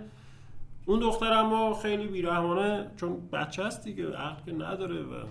اون 0.86 0.99
دختر 0.99 1.34
اما 1.34 1.73
خیلی 1.73 2.07
بیرحمانه 2.07 2.91
چون 2.97 3.29
بچه 3.29 3.65
هست 3.65 3.84
دیگه 3.84 4.15
عقل 4.15 4.43
که 4.45 4.51
نداره 4.51 5.03
و 5.03 5.23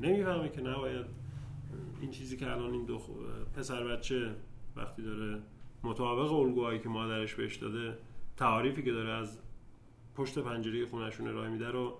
نمی‌فهمه 0.00 0.48
که 0.48 0.60
نباید 0.60 1.06
این 2.00 2.10
چیزی 2.10 2.36
که 2.36 2.50
الان 2.50 2.72
این 2.72 2.84
دو 2.84 3.00
پسر 3.56 3.84
بچه 3.84 4.34
وقتی 4.76 5.02
داره 5.02 5.42
مطابق 5.82 6.32
الگوهایی 6.32 6.78
که 6.78 6.88
مادرش 6.88 7.34
بهش 7.34 7.56
داده 7.56 7.98
تعاریفی 8.36 8.82
که 8.82 8.92
داره 8.92 9.12
از 9.12 9.38
پشت 10.16 10.38
پنجره 10.38 10.86
خونشون 10.86 11.28
ارائه 11.28 11.50
میده 11.50 11.70
رو 11.70 11.98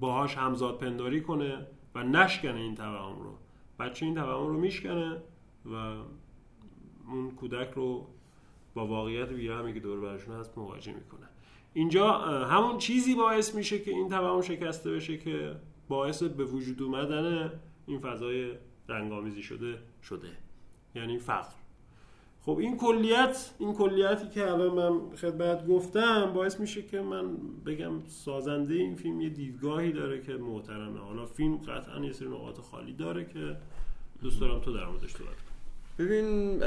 باهاش 0.00 0.34
همزاد 0.34 0.78
پنداری 0.78 1.20
کنه 1.20 1.66
و 1.94 2.02
نشکنه 2.02 2.60
این 2.60 2.74
توهم 2.74 3.22
رو. 3.22 3.34
بچه 3.78 4.06
این 4.06 4.14
توهم 4.14 4.46
رو 4.46 4.58
میشکنه 4.60 5.16
و 5.66 5.74
اون 7.08 7.30
کودک 7.30 7.70
رو 7.74 8.06
با 8.74 8.86
واقعیت 8.86 9.28
بیرحمی 9.28 9.74
که 9.74 9.80
دور 9.80 10.00
برشون 10.00 10.34
هست 10.34 10.58
مواجه 10.58 10.92
می‌کنه. 10.92 11.26
اینجا 11.72 12.12
همون 12.44 12.78
چیزی 12.78 13.14
باعث 13.14 13.54
میشه 13.54 13.78
که 13.78 13.90
این 13.90 14.08
توهم 14.08 14.40
شکسته 14.40 14.90
بشه 14.90 15.16
که 15.16 15.56
باعث 15.88 16.22
به 16.22 16.44
وجود 16.44 16.82
اومدن 16.82 17.52
این 17.86 18.00
فضای 18.00 18.50
رنگامیزی 18.88 19.42
شده 19.42 19.78
شده. 20.02 20.28
یعنی 20.94 21.18
فقر. 21.18 21.54
خب 22.42 22.58
این 22.58 22.76
کلیت 22.76 23.50
این 23.58 23.74
کلیتی 23.74 24.28
که 24.28 24.50
الان 24.52 24.74
من 24.74 25.16
خدمت 25.16 25.66
گفتم 25.66 26.32
باعث 26.32 26.60
میشه 26.60 26.82
که 26.82 27.00
من 27.00 27.36
بگم 27.66 27.92
سازنده 28.06 28.74
این 28.74 28.96
فیلم 28.96 29.20
یه 29.20 29.28
دیدگاهی 29.28 29.92
داره 29.92 30.22
که 30.22 30.32
محترمه. 30.32 31.00
حالا 31.00 31.26
فیلم 31.26 31.56
قطعا 31.56 32.04
یه 32.04 32.12
سری 32.12 32.28
نقاط 32.28 32.60
خالی 32.60 32.92
داره 32.92 33.24
که 33.24 33.56
دوست 34.22 34.40
دارم 34.40 34.60
تو 34.60 34.72
در 34.72 34.86
موردش 34.86 35.10
صحبت 35.10 35.49
ببین 36.00 36.58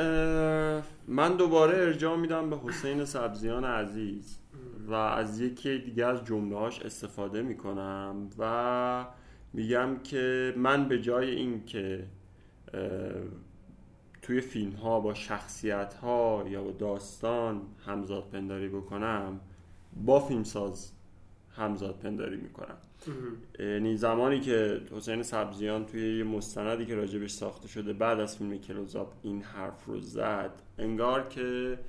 من 1.07 1.37
دوباره 1.37 1.77
ارجاع 1.77 2.17
میدم 2.17 2.49
به 2.49 2.57
حسین 2.57 3.05
سبزیان 3.05 3.65
عزیز 3.65 4.39
و 4.87 4.93
از 4.93 5.41
یکی 5.41 5.77
دیگه 5.77 6.05
از 6.05 6.25
جمله 6.25 6.57
هاش 6.57 6.81
استفاده 6.81 7.41
می‌کنم 7.41 8.29
و 8.39 9.05
میگم 9.53 9.99
که 10.03 10.53
من 10.57 10.87
به 10.87 11.01
جای 11.01 11.29
این 11.29 11.65
که 11.65 12.07
توی 14.21 14.41
فیلم 14.41 14.71
ها 14.71 14.99
با 14.99 15.13
شخصیت 15.13 15.93
ها 15.93 16.45
یا 16.49 16.63
با 16.63 16.71
داستان 16.71 17.61
همزاد 17.85 18.29
پنداری 18.29 18.69
بکنم 18.69 19.39
با 20.05 20.19
فیلمساز 20.19 20.91
همزاد 21.55 21.99
پنداری 21.99 22.37
می‌کنم. 22.37 22.77
یعنی 23.59 23.97
زمانی 23.97 24.39
که 24.39 24.81
حسین 24.91 25.23
سبزیان 25.23 25.85
توی 25.85 26.17
یه 26.17 26.23
مستندی 26.23 26.85
که 26.85 26.95
راجبش 26.95 27.31
ساخته 27.31 27.67
شده 27.67 27.93
بعد 27.93 28.19
از 28.19 28.37
فیلم 28.37 28.57
کلوزاب 28.57 29.13
این 29.21 29.41
حرف 29.41 29.85
رو 29.85 29.99
زد 29.99 30.61
انگار 30.77 31.27
که 31.27 31.79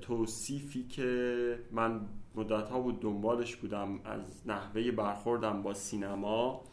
توصیفی 0.00 0.82
که 0.82 1.58
من 1.72 2.00
مدت 2.34 2.68
ها 2.68 2.80
بود 2.80 3.00
دنبالش 3.00 3.56
بودم 3.56 4.00
از 4.04 4.42
نحوه 4.46 4.90
برخوردم 4.90 5.62
با 5.62 5.74
سینما 5.74 6.64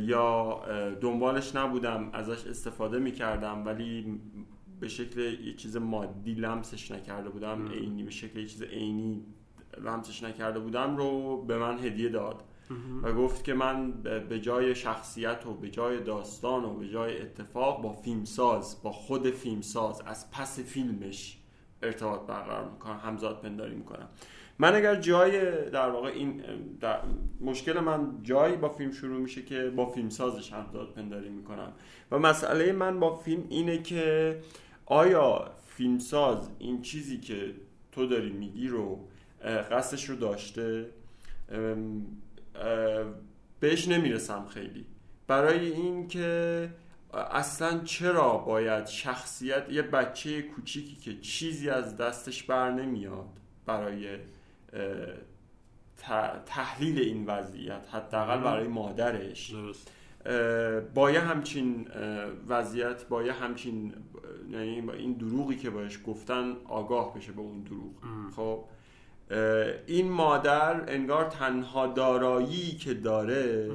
یا 0.00 0.60
دنبالش 1.00 1.56
نبودم 1.56 2.10
ازش 2.12 2.46
استفاده 2.46 2.98
می‌کردم 2.98 3.66
ولی 3.66 4.20
به 4.80 4.88
شکل 4.88 5.20
یه 5.20 5.54
چیز 5.54 5.76
مادی 5.76 6.34
لمسش 6.34 6.90
نکرده 6.90 7.28
بودم 7.28 7.68
عینی 7.68 8.02
به 8.02 8.10
شکل 8.10 8.38
یه 8.38 8.46
چیز 8.46 8.62
عینی 8.62 9.24
لمسش 9.84 10.22
نکرده 10.22 10.58
بودم 10.58 10.96
رو 10.96 11.42
به 11.42 11.58
من 11.58 11.78
هدیه 11.78 12.08
داد. 12.08 12.42
و 13.02 13.12
گفت 13.12 13.44
که 13.44 13.54
من 13.54 13.92
به 14.28 14.40
جای 14.40 14.74
شخصیت 14.74 15.46
و 15.46 15.54
به 15.54 15.70
جای 15.70 16.00
داستان 16.00 16.64
و 16.64 16.74
به 16.74 16.88
جای 16.88 17.22
اتفاق 17.22 17.82
با 17.82 17.92
فیلمساز 17.92 18.82
با 18.82 18.92
خود 18.92 19.30
فیلمساز 19.30 20.02
از 20.06 20.30
پس 20.30 20.60
فیلمش 20.60 21.38
ارتباط 21.82 22.20
برقرار 22.20 22.70
می‌کنم 22.70 23.00
همزاد 23.04 23.40
پنداری 23.40 23.74
می‌کنم. 23.74 24.08
من 24.58 24.74
اگر 24.74 24.96
جای 24.96 25.40
در 25.70 25.90
واقع 25.90 26.08
این 26.08 26.42
در 26.80 27.00
مشکل 27.40 27.80
من 27.80 28.18
جایی 28.22 28.56
با 28.56 28.68
فیلم 28.68 28.92
شروع 28.92 29.20
میشه 29.20 29.42
که 29.42 29.70
با 29.76 29.86
فیلمسازش 29.86 30.52
همزاد 30.52 30.92
پنداری 30.92 31.28
می‌کنم. 31.28 31.72
و 32.10 32.18
مسئله 32.18 32.72
من 32.72 33.00
با 33.00 33.16
فیلم 33.16 33.44
اینه 33.48 33.82
که 33.82 34.40
آیا 34.86 35.50
فیلمساز 35.66 36.48
این 36.58 36.82
چیزی 36.82 37.20
که 37.20 37.54
تو 37.92 38.06
داری 38.06 38.30
میگی 38.30 38.68
رو 38.68 39.08
قصدش 39.70 40.10
رو 40.10 40.16
داشته؟ 40.16 40.90
بهش 43.60 43.88
نمی‌رسم 43.88 44.44
خیلی. 44.44 44.86
برای 45.26 45.72
این 45.72 46.08
که 46.08 46.70
اصلا 47.30 47.78
چرا 47.84 48.36
باید 48.36 48.86
شخصیت 48.86 49.70
یه 49.70 49.82
بچه 49.82 50.42
کوچیکی 50.42 50.96
که 50.96 51.20
چیزی 51.20 51.70
از 51.70 51.96
دستش 51.96 52.42
بر 52.42 52.70
نمیاد 52.70 53.28
برای 53.66 54.18
تحلیل 56.46 56.98
این 56.98 57.26
وضعیت 57.26 57.88
حداقل 57.92 58.40
برای 58.40 58.68
مادرش 58.68 59.50
درست. 59.50 59.90
با 60.94 61.10
یه 61.10 61.20
همچین 61.20 61.88
وضعیت 62.48 63.08
با 63.08 63.22
یه 63.22 63.32
همچین 63.32 63.94
یعنی 64.50 64.90
این 64.92 65.12
دروغی 65.12 65.56
که 65.56 65.70
باش 65.70 65.98
گفتن 66.06 66.56
آگاه 66.68 67.14
بشه 67.14 67.32
به 67.32 67.40
اون 67.40 67.62
دروغ. 67.62 67.92
خب؟ 68.36 68.64
این 69.86 70.10
مادر 70.10 70.90
انگار 70.90 71.24
تنها 71.24 71.86
دارایی 71.86 72.76
که 72.76 72.94
داره 72.94 73.70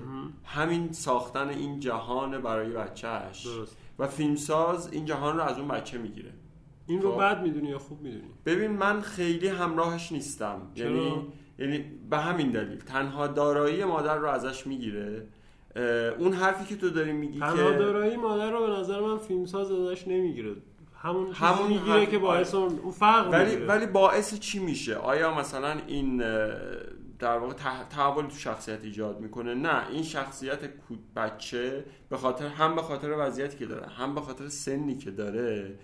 همین 0.45 0.91
ساختن 0.91 1.49
این 1.49 1.80
جهان 1.80 2.41
برای 2.41 2.70
بچهش 2.70 3.45
درست. 3.45 3.78
و 3.99 4.07
فیلمساز 4.07 4.93
این 4.93 5.05
جهان 5.05 5.38
رو 5.38 5.43
از 5.43 5.60
اون 5.60 5.68
بچه 5.68 5.97
می‌گیره. 5.97 6.32
این 6.88 7.01
رو 7.01 7.12
خب. 7.12 7.22
بد 7.22 7.41
می‌دونی 7.41 7.70
یا 7.70 7.80
خوب 7.80 8.01
می‌دونی؟ 8.01 8.24
ببین 8.45 8.72
من 8.72 9.01
خیلی 9.01 9.47
همراهش 9.47 10.12
نیستم. 10.12 10.62
چرا؟ 10.76 10.89
یعنی 10.89 11.28
یعنی 11.60 11.86
به 12.10 12.18
همین 12.18 12.51
دلیل. 12.51 12.78
تنها 12.78 13.28
دارایی 13.28 13.84
مادر 13.84 14.18
رو 14.18 14.28
ازش 14.28 14.68
می‌گیره. 14.68 15.28
اون 16.20 16.34
حرفی 16.34 16.66
که 16.66 16.82
تو 16.82 16.89
داری 16.89 17.12
میگی 17.12 17.39
تنها 17.39 17.72
که 17.72 17.78
دارایی 17.78 18.16
مادر 18.16 18.51
رو 18.51 18.68
به 18.68 18.74
نظر 18.74 18.99
من 18.99 19.18
فیلمساز 19.18 19.72
ازش 19.72 20.07
نمی‌گیره. 20.07 20.55
همون 21.02 21.32
همون 21.32 21.68
می‌گیره 21.68 22.06
که 22.06 22.18
باعث 22.18 22.56
اون 22.56 22.80
اون 22.80 22.91
فرق 22.91 23.30
ولی 23.32 23.45
می‌گیره. 23.45 23.66
ولی 23.66 23.86
باعث 23.86 24.39
چی 24.39 24.60
میشه؟ 24.60 24.95
آیا 24.95 25.34
مثلا 25.34 25.78
این 25.88 26.18
در 27.20 27.38
واقع 27.38 27.54
تحول 27.89 28.26
تو 28.26 28.36
شخصیت 28.36 28.84
ایجاد 28.84 29.20
می‌کنه؟ 29.20 29.54
نه 29.54 29.89
این 29.89 30.04
شخصیت 30.04 30.66
کو- 30.66 30.95
بچه 31.16 31.86
به 32.10 32.18
خاطر 32.18 32.47
هم 32.47 32.76
به 32.76 32.82
خاطر 32.82 33.16
وضعیتی 33.18 33.58
که 33.58 33.66
داره 33.66 33.88
هم 33.88 34.16
به 34.16 34.22
خاطر 34.22 34.47
سنی 34.47 34.97
که 34.97 35.12
داره 35.12 35.76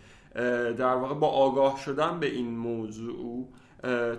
در 0.78 0.95
واقع 0.95 1.16
با 1.16 1.28
آگاه 1.28 1.80
شدن 1.80 2.20
به 2.20 2.28
این 2.28 2.57
موضوع 2.57 3.49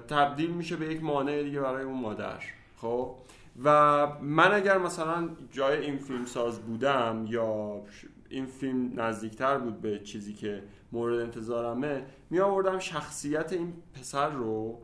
تبدیل 0.09 0.51
میشه 0.51 0.77
به 0.77 0.87
یک 0.87 1.03
مانع 1.03 1.43
دیگه 1.43 1.61
برای 1.61 1.85
اون 1.85 2.01
مادر. 2.01 2.39
خب؟ 2.77 3.17
و 3.65 4.07
من 4.23 4.53
اگر 4.55 4.79
مثلا 4.79 5.29
جای 5.53 5.79
این 5.87 5.99
فیلم 5.99 6.25
ساز 6.25 6.61
بودم 6.61 7.25
یا 7.29 7.83
این 8.29 8.47
فیلم 8.47 9.01
نزدیکتر 9.01 9.59
بود 9.59 9.81
به 9.81 9.99
چیزی 9.99 10.33
که 10.35 10.63
مورد 10.93 11.21
انتظارمه 11.21 12.03
می 12.31 12.41
آوردم 12.41 12.79
شخصیت 12.79 13.53
این 13.53 13.73
پسر 13.95 14.29
رو 14.29 14.79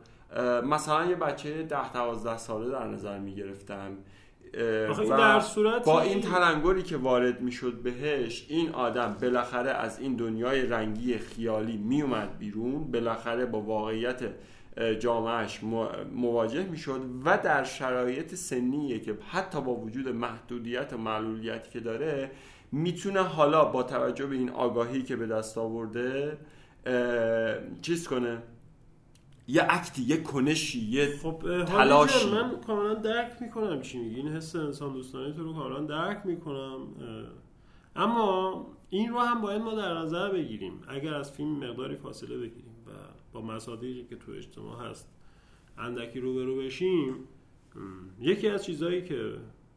مثلا 0.63 1.05
یه 1.05 1.15
بچه 1.15 1.63
ده 1.63 1.93
دوازده 1.93 2.37
ساله 2.37 2.69
در 2.69 2.87
نظر 2.87 3.19
می 3.19 3.35
گرفتم. 3.35 3.97
این 4.53 5.17
در 5.17 5.39
صورت 5.39 5.85
با 5.85 6.01
این 6.01 6.21
تلنگری 6.21 6.83
که 6.83 6.97
وارد 6.97 7.41
می‌شد 7.41 7.73
بهش 7.73 8.45
این 8.49 8.69
آدم 8.69 9.17
بالاخره 9.21 9.69
از 9.71 9.99
این 9.99 10.15
دنیای 10.15 10.61
رنگی 10.61 11.17
خیالی 11.17 11.77
میومد 11.77 12.37
بیرون 12.37 12.91
بالاخره 12.91 13.45
با 13.45 13.61
واقعیت 13.61 14.21
جامعهش 14.99 15.63
مو- 15.63 15.87
مواجه 16.15 16.63
می‌شد 16.63 17.01
و 17.25 17.37
در 17.37 17.63
شرایط 17.63 18.35
سنیه 18.35 18.99
که 18.99 19.17
حتی 19.31 19.61
با 19.61 19.75
وجود 19.75 20.09
محدودیت 20.09 20.93
و 20.93 20.97
معلولیتی 20.97 21.71
که 21.71 21.79
داره 21.79 22.31
می‌تونه 22.73 23.21
حالا 23.21 23.65
با 23.65 23.83
توجه 23.83 24.25
به 24.25 24.35
این 24.35 24.49
آگاهی 24.49 25.03
که 25.03 25.15
به 25.15 25.27
دست 25.27 25.57
آورده 25.57 26.37
چیز 27.81 28.07
کنه؟ 28.07 28.43
یه 29.47 29.65
اکتی 29.69 30.01
یه 30.01 30.21
کنشی 30.21 30.79
یه 30.79 31.17
خب 31.17 31.65
تلاشی. 31.65 32.31
من 32.31 32.61
کاملا 32.67 32.93
درک 32.93 33.41
می‌کنم 33.41 33.81
چی 33.81 33.97
میگی. 33.97 34.15
این 34.15 34.27
حس 34.27 34.55
انسان 34.55 34.93
دوستانه 34.93 35.33
تو 35.33 35.43
رو 35.43 35.53
کاملا 35.53 35.79
درک 35.79 36.25
می‌کنم 36.25 36.79
اما 37.95 38.65
این 38.89 39.09
رو 39.09 39.19
هم 39.19 39.41
باید 39.41 39.61
ما 39.61 39.73
در 39.73 39.93
نظر 39.93 40.29
بگیریم. 40.31 40.81
اگر 40.87 41.13
از 41.13 41.31
فیلم 41.31 41.55
مقداری 41.55 41.95
فاصله 41.95 42.37
بگیریم 42.37 42.75
و 42.87 42.91
با 43.33 43.41
مصادیقی 43.41 44.03
که 44.03 44.15
تو 44.15 44.31
اجتماع 44.31 44.89
هست 44.89 45.09
اندکی 45.77 46.19
روبرو 46.19 46.57
بشیم 46.57 47.15
یکی 48.19 48.47
از 48.47 48.65
چیزهایی 48.65 49.01
که 49.01 49.33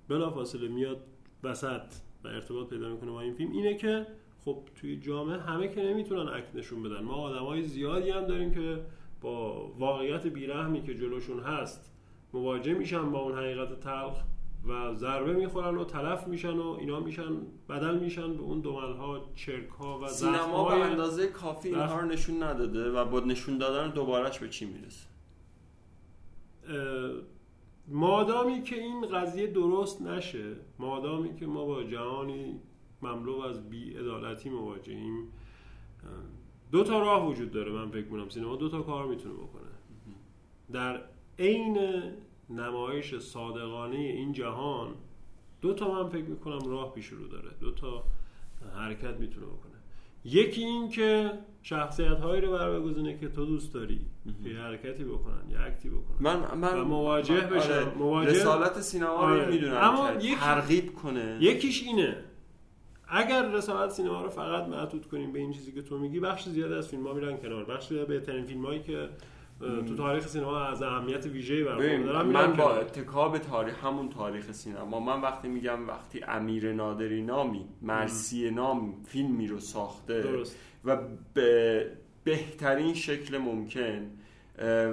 بلا 0.08 0.30
فاصله 0.30 0.68
میاد 0.68 1.04
وسط 1.42 1.82
و 2.24 2.28
ارتباط 2.28 2.68
پیدا 2.68 2.88
می‌کنه 2.88 3.10
با 3.10 3.20
این 3.20 3.34
فیلم 3.34 3.52
اینه 3.52 3.74
که 3.74 4.06
خب 4.44 4.58
توی 4.80 5.00
جامعه 5.00 5.38
همه 5.38 5.68
که 5.68 5.82
نمی‌تونن 5.82 6.28
اکت 6.28 6.54
نشون 6.54 6.82
بدن. 6.82 7.04
ما 7.04 7.14
آدمای 7.14 7.62
زیادی 7.62 8.10
هم 8.10 8.24
داریم 8.24 8.54
که 8.54 8.80
با 9.20 9.66
واقعیت 9.78 10.26
بیرحمی 10.26 10.82
که 10.82 10.94
جلوشون 10.94 11.40
هست 11.40 11.92
مواجه 12.32 12.74
میشن 12.74 13.12
با 13.12 13.18
اون 13.18 13.38
حقیقت 13.38 13.80
تلخ 13.80 14.22
و 14.68 14.94
ضربه 14.94 15.32
می‌خورن 15.32 15.76
و 15.76 15.84
تلف 15.84 16.26
میشن 16.28 16.56
و 16.58 16.76
اینا 16.80 17.00
میشن 17.00 17.36
بدل 17.68 17.98
میشن 17.98 18.36
به 18.36 18.42
اون 18.42 18.60
دمل 18.60 18.92
ها 18.92 19.24
چرک 19.34 19.68
ها 19.68 19.98
و 19.98 20.08
سینما 20.08 20.64
به 20.64 20.74
اندازه 20.74 21.26
کافی 21.26 21.68
اینها 21.68 22.00
رو 22.00 22.06
نشون 22.06 22.42
نداده 22.42 22.90
و 22.90 23.04
با 23.04 23.20
نشون 23.20 23.58
دادن 23.58 23.90
دوبارهش 23.90 24.38
به 24.38 24.48
چی 24.48 24.66
می‌رسه؟ 24.66 25.06
مادامی 27.88 28.62
که 28.62 28.82
این 28.82 29.06
قضیه 29.06 29.46
درست 29.46 30.02
نشه 30.02 30.56
مادامی 30.78 31.34
که 31.34 31.46
ما 31.46 31.64
با 31.64 31.84
جهانی 31.84 32.60
مملو 33.02 33.40
از 33.40 33.70
بیعدالتی 33.70 34.50
مواجهیم 34.50 35.22
اه، 35.22 36.10
دو 36.72 36.84
تا 36.84 37.00
راه 37.00 37.28
وجود 37.28 37.50
داره 37.50 37.72
من 37.72 37.90
فکر 37.90 38.08
کنم 38.08 38.28
سینما 38.28 38.56
دو 38.56 38.68
تا 38.68 38.82
کار 38.82 39.06
می‌تونه 39.06 39.34
بکنه. 39.34 39.62
در 40.72 41.00
عین 41.38 41.78
نمایش 42.50 43.14
صادقانه 43.14 43.96
این 43.96 44.32
جهان 44.32 44.94
دو 45.60 45.74
تا 45.74 45.92
من 45.92 46.08
فکر 46.08 46.24
می‌کنم 46.24 46.58
راه 46.70 46.94
پیش 46.94 47.06
رو 47.06 47.28
داره. 47.28 47.50
دو 47.60 47.70
تا 47.70 48.04
حرکت 48.74 49.20
می‌تونه 49.20 49.46
بکنه. 49.46 49.65
یکی 50.26 50.62
این 50.64 50.88
که 50.88 51.30
شخصیت 51.62 52.20
هایی 52.20 52.40
رو 52.40 52.52
بر 52.52 52.70
بگزینه 52.80 53.18
که 53.18 53.28
تو 53.28 53.46
دوست 53.46 53.74
داری 53.74 54.00
یه 54.44 54.58
حرکتی 54.58 55.04
بکنن 55.04 55.50
یه 55.50 55.60
اکتی 55.60 55.88
بکنن. 55.90 56.16
من 56.20 56.54
من 56.54 56.80
و 56.80 56.84
مواجه 56.84 57.34
من- 57.34 57.50
بشن. 57.56 57.72
آره، 57.72 57.94
مواجه- 57.98 58.30
رسالت 58.30 58.80
سینما 58.80 59.12
رو 59.14 59.34
آره. 59.34 59.46
می‌دونم 59.46 59.76
اما 59.76 60.12
یکی- 60.12 60.36
ترغیب 60.36 60.94
کنه. 60.94 61.38
یکیش 61.40 61.82
اینه. 61.82 62.16
اگر 63.08 63.50
رسالت 63.52 63.90
سینما 63.90 64.22
رو 64.22 64.28
فقط 64.28 64.68
معطوف 64.68 65.06
کنیم 65.08 65.32
به 65.32 65.38
این 65.38 65.52
چیزی 65.52 65.72
که 65.72 65.82
تو 65.82 65.98
میگی 65.98 66.20
بخش 66.20 66.48
زیاد 66.48 66.72
از 66.72 66.88
فیلم 66.88 67.06
ها 67.06 67.12
میرن 67.12 67.36
کنار. 67.36 67.64
بخش 67.64 67.88
زیاد 67.88 68.06
بهترین 68.06 68.44
فیلم 68.44 68.66
هایی 68.66 68.80
که 68.82 69.08
تو 69.60 69.96
تاریخ 69.96 70.26
سینما 70.26 70.60
از 70.60 70.82
اهمیت 70.82 71.26
ویژه‌ای 71.26 71.62
میرن 71.98 72.22
من 72.22 72.52
با. 72.52 72.76
اتکا 72.76 73.28
به 73.28 73.38
تاریخ 73.38 73.84
همون 73.84 74.08
تاریخ 74.08 74.52
سینما 74.52 75.00
من 75.00 75.20
وقتی 75.20 75.48
میگم 75.48 75.88
وقتی 75.88 76.20
امیر 76.28 76.72
نادری 76.72 77.22
نامی 77.22 77.64
مرسی 77.82 78.50
نام 78.50 78.94
فیلمی 79.04 79.46
رو 79.46 79.60
ساخته 79.60 80.22
درست 80.22 80.56
و 80.84 80.98
به 81.34 81.86
بهترین 82.24 82.94
شکل 82.94 83.38
ممکن 83.38 84.10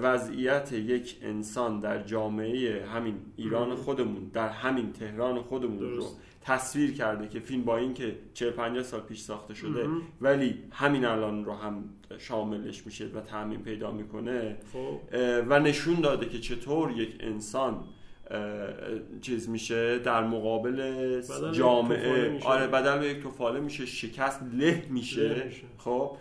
وضعیت 0.01 0.72
یک 0.72 1.18
انسان 1.22 1.80
در 1.80 2.03
جامعه 2.03 2.86
همین 2.86 3.16
ایران. 3.36 3.76
خودمون 3.76 4.30
در 4.34 4.49
همین 4.49 4.93
تهران 4.93 5.41
خودمون 5.41 5.80
رو. 5.80 6.05
تصویر 6.45 6.93
کرده 6.93 7.27
که 7.27 7.39
فیلم 7.39 7.63
با 7.63 7.77
اینکه 7.77 8.15
40 8.33 8.51
50 8.51 8.83
سال 8.83 8.99
پیش 8.99 9.19
ساخته 9.19 9.53
شده. 9.53 9.87
ولی 10.21 10.59
همین 10.71 11.05
الان 11.05 11.45
رو 11.45 11.53
هم 11.53 11.83
شاملش 12.17 12.85
میشه 12.85 13.05
و 13.05 13.21
تعمین 13.21 13.61
پیدا 13.61 13.91
می‌کنه 13.91 14.57
خب 14.73 14.99
و 15.49 15.59
نشون 15.59 16.01
داده 16.01 16.25
که 16.25 16.39
چطور 16.39 16.91
یک 16.91 17.15
انسان 17.19 17.83
چیز 19.21 19.49
میشه 19.49 19.99
در 19.99 20.23
مقابل 20.23 21.21
جامعه. 21.51 22.39
آره 22.43 22.67
بدل 22.67 22.99
به 22.99 23.07
یک 23.07 23.23
توفاله 23.23 23.59
میشه 23.59 23.85
شکست 23.85 24.39
له 24.53 24.83
میشه. 24.89 25.43
خب. 25.77 26.17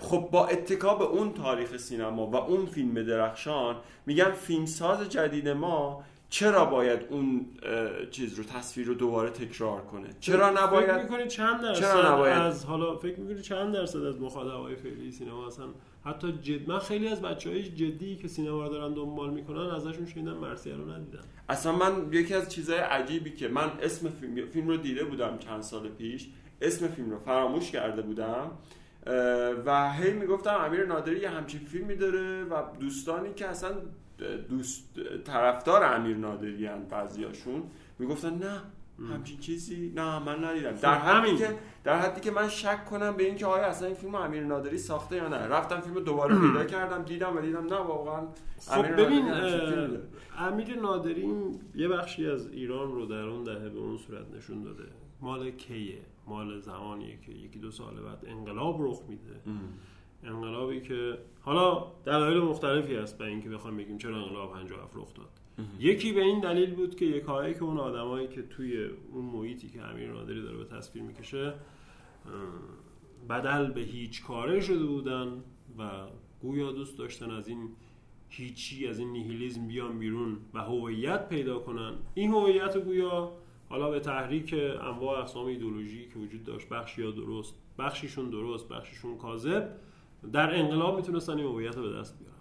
خب 0.00 0.28
با 0.32 0.46
اتکا 0.46 0.94
به 0.94 1.04
اون 1.04 1.32
تاریخ 1.32 1.76
سینما 1.76 2.26
و 2.26 2.36
اون 2.36 2.66
فیلم 2.66 3.02
درخشان 3.02 3.76
میگم 4.06 4.30
فیلمساز 4.30 5.08
جدید 5.08 5.48
ما 5.48 6.04
چرا 6.28 6.64
باید 6.64 7.00
اون 7.10 7.46
چیز 8.10 8.34
رو 8.34 8.44
تصویر 8.44 8.86
رو 8.86 8.94
دوباره 8.94 9.30
تکرار 9.30 9.80
کنه؟ 9.80 10.08
چرا 10.20 10.50
فکر 10.50 10.62
نباید 10.62 10.90
می‌کنی 10.90 11.26
چند 11.26 11.62
درصد 11.62 11.80
چرا 11.80 12.14
نباید؟ 12.14 12.38
از 12.38 12.64
حالا 12.64 12.96
فکر 12.96 13.20
می‌کنی 13.20 13.42
چند 13.42 13.74
درصد 13.74 14.02
از 14.02 14.20
مخاطبای 14.20 14.76
فعلی 14.76 15.12
سینما 15.12 15.46
اصلا؟ 15.46 15.64
حتی 16.04 16.32
جد 16.32 16.68
من 16.68 16.78
خیلی 16.78 17.08
از 17.08 17.22
بچه 17.22 17.50
های 17.50 17.62
جدی 17.62 18.16
که 18.16 18.28
سینما 18.28 18.62
رو 18.62 18.68
دارن 18.68 18.94
دنبال 18.94 19.30
می‌کنن 19.30 19.70
ازشون 19.70 20.06
شنیدم 20.06 20.36
مرسیه 20.36 20.74
رو 20.74 20.90
ندیدن 20.90 21.20
اصلا 21.48 21.72
من 21.72 22.12
یکی 22.12 22.34
از 22.34 22.48
چیزهای 22.48 22.78
عجیبی 22.78 23.30
که 23.30 23.48
من 23.48 23.70
اسم 23.82 24.08
فیلم, 24.08 24.46
فیلم 24.46 24.68
رو 24.68 24.76
دیده 24.76 25.04
بودم 25.04 25.38
چند 25.38 25.62
سال 25.62 25.88
پیش 25.88 26.28
اسم 26.60 26.88
فیلم 26.88 27.10
رو 27.10 27.18
فراموش 27.18 27.70
کرده 27.70 28.02
بودم 28.02 28.50
و 29.66 29.92
هی 29.92 30.12
می‌گفتم 30.12 30.54
امیر 30.54 30.86
نادری 30.86 31.20
یه 31.20 31.30
همچین 31.30 31.60
فیلمی 31.60 31.96
داره 31.96 32.44
و 32.44 32.62
دوستانی 32.80 33.34
که 33.34 33.46
اصلا 33.46 33.70
دوست 34.48 35.00
طرفدار 35.24 35.84
امیر 35.84 36.16
نادری 36.16 36.66
هن 36.66 36.84
بعضیاشون 36.84 37.62
می‌گفتن 37.98 38.34
نه 38.38 38.60
همچین 39.12 39.38
چیزی 39.38 39.92
نه 39.96 40.18
من 40.18 40.44
ندیدم. 40.44 40.72
در 40.72 40.94
حدی 40.98 41.28
همین. 41.28 41.36
که 41.36 41.58
در 41.84 41.98
حدی 41.98 42.20
که 42.20 42.30
من 42.30 42.48
شک 42.48 42.84
کنم 42.84 43.16
به 43.16 43.24
اینکه 43.24 43.46
آیا 43.46 43.64
اصلا 43.64 43.86
این 43.86 43.96
فیلم 43.96 44.14
امیر 44.14 44.42
نادری 44.42 44.78
ساخته 44.78 45.16
یا 45.16 45.28
نه. 45.28 45.36
رفتم 45.36 45.80
فیلم 45.80 46.00
دوباره 46.04 46.34
پیدا 46.46 46.64
کردم 46.64 47.02
دیدم 47.02 47.36
و 47.36 47.40
دیدم 47.40 47.64
نه 47.66 47.76
واقعا 47.76 48.26
خب 48.66 48.78
امیر 48.78 48.90
نادری 48.90 49.04
ببین 49.04 49.26
داره. 49.28 50.00
امیر 50.38 50.80
نادری 50.80 51.34
یه 51.74 51.88
بخشی 51.88 52.30
از 52.30 52.48
ایران 52.52 52.92
رو 52.92 53.06
در 53.06 53.20
اون 53.22 53.44
دهه 53.44 53.68
به 53.68 53.78
اون 53.78 53.96
صورت 53.96 54.26
نشون 54.36 54.62
داده. 54.62 54.84
مال 55.20 55.50
کیه؟ 55.50 55.98
مال 56.26 56.60
زمانیه 56.60 57.18
که 57.26 57.32
یکی 57.32 57.58
دو 57.58 57.70
سال 57.70 57.94
بعد 58.00 58.24
انقلاب 58.26 58.76
رخ 58.82 59.00
میده. 59.08 59.40
انقلابی 60.26 60.80
که 60.80 61.18
حالا 61.40 61.86
دلایل 62.04 62.38
مختلفی 62.38 62.96
هست 62.96 63.18
برای 63.18 63.32
اینکه 63.32 63.48
بخوایم 63.48 63.76
بگیم 63.76 63.98
چرا 63.98 64.16
انقلاب 64.16 64.52
57 64.52 64.96
رخ 64.96 65.14
داد 65.14 65.28
یکی 65.78 66.12
به 66.12 66.22
این 66.22 66.40
دلیل 66.40 66.74
بود 66.74 66.96
که 66.96 67.04
یکایی 67.04 67.54
که 67.54 67.62
اون 67.62 67.78
آدمایی 67.78 68.28
که 68.28 68.42
توی 68.42 68.86
اون 69.12 69.24
محیطی 69.24 69.68
که 69.68 69.82
امیر 69.82 70.12
نادری 70.12 70.42
داره 70.42 70.56
به 70.56 70.64
تصویر 70.64 71.04
می‌کشه 71.04 71.54
بدل 73.28 73.70
به 73.70 73.80
هیچ 73.80 74.24
کاره 74.24 74.60
شده 74.60 74.84
بودن 74.84 75.28
و 75.78 75.90
گویا 76.42 76.72
دوست 76.72 76.98
داشتن 76.98 77.30
از 77.30 77.48
این 77.48 77.68
هیچی 78.28 78.88
از 78.88 78.98
این 78.98 79.12
نیهیلیزم 79.12 79.66
بیان 79.66 79.98
بیرون 79.98 80.36
و 80.54 80.58
هویت 80.58 81.28
پیدا 81.28 81.58
کنن. 81.58 81.94
این 82.14 82.30
هویت 82.30 82.78
گویا 82.78 83.32
حالا 83.68 83.90
به 83.90 84.00
تحریک 84.00 84.54
انواع 84.80 85.20
اقسام 85.20 85.46
ایدولوژی 85.46 86.08
که 86.08 86.18
وجود 86.18 86.44
داشت 86.44 86.68
بخشی 86.68 87.02
یا 87.02 87.10
درست 87.10 87.54
بخشیشون 87.78 88.30
درست 88.30 88.68
بخشیشون 88.68 89.18
کاذب 89.18 89.70
در 90.32 90.54
انقلاب 90.54 90.96
می‌تونستن 90.96 91.38
این 91.38 91.46
هویت 91.46 91.76
رو 91.76 91.82
به 91.82 91.98
دست 91.98 92.18
بیارن. 92.18 92.36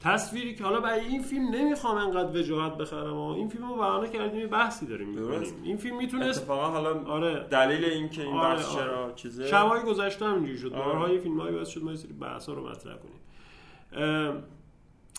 تصویری 0.00 0.54
که 0.54 0.64
حالا 0.64 0.80
برای 0.80 1.00
این 1.00 1.22
فیلم 1.22 1.48
نمی‌خوام 1.48 1.96
انقدر 1.96 2.38
وجاهت 2.38 2.76
بخرم 2.76 3.16
و 3.16 3.28
این 3.28 3.48
فیلم 3.48 3.72
رو 3.72 4.06
کردیم 4.06 4.46
بحثی 4.46 4.86
داریم 4.86 5.08
می‌کنیم. 5.08 5.54
این 5.62 5.76
فیلم 5.76 5.96
می‌تونست 5.96 6.40
اتفاقا 6.40 6.68
حالا 6.68 7.04
آره. 7.04 7.46
دلیل 7.50 7.84
این 7.84 8.08
که 8.08 8.22
این 8.22 8.34
آره، 8.34 8.56
بحث 8.56 8.66
آره. 8.66 8.84
چرا 8.84 9.12
چیزه 9.12 9.46
شبای 9.46 9.82
گذشته 9.82 10.24
هم 10.24 10.34
اینجوری 10.34 10.58
شد. 10.58 10.72
آره. 10.72 11.14
یه 11.14 11.20
فیلم 11.20 11.36
باعث 11.36 11.68
شد 11.68 11.84
ما 11.84 11.90
یه 11.90 11.96
سری 11.96 12.12
بحث 12.12 12.48
رو 12.48 12.68
مطرح 12.68 12.94
کنیم. 12.96 13.20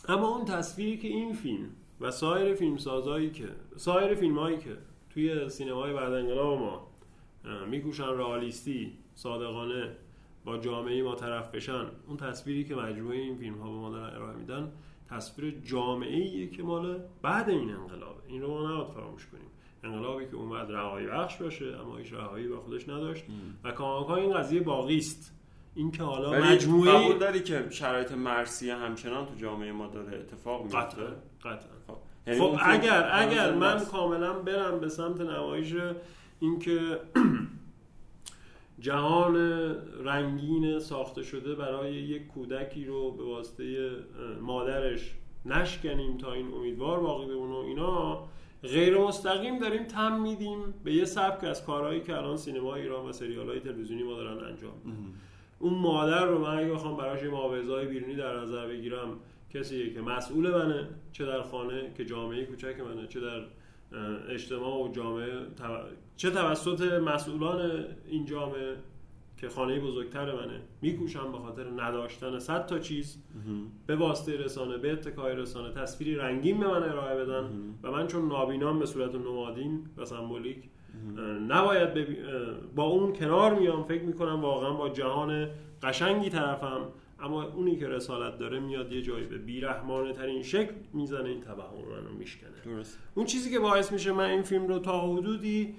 اما 0.07 0.27
اون 0.27 0.45
تصویری 0.45 0.97
که 0.97 1.07
این 1.07 1.33
فیلم 1.33 1.69
و 2.01 2.11
سایر 2.11 2.53
فیلم 2.53 2.77
سازایی 2.77 3.31
که 3.31 3.49
سایر 3.75 4.15
فیلم 4.15 4.39
هایی 4.39 4.57
که 4.57 4.77
توی 5.09 5.49
سینمای 5.49 5.93
بعد 5.93 6.13
انقلاب 6.13 6.59
ما 6.59 6.87
میکوشن 7.69 8.03
رئالیستی 8.03 8.97
صادقانه 9.15 9.95
با 10.45 10.57
جامعه 10.57 11.03
ما 11.03 11.15
طرف 11.15 11.55
بشن. 11.55 11.85
اون 12.07 12.17
تصویری 12.17 12.63
که 12.63 12.75
مجموعه 12.75 13.17
این 13.17 13.35
فیلم 13.37 13.57
ها 13.57 13.71
به 13.71 13.77
ما 13.77 13.89
دارن 13.89 14.15
ارائه 14.15 14.35
میدن 14.35 14.71
تصویر 15.09 15.59
جامعه 15.65 16.17
ایه 16.17 16.49
که 16.49 16.63
مال 16.63 16.99
بعد 17.21 17.49
این 17.49 17.69
انقلابه 17.71 18.19
این 18.27 18.41
رو 18.41 18.47
ما 18.47 18.71
نباید 18.71 18.87
فراموش 18.93 19.27
کنیم. 19.27 19.43
انقلابی 19.83 20.25
که 20.25 20.35
اومد 20.35 20.71
رهایی 20.71 21.07
بخش 21.07 21.37
باشه 21.37 21.65
اما 21.65 21.97
هیچ 21.97 22.13
رهایی 22.13 22.47
با 22.47 22.57
خودش 22.59 22.89
نداشت 22.89 23.23
و 23.63 23.71
کاماکان 23.71 24.19
این 24.19 24.33
قضیه 24.33 24.61
باقی 24.61 24.97
است. 24.97 25.33
این 25.75 25.91
که 25.91 26.03
حالا 26.03 26.31
مجموعه 26.31 26.91
قبول 26.91 27.17
داری 27.17 27.39
که 27.43 27.65
شرایط 27.69 28.11
مرسیه 28.11 28.75
همچنان 28.75 29.25
تو 29.25 29.35
جامعه 29.35 29.71
ما 29.71 29.87
داره 29.87 30.17
اتفاق 30.19 30.63
میفته؟ 30.63 30.77
قطعا 30.79 31.07
قطعا. 31.41 31.71
خب 31.87 31.97
یعنی 32.27 32.39
خب 32.39 32.57
اگر 32.61 33.09
اگر 33.13 33.53
من. 33.53 33.85
کاملا 33.85 34.33
برم 34.33 34.79
به 34.79 34.89
سمت 34.89 35.21
نمایش 35.21 35.75
اینکه 36.39 36.99
جهان 38.83 39.35
رنگین 40.03 40.79
ساخته 40.79 41.23
شده 41.23 41.55
برای 41.55 41.93
یک 41.93 42.27
کودکی 42.27 42.85
رو 42.85 43.11
به 43.11 43.23
واسطه 43.23 43.89
مادرش 44.41 45.15
نشکنیم 45.45 46.17
تا 46.17 46.33
این 46.33 46.53
امیدوار 46.53 46.99
باقی 46.99 47.25
بمونه 47.25 47.55
اینا 47.55 48.23
غیر 48.63 48.97
مستقیم 48.97 49.59
داریم 49.59 49.83
تم 49.83 50.21
میدیم 50.21 50.57
به 50.83 50.93
یه 50.93 51.05
سبک 51.05 51.43
از 51.43 51.65
کارهایی 51.65 52.01
که 52.01 52.17
الان 52.17 52.37
سینما 52.37 52.75
ایران 52.75 53.05
و 53.05 53.11
سریال 53.11 53.49
های 53.49 53.59
تلویزیونی 53.59 54.03
ما 54.03 54.13
دارن 54.13 54.45
انجام 54.45 54.73
اون 55.59 55.73
مادر 55.73 56.25
رو 56.25 56.39
من 56.39 56.57
اگه 56.57 56.71
بخوام 56.71 56.97
براش 56.97 57.23
یه 57.23 57.29
بیرونی 57.85 58.15
در 58.15 58.37
نظر 58.37 58.67
بگیرم 58.67 59.19
کسیه 59.53 59.93
که 59.93 60.01
مسئول 60.01 60.51
منه 60.51 60.87
چه 61.11 61.25
در 61.25 61.41
خانه 61.41 61.91
که 61.97 62.05
جامعه 62.05 62.45
کوچک 62.45 62.79
منه 62.79 63.07
چه 63.07 63.19
در 63.19 63.41
اجتماع 64.29 64.83
و 64.83 64.91
جامعه 64.91 65.39
چه 66.17 66.31
توسط 66.31 66.81
مسئولان 66.81 67.85
این 68.07 68.25
جامعه 68.25 68.75
که 69.37 69.49
خانه 69.49 69.79
بزرگتر 69.79 70.25
منه 70.35 70.61
میکوشم 70.81 71.31
به 71.31 71.37
خاطر 71.37 71.63
نداشتن 71.77 72.39
صد 72.39 72.65
تا 72.65 72.79
چیز 72.79 73.17
به 73.87 73.95
واسطه 73.95 74.37
رسانه 74.37 74.77
به 74.77 74.91
اتکای 74.91 75.35
رسانه 75.35 75.73
تصویری 75.73 76.15
رنگین 76.15 76.59
به 76.59 76.67
من 76.67 76.83
ارائه 76.83 77.15
بدن 77.25 77.49
و 77.83 77.91
من 77.91 78.07
چون 78.07 78.27
نابینام 78.27 78.79
به 78.79 78.85
صورت 78.85 79.15
نمادین 79.15 79.85
و 79.97 80.05
سمبولیک 80.05 80.57
نباید 81.47 81.93
ببی- 81.93 82.17
با 82.75 82.83
اون 82.83 83.13
کنار 83.13 83.53
میام 83.59 83.83
فکر 83.83 84.03
می‌کنم 84.03 84.41
واقعا 84.41 84.73
با 84.73 84.89
جهان 84.89 85.47
قشنگی 85.83 86.29
طرفم 86.29 86.81
اما 87.23 87.43
اونی 87.43 87.75
که 87.75 87.87
رسالت 87.87 88.37
داره 88.37 88.59
میاد 88.59 88.91
یه 88.91 89.01
جایی 89.01 89.25
به 89.25 89.37
بیرحمانه 89.37 90.13
ترین 90.13 90.43
شکل 90.43 90.73
می‌زنه 90.93 91.29
این 91.29 91.41
توهم 91.41 91.75
منو 91.89 92.17
میشکنه. 92.19 92.49
درست 92.65 92.99
اون 93.15 93.25
چیزی 93.25 93.51
که 93.51 93.59
باعث 93.59 93.91
میشه 93.91 94.11
من 94.11 94.29
این 94.29 94.41
فیلم 94.41 94.67
رو 94.67 94.79
تا 94.79 94.99
حدودی 95.13 95.75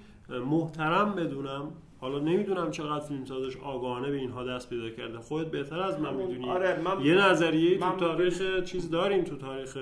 محترم 0.46 1.14
بدونم 1.14 1.72
حالا 2.00 2.18
نمی‌دونم 2.18 2.70
چقدر 2.70 3.04
فیلمسازش 3.04 3.56
آگاهانه 3.56 4.10
به 4.10 4.16
اینها 4.16 4.44
دست 4.44 4.70
پیدا 4.70 4.90
کرده. 4.90 5.18
خودت 5.18 5.50
بهتر 5.50 5.80
از 5.80 6.00
من 6.00 6.14
می‌دونی. 6.14 6.50
آره 6.50 6.80
من 6.80 7.04
یه 7.04 7.14
نظریه 7.14 7.78
من- 7.78 7.90
تو 7.90 7.96
تاریخ 7.96 8.64
چیز 8.64 8.90
داریم 8.90 9.24
تو 9.24 9.36
تاریخ 9.36 9.78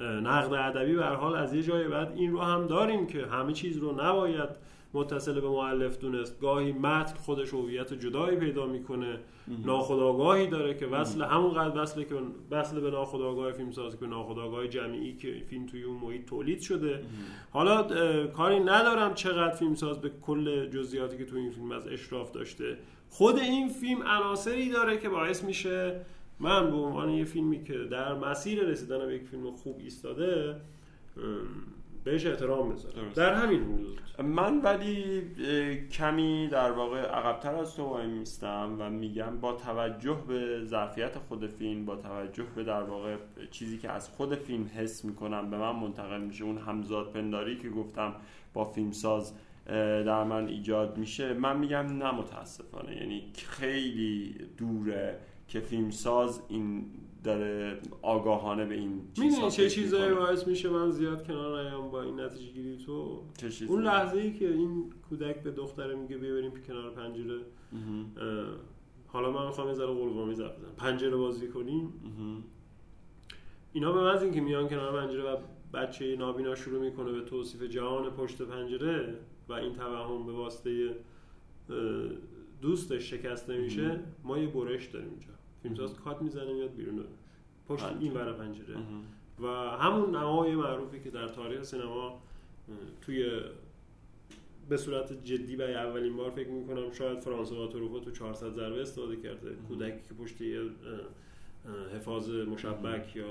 نقد 0.00 0.52
ادبی. 0.54 0.94
به 0.94 1.04
هر 1.04 1.14
حال 1.14 1.36
از 1.36 1.54
یه 1.54 1.62
جای 1.62 1.88
بعد 1.88 2.12
این 2.16 2.32
رو 2.32 2.40
هم 2.40 2.66
داریم 2.66 3.06
که 3.06 3.26
همه 3.26 3.52
چیز 3.52 3.76
رو 3.78 3.92
نباید 4.02 4.48
متصل 4.96 5.40
به 5.40 5.48
مؤلف 5.48 5.98
دونست. 5.98 6.40
گاهی 6.40 6.72
متن 6.72 7.14
خودش 7.16 7.54
هویت 7.54 7.94
جدایی 7.94 8.36
پیدا 8.36 8.66
می‌کنه. 8.66 9.18
ناخودآگاهی 9.64 10.46
داره 10.46 10.74
که 10.74 10.86
وصل 10.86 11.22
همونقدر 11.22 11.82
وصله 11.82 12.04
که 12.04 12.14
وصل 12.50 12.80
به 12.80 12.90
ناخودآگاه 12.90 13.52
فیلم 13.52 13.70
ساز 13.70 14.00
که 14.00 14.06
ناخودآگاه 14.06 14.68
جمعی 14.68 15.16
که 15.16 15.42
فیلم 15.50 15.66
توی 15.66 15.82
اون 15.82 15.96
محیط 15.96 16.24
تولید 16.26 16.60
شده. 16.60 17.04
حالا 17.50 17.82
کاری 18.26 18.60
ندارم 18.60 19.14
چقدر 19.14 19.54
فیلم 19.54 19.74
ساز 19.74 20.00
به 20.00 20.10
کل 20.22 20.66
جزئیاتی 20.66 21.18
که 21.18 21.24
تو 21.24 21.36
این 21.36 21.50
فیلم 21.50 21.72
از 21.72 21.88
اشراف 21.88 22.32
داشته. 22.32 22.78
خود 23.10 23.38
این 23.38 23.68
فیلم 23.68 24.02
عناصری 24.02 24.70
داره 24.70 24.98
که 24.98 25.08
باعث 25.08 25.44
میشه 25.44 26.00
من 26.40 26.70
به 26.70 26.76
عنوان 26.76 27.10
یه 27.10 27.24
فیلمی 27.24 27.64
که 27.64 27.78
در 27.78 28.14
مسیر 28.14 28.64
رسیدن 28.64 29.06
به 29.06 29.14
یک 29.14 29.22
فیلم 29.22 29.50
خوب 29.50 29.76
ایستاده 29.78 30.56
بهش 32.06 32.26
احترام 32.26 32.68
درست. 32.68 33.16
در 33.16 33.34
همین 33.34 33.62
حدود. 33.62 34.00
من 34.26 34.60
ولی 34.60 35.22
کمی 35.92 36.48
در 36.48 36.72
واقع 36.72 37.00
عقبتر 37.00 37.54
از 37.54 37.76
تو 37.76 37.82
وای 37.82 38.06
میستم 38.06 38.76
و 38.78 38.90
میگم 38.90 39.40
با 39.40 39.52
توجه 39.52 40.18
به 40.28 40.64
ظرفیت 40.64 41.18
خود 41.18 41.46
فیلم 41.46 41.84
با 41.84 41.96
توجه 41.96 42.44
به 42.56 42.64
در 42.64 42.82
واقع 42.82 43.16
چیزی 43.50 43.78
که 43.78 43.90
از 43.90 44.08
خود 44.08 44.34
فیلم 44.34 44.70
حس 44.76 45.04
می‌کنم 45.04 45.50
به 45.50 45.58
من 45.58 45.76
منتقل 45.76 46.20
میشه 46.20 46.44
اون 46.44 46.58
همزاد 46.58 47.12
پنداری 47.12 47.58
که 47.58 47.70
گفتم 47.70 48.14
با 48.54 48.64
فیلمساز 48.64 49.34
در 49.66 50.24
من 50.24 50.46
ایجاد 50.46 50.98
میشه 50.98 51.34
من 51.34 51.58
میگم 51.58 51.86
نه 51.86 52.10
متاسفانه. 52.10 52.96
یعنی 52.96 53.32
خیلی 53.34 54.34
دوره 54.58 55.18
که 55.48 55.60
فیلمساز 55.60 56.42
این 56.48 56.86
داره 57.26 57.78
آگاهانه 58.02 58.64
به 58.64 58.74
این 58.74 58.88
می‌دونی 58.88 59.50
چه 59.50 59.70
چیزایی. 59.70 60.14
باعث 60.14 60.46
میشه 60.48 60.68
من 60.68 60.90
زیاد 60.90 61.26
کنار 61.26 61.62
نیام 61.62 61.90
با 61.90 62.02
این 62.02 62.20
نتیجه 62.20 62.52
گیری 62.52 62.76
تو؟ 62.76 63.22
اون 63.68 63.82
لحظه 63.82 64.18
ای 64.18 64.32
که 64.32 64.52
این 64.52 64.92
کودک 65.08 65.42
به 65.42 65.50
دختره 65.50 65.94
میگه 65.94 66.16
بیا 66.16 66.34
بریم 66.34 66.52
کنار 66.66 66.90
پنجره 66.90 67.40
حالا 69.06 69.30
من 69.30 69.46
می‌خوام 69.46 69.68
یه 69.68 69.74
ذره 69.74 69.86
قلوامی 69.86 70.32
بزنم 70.32 70.50
پنجره 70.76 71.16
بازی 71.16 71.48
کنیم. 71.48 71.92
اینا 73.72 73.92
به 73.92 74.00
محض 74.00 74.22
اینکه 74.22 74.40
میان 74.40 74.68
کنار 74.68 75.00
پنجره 75.00 75.22
و 75.22 75.36
بچه 75.74 76.16
نابینا 76.16 76.54
شروع 76.54 76.80
می‌کنه 76.80 77.12
به 77.12 77.20
توصیف 77.20 77.62
جهان 77.62 78.10
پشت 78.10 78.42
پنجره 78.42 79.14
و 79.48 79.52
این 79.52 79.72
توهم 79.72 80.26
به 80.26 80.32
واسطه 80.32 80.96
دوستش 82.62 83.10
شکسته 83.10 83.58
میشه 83.58 84.00
ما 84.24 84.38
یه 84.38 84.46
برش 84.46 84.86
داریم 84.86 85.08
اینجا 85.08 85.35
فیلمساز 85.66 85.94
کات 85.94 86.22
می‌زنه 86.22 86.52
میاد 86.52 86.74
بیرون. 86.74 87.04
پشت. 87.68 87.84
این 88.00 88.12
ور 88.12 88.32
پنجره. 88.32 88.76
و 89.40 89.46
همون 89.46 90.16
نمای 90.16 90.54
معروفی 90.54 91.00
که 91.00 91.10
در 91.10 91.28
تاریخ 91.28 91.62
سینما 91.62 92.22
توی 93.00 93.40
به 94.68 94.76
صورت 94.76 95.24
جدی 95.24 95.56
برای 95.56 95.74
اولین 95.74 96.16
بار 96.16 96.30
فکر 96.30 96.48
می‌کنم 96.48 96.92
شاید 96.92 97.20
فرانسوا 97.20 97.66
تروفو 97.66 98.00
تو 98.00 98.10
400 98.10 98.50
ضربه 98.50 98.82
استفاده 98.82 99.16
کرده. 99.16 99.50
کودکی 99.68 100.00
که 100.08 100.14
پشت 100.14 100.40
یه 100.40 100.60
حفاظ 101.94 102.30
مشبک 102.30 103.16
یا 103.16 103.24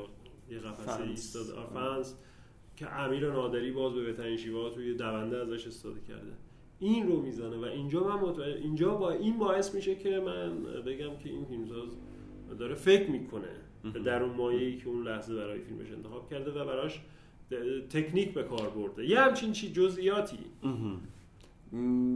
یه 0.50 0.60
قفسه 0.60 1.04
ایستاد 1.04 1.46
فنس 1.74 2.16
که 2.78 3.00
امیر 3.00 3.32
نادری 3.32 3.72
باز 3.72 3.94
به 3.94 4.04
بهترین 4.04 4.38
شیوه 4.38 4.70
توی 4.70 4.94
دونده 4.94 5.38
ازش 5.38 5.68
استفاده 5.68 6.00
کرده. 6.08 6.32
این 6.80 7.08
رو 7.08 7.22
می‌زنه 7.22 7.58
و 7.58 7.64
اینجا 7.64 8.04
من 8.04 8.20
متوجه 8.20 8.58
اینجا 8.58 8.96
با 8.96 9.12
این 9.12 9.38
باعث 9.38 9.76
میشه 9.76 9.96
که 9.96 10.20
من 10.20 10.64
بگم 10.64 11.18
که 11.24 11.30
این 11.30 11.46
فیلمساز 11.46 11.90
داره 12.60 12.76
فکر 12.76 13.10
می‌کنه 13.10 13.48
در 14.06 14.24
اون 14.24 14.36
مایه‌ای 14.36 14.78
که 14.78 14.88
اون 14.88 15.04
لحظه 15.04 15.36
برای 15.36 15.60
فیلمش 15.60 15.92
انتخاب 15.92 16.30
کرده 16.30 16.52
و 16.52 16.66
براش 16.66 17.02
تکنیک 17.90 18.34
به 18.34 18.44
کار 18.44 18.70
برده. 18.70 19.06
یه 19.06 19.20
همچین 19.20 19.52
چی 19.52 19.72
جزئیاتی. 19.72 20.40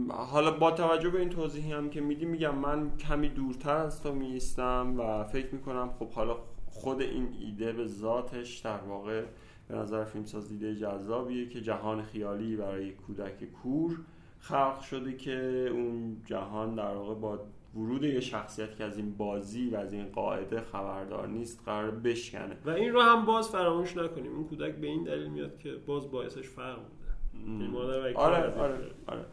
حالا 0.08 0.50
با 0.50 0.70
توجه 0.70 1.10
به 1.10 1.18
این 1.18 1.28
توضیحی 1.28 1.72
هم 1.72 1.90
که 1.90 2.00
میدی 2.00 2.24
میگم 2.24 2.54
من 2.54 2.96
کمی 2.96 3.28
دورتر 3.28 3.76
از 3.76 4.02
تو 4.02 4.14
میستم 4.14 4.94
و 4.98 5.24
فکر 5.24 5.54
می‌کنم 5.54 5.90
خب 5.98 6.10
حالا 6.10 6.36
خود 6.66 7.00
این 7.00 7.28
ایده 7.40 7.72
به 7.72 7.86
ذاتش 7.86 8.58
در 8.58 8.78
واقع 8.78 9.24
به 9.68 9.74
نظر 9.74 10.04
فیلمساز 10.04 10.48
دیده 10.48 10.74
جذابیه 10.74 11.48
که 11.48 11.60
جهان 11.60 12.02
خیالی 12.02 12.56
برای 12.56 12.90
کودک 12.90 13.44
کور 13.44 13.98
خلق 14.38 14.80
شده 14.80 15.16
که 15.16 15.68
اون 15.72 16.22
جهان 16.24 16.74
در 16.74 16.94
واقع 16.94 17.14
با 17.14 17.40
ورود 17.74 18.04
یه 18.04 18.20
شخصیت 18.20 18.76
که 18.76 18.84
از 18.84 18.96
این 18.96 19.16
بازی 19.16 19.70
و 19.70 19.76
از 19.76 19.92
این 19.92 20.04
قاعده 20.04 20.60
خبردار 20.60 21.28
نیست 21.28 21.62
قرار 21.66 21.90
بشکنه. 21.90 22.56
و 22.64 22.70
این 22.70 22.92
رو 22.92 23.00
هم 23.00 23.24
باز 23.24 23.48
فراموش 23.48 23.96
نکنیم. 23.96 24.34
اون 24.34 24.44
کودک 24.44 24.74
به 24.74 24.86
این 24.86 25.04
دلیل 25.04 25.28
میاد 25.28 25.58
که 25.58 25.72
باز 25.86 26.10
باعثش 26.10 26.48
فرق 26.48 26.76
بوده. 26.76 27.78
آره 28.14 28.54
آره, 28.58 28.78
آره. 29.06 29.24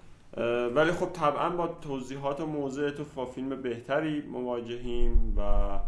ولی 0.67 0.91
خب 0.91 1.05
طبعا 1.13 1.49
با 1.49 1.67
توضیحات 1.67 2.41
و 2.41 2.45
موضوع 2.45 2.91
تو 2.91 3.25
فیلم 3.25 3.61
بهتری 3.61 4.21
مواجهیم 4.21 5.33
و 5.37 5.79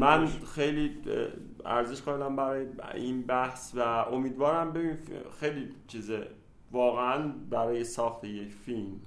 من 0.00 0.26
خیلی 0.26 0.90
ارزش 1.64 2.02
قائلم 2.02 2.36
برای 2.36 2.66
این 2.94 3.22
بحث 3.22 3.74
و 3.76 3.80
امیدوارم 4.12 4.72
ببین 4.72 4.98
خیلی 5.40 5.68
چیزه 5.88 6.26
واقعا 6.72 7.32
برای 7.50 7.84
ساخت 7.84 8.24
یک 8.24 8.52
فیلم. 8.52 9.00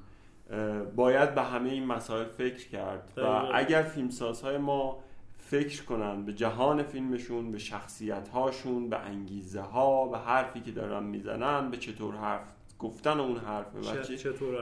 باید 0.96 1.36
به 1.36 1.42
همه 1.42 1.70
این 1.70 1.86
مسائل 1.86 2.26
فکر 2.26 2.70
کرد 2.70 3.12
و 3.18 3.22
اگر 3.54 3.84
فیلمسازهای 3.84 4.58
ما 4.58 5.00
فکر 5.38 5.84
کنن 5.84 6.26
به 6.26 6.34
جهان 6.34 6.84
فیلمشون 6.84 7.52
به 7.52 7.58
شخصیت 7.58 8.28
هاشون 8.28 8.90
به 8.90 9.00
انگیزه 9.00 9.62
ها 9.62 10.08
به 10.08 10.18
حرفی 10.18 10.60
که 10.60 10.72
دارن 10.72 11.04
می‌زنن 11.04 11.72
به 11.72 11.78
چطور 11.78 12.16
حرف 12.16 12.48
گفتن 12.80 13.20
اون 13.20 13.38
حرف 13.38 13.68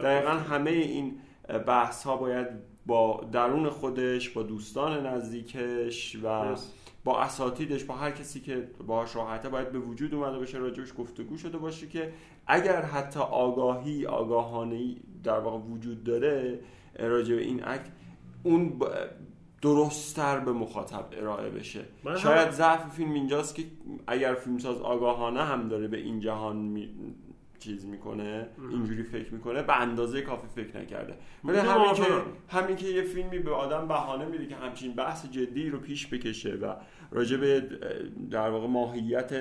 دقیقا 0.03 0.31
همه 0.31 0.71
این 0.71 1.19
بحث 1.67 2.03
ها 2.03 2.17
باید 2.17 2.47
با 2.85 3.27
درون 3.31 3.69
خودش 3.69 4.29
با 4.29 4.43
دوستان 4.43 5.05
نزدیکش 5.05 6.17
و 6.23 6.55
با 7.03 7.21
اساتیدش 7.21 7.83
با 7.83 7.95
هر 7.95 8.11
کسی 8.11 8.39
که 8.39 8.67
باهاش 8.87 9.15
راحته 9.15 9.49
باید 9.49 9.71
به 9.71 9.79
وجود 9.79 10.13
اومده 10.15 10.37
باشه 10.37 10.57
راجبش 10.57 10.93
گفتگو 10.97 11.37
شده 11.37 11.57
باشه 11.57 11.87
که 11.87 12.13
اگر 12.47 12.81
حتی 12.81 13.19
آگاهی 13.19 14.05
آگاهانه 14.05 14.95
در 15.23 15.39
واقع 15.39 15.57
وجود 15.57 16.03
داره 16.03 16.59
راجع 16.99 17.35
به 17.35 17.41
این 17.41 17.67
اکت 17.67 17.91
اون 18.43 18.79
درستتر 19.61 20.39
به 20.39 20.51
مخاطب 20.51 21.05
ارائه 21.11 21.49
بشه. 21.49 21.85
شاید 22.17 22.51
ضعف 22.51 22.93
فیلم 22.93 23.13
اینجاست 23.13 23.55
که 23.55 23.63
اگر 24.07 24.33
فیلمساز 24.33 24.81
آگاهانه 24.81 25.43
هم 25.43 25.67
داره 25.67 25.87
به 25.87 25.97
این 25.97 26.19
جهان 26.19 26.55
می... 26.55 26.89
چیز 27.63 27.85
می‌کنه 27.85 28.47
اینجوری 28.71 29.03
فکر 29.03 29.33
می‌کنه 29.33 29.63
به 29.63 29.81
اندازه 29.81 30.21
کافی 30.21 30.47
فکر 30.55 30.79
نکرده. 30.79 31.13
ولی 31.43 31.57
همین 31.57 31.93
که 31.93 32.03
همین 32.49 32.75
که 32.75 32.87
یه 32.87 33.01
فیلمی 33.01 33.39
به 33.39 33.51
آدم 33.51 33.87
بهانه 33.87 34.25
میده 34.25 34.47
که 34.47 34.55
همچین 34.55 34.93
بحث 34.93 35.25
جدی 35.25 35.69
رو 35.69 35.79
پیش 35.79 36.07
بکشه 36.07 36.53
و 36.55 36.75
راجع 37.11 37.37
به 37.37 37.63
در 38.31 38.49
واقع 38.49 38.67
ماهیت 38.67 39.33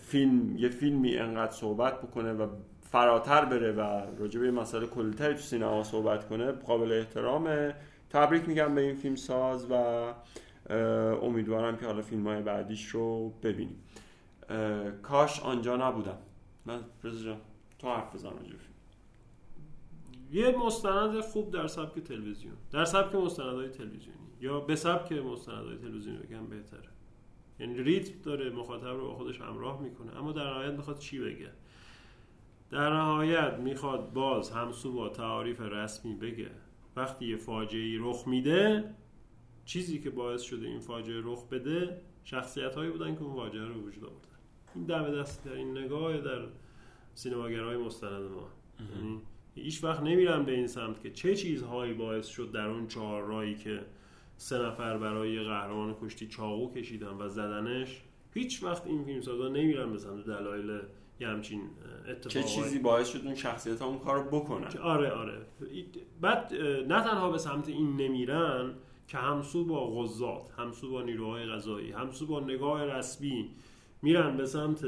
فیلم 0.00 0.56
یه 0.56 0.68
فیلمی 0.68 1.16
انقدر 1.16 1.52
صحبت 1.52 2.02
بکنه 2.02 2.32
و 2.32 2.48
فراتر 2.80 3.44
بره 3.44 3.72
و 3.72 3.80
راجع 4.18 4.40
به 4.40 4.50
مسئله 4.50 4.86
کلیتری 4.86 5.34
تو 5.34 5.40
سینما 5.40 5.84
صحبت 5.84 6.28
کنه 6.28 6.52
قابل 6.52 6.92
احترامه 6.92 7.74
تبریک 8.10 8.48
میگم 8.48 8.74
به 8.74 8.80
این 8.80 8.94
فیلم 8.94 9.16
ساز 9.16 9.66
و 9.70 9.74
امیدوارم 11.22 11.76
که 11.76 11.86
حالا 11.86 12.02
فیلم 12.02 12.26
های 12.26 12.42
بعدیش 12.42 12.86
رو 12.86 13.32
ببینیم. 13.42 13.82
کاش 15.02 15.40
آنجا 15.40 15.76
نبودم. 15.76 16.18
من 16.66 16.84
رزا 17.04 17.36
تو 17.78 17.88
حرف 17.88 18.14
بزن 18.14 18.32
یه 20.32 20.56
مستند 20.66 21.20
خوب 21.20 21.50
در 21.50 21.66
سبک 21.66 21.98
تلویزیون. 21.98 22.54
در 22.70 22.84
سبک 22.84 23.14
مستندهای 23.14 23.68
تلویزیونی. 23.68 24.18
یا 24.40 24.60
به 24.60 24.76
سبک 24.76 25.12
مستندهای 25.12 25.76
تلویزیونی 25.76 26.18
بگم 26.18 26.46
بهتره. 26.46 26.88
یعنی 27.60 27.82
ریتم 27.82 28.22
داره 28.22 28.50
مخاطب 28.50 28.86
رو 28.86 29.06
با 29.08 29.14
خودش 29.14 29.40
همراه 29.40 29.82
می‌کنه. 29.82 30.16
اما 30.16 30.32
در 30.32 30.50
نهایت 30.50 30.72
می‌خواد 30.72 30.98
چی 30.98 31.18
بگه؟ 31.18 31.50
در 32.70 32.90
نهایت 32.90 33.54
می‌خواد 33.54 34.12
باز 34.12 34.50
همسو 34.50 34.92
با 34.92 35.08
تعاریف 35.08 35.60
رسمی 35.60 36.14
بگه. 36.14 36.50
وقتی 36.96 37.26
یه 37.26 37.36
فاجعه 37.36 37.98
رخ 38.00 38.28
میده 38.28 38.94
چیزی 39.64 39.98
که 39.98 40.10
باعث 40.10 40.42
شده 40.42 40.66
این 40.66 40.80
فاجعه 40.80 41.20
رخ 41.24 41.48
بده 41.48 42.00
شخصیت 42.24 42.74
هایی 42.74 42.90
بودن 42.90 43.14
که 43.14 43.22
اون 43.22 43.36
فاجعه 43.36 43.64
رو 43.64 43.74
وجود 43.74 44.04
آوردن. 44.04 44.35
این 44.76 44.84
دم 44.84 45.20
دست 45.20 45.44
در 45.44 45.52
این 45.52 45.78
نگاه 45.78 46.20
در 46.20 46.40
سینماگرای 47.14 47.76
مستند 47.76 48.30
ما. 48.30 48.48
یعنی 48.96 49.20
هیچ 49.54 49.84
وقت 49.84 50.02
نمیرم 50.02 50.44
به 50.44 50.52
این 50.52 50.66
سمت 50.66 51.02
که 51.02 51.10
چه 51.10 51.36
چیزهایی 51.36 51.94
باعث 51.94 52.26
شد 52.26 52.52
در 52.52 52.66
اون 52.66 52.86
چهار 52.86 53.22
رایی 53.22 53.54
که 53.54 53.80
سه 54.36 54.58
نفر 54.58 54.98
برای 54.98 55.44
قهرمان 55.44 55.96
کشتی 56.02 56.26
چاقو 56.26 56.72
کشیدن 56.72 57.16
و 57.18 57.28
زدنش 57.28 58.02
هیچ 58.34 58.62
وقت 58.62 58.86
این 58.86 59.04
فیلم 59.04 59.20
سازا 59.20 59.48
نمیرن 59.48 59.92
به 59.92 59.98
سمت 59.98 60.26
دلایل 60.26 60.80
یه 61.20 61.28
همچین 61.28 61.62
چه 62.28 62.42
چیزی 62.42 62.78
باعث 62.78 63.08
شد 63.08 63.20
اون 63.24 63.34
شخصیت 63.34 63.80
ها 63.80 63.86
اون 63.86 63.98
کار 63.98 64.28
بکنن؟ 64.28 64.78
آره 64.82 65.10
آره. 65.10 65.38
بعد 66.20 66.54
نه 66.88 67.02
تنها 67.02 67.30
به 67.30 67.38
سمت 67.38 67.68
این 67.68 67.96
نمیرن 67.96 68.74
که 69.08 69.18
همسو 69.18 69.64
با 69.64 69.90
غزات 69.90 70.50
همسو 70.58 70.90
با 70.90 71.02
نیروهای 71.02 71.46
غذایی 71.46 71.92
همسو 71.92 72.26
با 72.26 72.40
نگاه 72.40 72.84
رسمی 72.84 73.50
میرن 74.06 74.36
به 74.36 74.46
سمت 74.46 74.84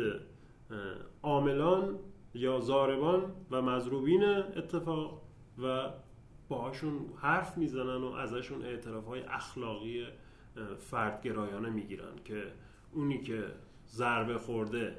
عاملان 1.22 1.98
یا 2.34 2.60
زاربان 2.60 3.22
و 3.50 3.62
مضروبین 3.62 4.24
اتفاق 4.24 5.22
و 5.62 5.88
باهاشون 6.48 6.92
حرف 7.16 7.58
می‌زنن 7.58 8.02
و 8.02 8.12
ازشون 8.12 8.64
اعتراف 8.64 9.06
های 9.06 9.22
اخلاقی 9.22 10.06
فردگرایانه 10.78 11.70
می‌گیرن 11.70 12.14
که 12.24 12.42
اونی 12.92 13.18
که 13.18 13.44
ضربه 13.88 14.38
خورده 14.38 14.96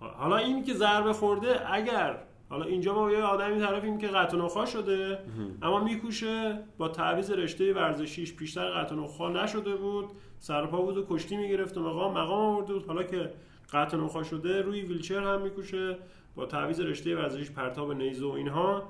حالا 0.00 0.36
اینی 0.36 0.62
که 0.62 0.74
ضربه 0.74 1.12
خورده 1.12 1.72
اگر 1.72 2.22
حالا 2.48 2.64
اینجا 2.64 2.94
ما 2.94 3.10
یه 3.10 3.22
آدمی 3.22 3.60
طرفیم 3.60 3.98
که 3.98 4.06
قطع 4.06 4.36
نخوا 4.36 4.66
شده 4.66 5.18
اما 5.62 5.84
میکوشه 5.84 6.64
با 6.78 6.88
تعویض 6.88 7.30
رشته 7.30 7.74
ورزشیش 7.74 8.34
پیشتر 8.34 8.70
قطع 8.70 8.94
نخوا 8.94 9.28
نشده 9.28 9.76
بود 9.76 10.10
سرپا 10.38 10.82
بود 10.82 10.96
و 10.96 11.06
کشتی 11.10 11.36
می‌گرفت 11.36 11.76
و 11.76 11.80
مقام 11.80 12.18
مقام 12.18 12.54
آورده 12.54 12.72
بود. 12.72 12.86
حالا 12.86 13.02
که 13.02 13.32
قطع 13.72 13.96
نخوا 13.96 14.22
شده 14.22 14.62
روی 14.62 14.82
ویلچر 14.82 15.22
هم 15.22 15.42
میکوشه 15.42 15.98
با 16.34 16.46
تعویض 16.46 16.80
رشته 16.80 17.16
ورزشیش 17.16 17.50
پرتاب 17.50 17.92
نیزه 17.92 18.26
و 18.26 18.30
اینها 18.30 18.88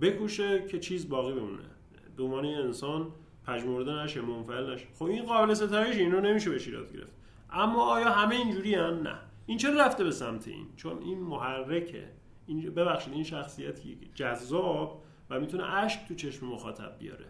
بکوشه 0.00 0.66
که 0.66 0.78
چیز 0.78 1.08
باقی 1.08 1.32
بمونه. 1.32 1.64
دومانی 2.16 2.54
انسان 2.54 3.12
پژمرده 3.46 3.92
نشه 3.92 4.20
منفعل 4.20 4.70
نشه 4.70 4.86
خب 4.94 5.04
این 5.04 5.24
قابل 5.24 5.54
ستایش 5.54 5.96
این 5.96 6.12
رو 6.12 6.20
نمیشه 6.20 6.50
به 6.50 6.58
گرفت. 6.58 7.12
اما 7.50 7.84
آیا 7.84 8.10
همه 8.10 8.36
اینجوری 8.36 8.74
هم؟ 8.74 9.02
نه. 9.02 9.18
این 9.46 9.58
چرا 9.58 9.80
رفته 9.80 10.04
به 10.04 10.10
سمت 10.10 10.48
این؟ 10.48 10.66
چون 10.76 10.98
این 11.02 11.20
محرکه. 11.20 12.08
این 12.46 12.74
ببخشید 12.74 13.12
این 13.12 13.24
شخصیتی 13.24 13.98
جذاب 14.14 15.02
و 15.30 15.40
می‌تونه 15.40 15.74
اشک 15.74 16.08
تو 16.08 16.14
چشم 16.14 16.46
مخاطب 16.46 16.98
بیاره. 16.98 17.26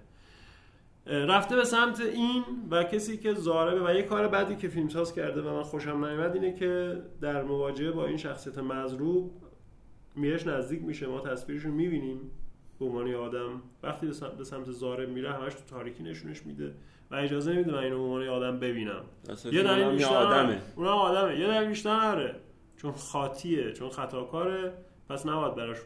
رفته 1.07 1.57
به 1.57 1.65
سمت 1.65 2.01
این 2.01 2.45
و 2.71 2.85
کسی 2.85 3.17
که 3.17 3.35
زاربه 3.35 3.87
و 3.87 3.95
یه 3.95 4.03
کار 4.03 4.29
بعدی 4.29 4.57
که 4.57 4.69
فیلمساز 4.69 5.15
کرده 5.15 5.43
و 5.43 5.55
من 5.55 5.63
خوشم 5.63 6.05
نیومد 6.05 6.35
اینه 6.35 6.53
که 6.53 7.03
در 7.21 7.43
مواجهه 7.43 7.91
با 7.91 8.07
این 8.07 8.17
شخصیت 8.17 8.59
مضروب 8.59 9.33
میرش 10.17 10.47
نزدیک 10.47 10.83
میشه. 10.83 11.07
ما 11.07 11.21
تصویرش 11.21 11.63
رو 11.63 11.73
می‌بینیم. 11.73 12.21
به 12.79 12.85
عنوان 12.85 13.15
آدم 13.15 13.63
وقتی 13.83 14.07
به 14.39 14.45
سمت 14.45 14.71
زارب 14.71 15.09
میره 15.09 15.33
همش 15.33 15.55
تو 15.55 15.61
تاریکی 15.71 16.03
نشونش 16.03 16.47
میده 16.47 16.75
و 17.11 17.15
اجازه 17.15 17.53
نمیده 17.53 17.73
من 17.73 17.79
اینو 17.79 17.97
به 17.97 18.03
عنوان 18.03 18.29
آدم 18.29 18.59
ببینم. 18.59 19.03
یه 19.53 19.63
دلیل 19.63 19.91
بیشتر 19.91 20.15
آدمه. 20.15 20.63
اونم 20.77 20.91
آدمه. 20.91 21.41
یه 21.41 21.47
دلیل 21.47 21.69
بیشتر 21.69 22.01
نره 22.01 22.37
چون 22.77 22.93
خاطیه 22.93 23.73
چون 23.73 23.89
خطاکاره. 23.89 24.73
پس 25.09 25.27
نباید 25.27 25.55
براش 25.55 25.77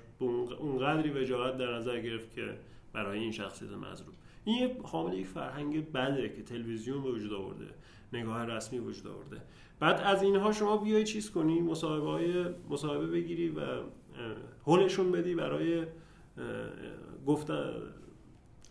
اونقدری 0.58 1.10
وجاهت 1.10 1.56
در 1.56 1.74
نظر 1.74 2.00
گرفت 2.00 2.34
که 2.34 2.44
برای 2.92 3.18
این 3.18 3.32
شخصیت 3.32 3.70
مظلوم. 3.70 4.14
این 4.44 4.56
یه 4.56 4.76
حامل 4.82 5.14
یک 5.14 5.26
فرهنگ 5.26 5.92
بده 5.92 6.28
که 6.28 6.42
تلویزیون 6.42 7.02
به 7.02 7.10
وجود 7.10 7.32
آورده 7.32 7.66
نگاه 8.12 8.44
رسمی 8.44 8.78
وجود 8.78 9.06
آورده. 9.06 9.42
بعد 9.80 10.00
از 10.00 10.22
اینها 10.22 10.52
شما 10.52 10.76
بیای 10.76 11.04
چیز 11.04 11.30
کنی 11.30 11.60
مصاحبه 11.60 12.10
های 12.10 12.44
مصاحبه 12.70 13.06
بگیری 13.06 13.48
و 13.48 13.60
هولشون 14.66 15.12
بدی 15.12 15.34
برای 15.34 15.86
گفتن 17.26 17.72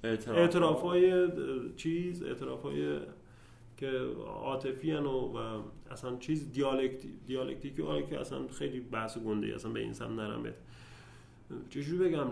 اعتراف. 0.04 0.82
های 0.82 1.28
چیز 1.76 2.24
اعتراف 2.24 2.62
های 2.62 3.00
که 3.78 3.90
عاطفی 4.26 4.92
و, 4.92 5.08
و 5.08 5.62
اصلا 5.92 6.18
چیز 6.18 6.52
دیالکتی 6.52 7.10
دیالکتیکی 7.28 7.84
که 8.10 8.20
اصلا 8.20 8.48
خیلی 8.48 8.80
بحث 8.80 9.18
گنده 9.18 9.56
اصلا 9.56 9.72
به 9.72 9.80
این 9.80 9.94
سم 9.94 10.20
نرمه 10.20 10.54
چجوری 11.70 12.10
بگم؟ 12.10 12.28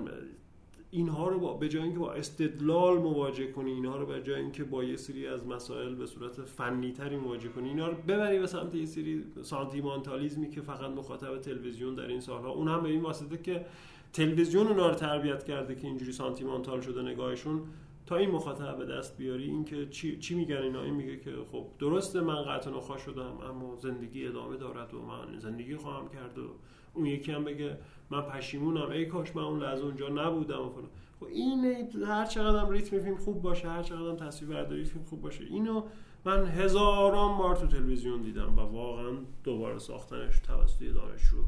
اینها 0.92 1.28
رو 1.28 1.40
با 1.40 1.54
به 1.54 1.70
جای 1.70 1.84
اینکه 1.84 2.00
با 2.00 2.14
استدلال 2.14 2.98
مواجه 2.98 3.52
کنی 3.52 3.72
اینها 3.72 3.98
رو 3.98 4.06
به 4.06 4.22
جای 4.22 4.42
اینکه 4.42 4.64
با 4.64 4.84
یه 4.84 4.96
سری 4.96 5.28
از 5.28 5.48
مسائل 5.48 5.96
به 5.96 6.06
صورت 6.06 6.42
فنی 6.42 6.92
تری 6.92 7.18
مواجه 7.18 7.50
کنی 7.50 7.70
اینا 7.70 7.88
رو 7.88 7.96
ببری 8.08 8.40
به 8.40 8.48
سمت 8.48 8.76
یه 8.76 8.86
سری 8.86 9.24
سانتیمانتالیزمی 9.42 10.50
که 10.50 10.62
فقط 10.62 10.90
مخاطب 10.92 11.38
تلویزیون 11.38 11.96
در 11.96 12.08
این 12.08 12.20
سالها. 12.20 12.50
اون 12.50 12.68
هم 12.68 12.84
به 12.84 12.90
این 12.90 13.02
واسطه 13.02 13.38
که 13.38 13.66
تلویزیون 14.14 14.68
اونا 14.68 14.90
رو 14.90 14.96
تربیت 14.96 15.44
کرده 15.44 15.76
که 15.76 15.88
اینجوری 15.88 16.12
سانتیمانتال 16.12 16.82
شده 16.82 17.02
نگاهشون 17.02 17.62
تا 18.06 18.16
این 18.16 18.32
مخاطب 18.32 18.78
به 18.78 18.86
دست 18.86 19.18
بیاری 19.18 19.44
اینکه 19.44 19.88
چی 19.90 20.20
چی 20.20 20.36
میگن 20.36 20.56
اینا؟ 20.56 20.84
این 20.84 20.94
میگه 20.94 21.18
که 21.18 21.32
خب 21.52 21.66
درسته 21.80 22.22
من 22.22 22.44
قطع 22.44 22.70
نخوا 22.70 22.98
شدم 22.98 23.38
اما 23.50 23.76
زندگی 23.76 24.28
ادامه 24.28 24.58
دارد 24.58 24.94
و 24.94 25.02
من 25.02 25.40
زندگی 25.40 25.76
خواهم 25.76 26.10
کرد 26.10 26.38
و 26.38 26.48
اون 26.98 27.06
یکی 27.06 27.32
هم 27.32 27.44
بگه 27.44 27.78
من 28.10 28.22
پشیمونم 28.22 28.90
ای 28.90 29.06
کاش 29.06 29.36
من 29.36 29.44
اون 29.44 29.60
لحظه 29.60 29.84
اونجا 29.84 30.10
نبودم 30.10 30.62
و 30.62 30.70
فلان. 30.70 30.90
خب 31.20 31.26
این 31.26 31.90
هر 32.08 32.26
چقدر 32.26 32.70
ریتم 32.70 33.00
فیلم 33.00 33.18
خوب 33.18 33.42
باشه 33.42 33.70
هر 33.70 33.84
چقدر 33.84 34.26
تصویر 34.26 34.52
برداری 34.52 34.84
فیلم 34.84 35.04
خوب 35.04 35.22
باشه 35.22 35.44
اینو 35.44 35.84
من 36.26 36.46
هزاران 36.46 37.38
بار 37.38 37.56
تو 37.56 37.68
تلویزیون 37.68 38.22
دیدم 38.22 38.60
و 38.60 38.62
واقعا 38.62 39.12
دوباره 39.44 39.80
ساختنش 39.80 40.40
توسط 40.40 40.84
دانشجو 40.84 41.44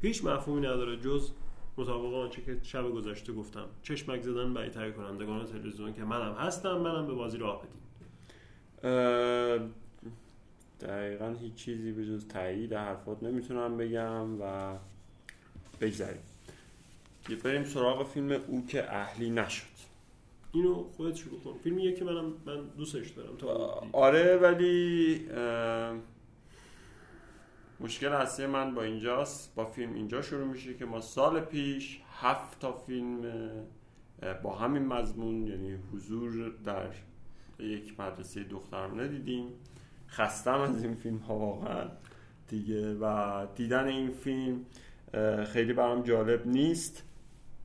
هیچ 0.00 0.24
مفهومی 0.24 0.60
نداره 0.60 0.96
جز 0.96 1.30
مطابق 1.78 2.14
آنچه 2.14 2.42
که 2.42 2.58
شب 2.62 2.90
گذشته 2.90 3.32
گفتم. 3.32 3.64
چشمک 3.82 4.22
زدن 4.22 4.54
برای 4.54 4.70
تهیه 4.70 4.92
کنندگان 4.92 5.44
تلویزیون 5.44 5.92
که 5.92 6.04
منم 6.04 6.34
هستم 6.34 6.78
منم 6.78 7.06
به 7.06 7.12
بازی 7.12 7.38
راه 7.38 7.62
بدین. 7.62 7.80
دقیقا 10.80 11.34
هیچ 11.40 11.54
چیزی 11.54 11.92
به 11.92 12.06
جز 12.06 12.28
تایید 12.28 12.74
حرفات 12.74 13.22
نمی‌تونم 13.22 13.76
بگم 13.76 14.40
و 14.40 14.76
بگذاریم 15.80 16.22
بریم 17.44 17.64
سراغ 17.64 18.06
فیلم 18.06 18.32
او 18.46 18.66
که 18.66 18.94
اهلی 18.94 19.30
نشد. 19.30 19.78
اینو 20.52 20.84
خودت 20.96 21.16
شروع 21.16 21.40
کن. 21.40 21.58
فیلمیه 21.64 21.92
که 21.92 22.04
منم 22.04 22.32
من 22.46 22.62
دوستش 22.76 23.10
دارم 23.10 23.90
آره 23.92 24.36
ولی 24.36 25.28
مشکل 27.80 28.08
اصلی 28.08 28.46
من 28.46 28.74
با 28.74 28.82
اینجاست. 28.82 29.54
با 29.54 29.64
فیلم 29.64 29.94
اینجا 29.94 30.22
شروع 30.22 30.46
میشه 30.46 30.74
که 30.74 30.84
ما 30.84 31.00
سال 31.00 31.40
پیش 31.40 32.00
هفت 32.20 32.60
تا 32.60 32.72
فیلم 32.72 33.32
با 34.42 34.56
همین 34.56 34.86
مضمون 34.86 35.46
یعنی 35.46 35.78
حضور 35.92 36.52
در 36.64 36.86
یک 37.60 38.00
مدرسه 38.00 38.44
دخترانه 38.44 39.08
دیدیم. 39.08 39.46
خستم 40.10 40.60
از 40.60 40.84
این 40.84 40.94
فیلم 40.94 41.18
ها 41.18 41.34
واقعا. 41.34 41.88
دیگه 42.48 42.94
و 42.94 43.46
دیدن 43.54 43.86
این 43.86 44.10
فیلم 44.10 44.60
خیلی 45.44 45.72
برام 45.72 46.02
جالب 46.02 46.46
نیست. 46.46 47.02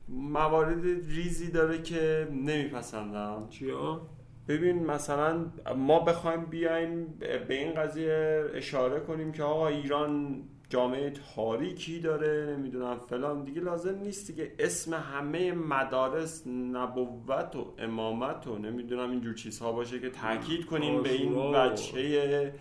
موارد 0.08 0.84
ریزی 1.08 1.50
داره 1.50 1.82
که 1.82 2.28
نمیپسندم. 2.32 3.46
چیا؟ 3.50 4.06
ببین 4.48 4.86
مثلا 4.86 5.46
ما 5.76 6.00
بخوایم 6.00 6.44
بیایم 6.44 7.06
به 7.48 7.54
این 7.54 7.74
قضیه 7.74 8.44
اشاره 8.54 9.00
کنیم 9.00 9.32
که 9.32 9.42
آقا 9.42 9.68
ایران 9.68 10.42
جامعه 10.74 11.12
تاریکی 11.36 12.00
داره 12.00 12.56
نمی‌دونم 12.56 12.98
فلان. 12.98 13.44
دیگه 13.44 13.60
لازم 13.60 13.98
نیست 13.98 14.26
دیگه. 14.26 14.52
اسم 14.58 14.94
همه 14.94 15.52
مدارس 15.52 16.46
نبوت 16.46 17.56
و 17.56 17.74
امامت 17.78 18.46
و 18.46 18.58
نمی‌دونم 18.58 19.10
اینجور 19.10 19.34
چیزها 19.34 19.72
باشه 19.72 20.00
که 20.00 20.10
تاکید 20.10 20.66
کنیم 20.66 21.02
به 21.02 21.12
این 21.12 21.52
بچه 21.52 22.52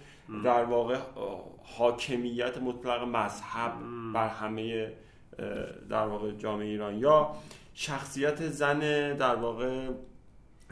در 0.44 0.64
واقع 0.64 0.98
حاکمیت 1.78 2.58
مطلق 2.58 3.04
مذهب 3.04 3.72
بر 4.14 4.28
همه 4.28 4.92
در 5.90 6.08
واقع 6.08 6.32
جامعه 6.32 6.68
ایران. 6.68 7.00
یا 7.00 7.30
شخصیت 7.74 8.48
زن 8.48 8.80
در 9.18 9.36
واقع 9.36 9.90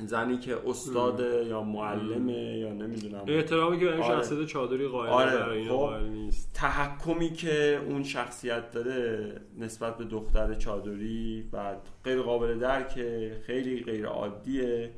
زنی 0.06 0.38
که 0.38 0.58
استاد 0.66 1.20
یا 1.48 1.64
معلمه 1.64 2.58
یا 2.58 2.74
نمی‌دونم. 2.74 3.24
احترامی 3.28 3.80
که 3.80 3.86
به 3.86 3.94
آره. 3.94 4.04
شخصیت 4.04 4.46
چادری 4.46 4.88
قائل 4.88 5.12
آره. 5.12 5.70
خب. 5.70 5.94
نیست. 6.10 6.52
تحکمی 6.54 7.30
که 7.30 7.82
اون 7.90 8.04
شخصیت 8.04 8.72
داره 8.72 9.32
نسبت 9.60 9.98
به 9.98 10.06
دختر 10.06 10.54
چادری 10.54 11.50
و 11.54 11.76
غیر 12.04 12.22
قابل 12.22 12.60
درکه 12.60 13.38
خیلی 13.46 13.84
غیر 13.84 14.06
عادیه 14.06 14.92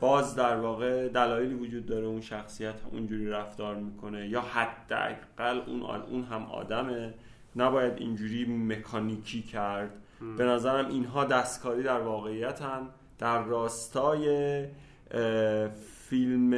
باز 0.00 0.36
در 0.36 0.56
واقع 0.56 1.08
دلایلی 1.08 1.54
وجود 1.54 1.86
داره 1.86 2.06
اون 2.06 2.20
شخصیت 2.20 2.74
اونجوری 2.92 3.26
رفتار 3.26 3.74
می‌کنه 3.76 4.28
یا 4.28 4.40
حداقل 4.40 5.60
اون 5.66 5.82
اون 5.82 6.22
هم 6.22 6.42
آدمه. 6.42 7.14
نباید 7.56 7.92
اینجوری 7.96 8.44
مکانیکی 8.44 9.42
کرد. 9.42 9.90
به 10.36 10.44
نظرم 10.44 10.88
اینها 10.88 11.24
دستکاری 11.24 11.82
در 11.82 12.00
واقعیتن. 12.00 12.88
در 13.20 13.44
راستای 13.44 14.66
فیلم 16.08 16.54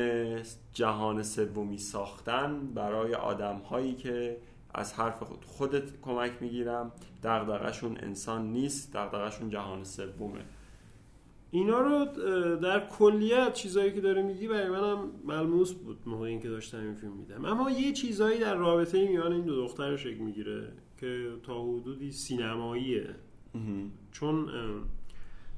جهان 0.75 1.23
سومی 1.23 1.79
ساختن 1.79 2.75
برای 2.75 3.15
آدم 3.15 3.57
هایی 3.57 3.95
که 3.95 4.37
از 4.75 4.95
حرف 4.95 5.23
خود 5.23 5.45
خودت 5.45 6.01
کمک 6.01 6.33
می‌گیرم 6.41 6.93
دغدغه‌شون 7.23 7.97
انسان 8.01 8.53
نیست 8.53 8.93
دغدغه‌شون 8.97 9.51
جهان 9.51 9.85
سومه. 9.85 10.41
اینا 11.51 11.81
رو 11.81 12.05
در 12.57 12.89
کلیت 12.89 13.53
چیزایی 13.53 13.93
که 13.93 14.01
داره 14.01 14.23
میگی 14.23 14.49
برای 14.49 14.69
منم 14.69 15.11
ملموس 15.25 15.73
بود 15.73 15.99
موقع 16.07 16.27
اینکه 16.27 16.49
داشتم 16.49 16.79
این 16.79 16.95
فیلم 16.95 17.13
میدم 17.13 17.45
اما 17.45 17.71
یه 17.71 17.93
چیزایی 17.93 18.41
در 18.41 18.55
رابطه 18.55 19.09
میان 19.09 19.33
این 19.33 19.45
دو 19.45 19.57
دختر 19.57 19.97
شکل 19.97 20.19
می‌گیره 20.19 20.73
که 21.01 21.33
تا 21.43 21.63
حدودی 21.63 22.13
سینماییه. 22.13 23.09
چون 24.13 24.49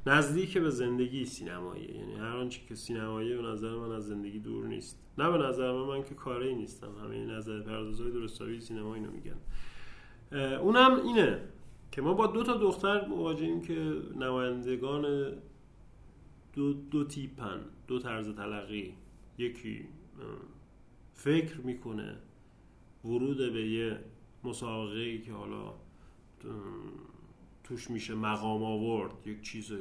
نزدیک 0.06 0.58
به 0.58 0.70
زندگی 0.70 1.24
سینماییه 1.24 1.96
یعنی 1.96 2.14
هر 2.14 2.36
آنچه 2.36 2.60
که 2.68 2.74
سینماییه 2.74 3.36
به 3.36 3.42
نظر 3.42 3.74
من 3.74 3.92
از 3.92 4.06
زندگی 4.06 4.38
دور 4.38 4.66
نیست. 4.66 5.00
نه 5.18 5.30
به 5.30 5.38
نظر 5.38 5.72
من 5.72 5.82
من 5.82 6.04
که 6.04 6.14
کاری 6.14 6.54
نیستم. 6.54 6.92
همه 7.04 7.26
نظر 7.26 7.60
پردازهای 7.60 8.10
درستاوی 8.10 8.60
سینما 8.60 8.94
اینو 8.94 9.10
میگن. 9.10 9.36
اونم 10.56 11.00
اینه 11.04 11.40
که 11.92 12.02
ما 12.02 12.14
با 12.14 12.26
دو 12.26 12.42
تا 12.42 12.56
دختر 12.56 13.06
مواجهیم 13.06 13.62
که 13.62 13.74
نمایندگان 14.16 15.32
دو, 16.52 16.72
دو 16.72 17.04
تیپن 17.04 17.60
دو 17.86 17.98
طرز 17.98 18.28
تلقی. 18.28 18.94
یکی 19.38 19.88
فکر 21.12 21.60
می‌کنه 21.60 22.16
ورود 23.04 23.36
به 23.36 23.68
یه 23.68 23.98
مسابقه 24.44 25.18
که 25.18 25.32
حالا 25.32 25.74
توش 27.64 27.90
میشه 27.90 28.14
مقام 28.14 28.62
آورد. 28.62 29.26
یک 29.26 29.42
چیز 29.42 29.72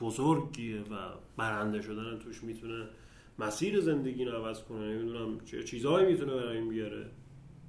بزرگیه 0.00 0.80
و 0.80 0.94
برنده 1.36 1.82
شدن 1.82 2.18
توش 2.18 2.44
می‌تونه 2.44 2.86
مسیر 3.38 3.80
زندگی 3.80 4.24
رو 4.24 4.32
عوض 4.32 4.62
کنه. 4.62 4.94
نمی‌دونم 4.94 5.40
چه 5.40 5.62
چیزهایی 5.62 6.06
می‌تونه 6.06 6.34
برای 6.34 6.56
این 6.56 6.68
بیاره. 6.68 7.06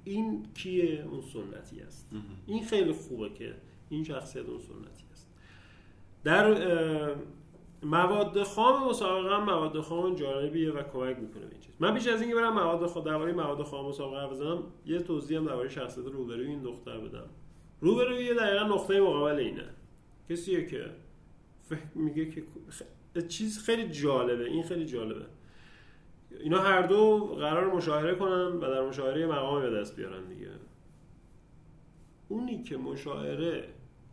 این 0.04 0.46
کیه؟ 0.54 1.08
اون 1.10 1.20
سنتی 1.20 1.80
است. 1.80 2.10
این 2.46 2.64
خیلی 2.64 2.92
خوبه 2.92 3.28
که 3.28 3.54
این 3.88 4.04
شخصیت 4.04 4.46
اون 4.46 4.58
سنتی 4.58 5.04
است. 5.12 5.30
در 6.24 7.14
مواد 7.82 8.42
خام 8.42 8.88
مسابقه 8.88 9.36
هم 9.36 9.44
مواد 9.44 9.80
خام 9.80 10.14
جانبیه 10.14 10.72
و 10.72 10.82
کمک 10.82 11.18
می‌کنه 11.18 11.44
به 11.46 11.52
این 11.52 11.60
چیز. 11.60 11.74
من 11.80 11.94
بیش 11.94 12.06
از 12.06 12.20
اینکه 12.20 12.36
برم 12.36 12.54
مواد 12.54 12.86
خام 12.86 13.04
درباره 13.04 13.32
مواد 13.32 13.62
خام 13.62 13.88
مسابقه 13.88 14.26
بزنم 14.26 14.62
یه 14.86 14.98
توضیح 14.98 15.38
هم 15.38 15.44
درباره 15.44 15.68
شخصیت 15.68 16.06
روبروی 16.06 16.46
این 16.46 16.62
دختر 16.62 16.98
بدم. 16.98 17.28
روبروی 17.80 18.24
یه 18.24 18.34
دقیقا 18.34 18.64
نقطه 18.64 19.00
مقابل 19.00 19.36
اینه. 19.36 19.68
کسیه 20.30 20.66
که 20.66 20.90
فکر 21.68 21.80
میگه 21.94 22.30
که 22.30 22.42
چیز 23.28 23.58
خیلی 23.58 23.88
جالبه. 23.88 24.44
این 24.44 24.62
خیلی 24.62 24.86
جالبه. 24.86 25.26
اینا 26.40 26.58
هر 26.58 26.82
دو 26.82 27.18
قرار 27.38 27.74
مشاهره 27.74 28.14
کنن 28.14 28.52
و 28.52 28.60
در 28.60 28.88
مشاهره 28.88 29.26
مقام 29.26 29.62
به 29.62 29.70
دست 29.70 29.96
بیارن 29.96 30.24
دیگه. 30.28 30.50
اونی 32.28 32.62
که 32.62 32.76
مشاهره 32.76 33.68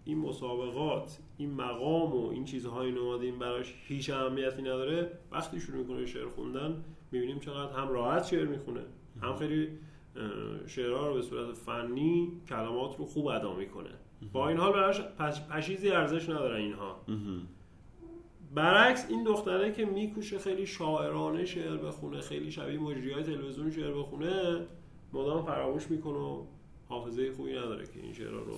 این 0.06 0.18
مسابقات 0.18 1.18
این 1.38 1.54
مقام 1.54 2.16
و 2.16 2.30
این 2.30 2.46
چیزهای 2.46 2.92
نمادین 2.92 3.40
براش 3.40 3.76
هیچ 3.88 4.10
اهمیتی 4.10 4.62
نداره 4.62 5.12
وقتی 5.32 5.60
شروع 5.60 5.78
می‌کنه 5.78 6.06
شعر 6.06 6.28
خوندن 6.28 6.84
می‌بینیم 7.12 7.40
چقدر 7.40 7.74
هم 7.74 7.90
راحت 7.90 8.26
شعر 8.26 8.46
می‌خونه 8.46 8.82
هم 9.22 9.36
خیلی 9.36 9.70
شعرها 10.68 11.08
رو 11.08 11.14
به 11.14 11.22
صورت 11.22 11.54
فنی 11.54 12.32
کلمات 12.50 12.98
رو 12.98 13.06
خوب 13.06 13.28
ادا 13.28 13.54
می‌کنه. 13.56 13.90
با 14.34 14.50
این 14.50 14.58
حال 14.58 14.74
براش 14.74 15.02
پشیزی 15.50 15.90
ارزش 15.90 16.30
نداره 16.30 16.60
اینها. 16.60 17.06
برعکس 18.56 19.06
این 19.10 19.24
دختره 19.24 19.72
که 19.72 19.86
میکوشه 19.86 20.40
خیلی 20.40 20.66
شاعرانه 20.66 21.46
شعر 21.46 21.78
بخونه 21.78 22.22
خیلی 22.22 22.52
شبیه 22.52 22.80
مجری 22.80 23.12
های 23.12 23.24
تلویزیون 23.24 23.72
شعر 23.72 23.92
بخونه 23.92 24.60
مدام 25.14 25.46
فراموش 25.46 25.92
می‌کنه 25.92 26.18
و 26.18 26.44
حافظه 26.90 27.32
خوبی 27.32 27.52
نداره 27.52 27.86
که 27.86 28.00
این 28.04 28.14
شعرها 28.14 28.40
رو 28.40 28.54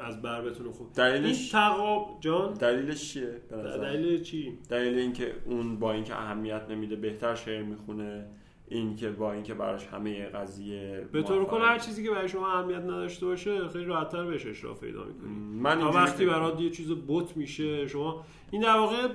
از 0.00 0.22
بر 0.22 0.42
بتونه 0.42 0.72
خوب. 0.72 0.92
دلیلش؟ 0.92 1.38
این 1.40 1.52
تقاب 1.52 2.16
جان؟ 2.20 2.54
دلیلش 2.54 3.12
چیه؟ 3.12 3.40
دلیل 3.50 4.22
چی؟ 4.22 4.58
دلیل 4.68 4.98
اینکه 4.98 5.34
اون 5.44 5.78
با 5.78 5.92
اینکه 5.92 6.14
اهمیت 6.14 6.66
نمیده 6.70 6.96
بهتر 6.96 7.34
شعر 7.34 7.62
می‌خونه. 7.62 8.26
این 8.68 8.96
که 8.96 9.10
با 9.10 9.32
اینکه 9.32 9.54
براش 9.54 9.86
همه 9.86 10.26
قضیه 10.26 11.08
به 11.12 11.22
طور 11.22 11.44
کل 11.44 11.60
هر 11.60 11.78
چیزی 11.78 12.04
که 12.04 12.10
برای 12.10 12.28
شما 12.28 12.52
اهمیت 12.52 12.82
نداشته 12.82 13.26
باشه 13.26 13.68
خیلی 13.68 13.84
راحتتر 13.84 14.24
بهش 14.24 14.46
اشراف 14.46 14.80
پیدا 14.80 15.04
می‌کنی. 15.04 15.30
من 15.62 15.80
تا 15.80 15.90
وقتی 15.90 16.26
برات 16.26 16.60
یه 16.60 16.70
چیز 16.70 16.90
بوت 16.90 17.36
میشه 17.36 17.86
شما 17.86 18.24
این 18.50 18.62
در 18.62 18.76
واقع 18.76 19.08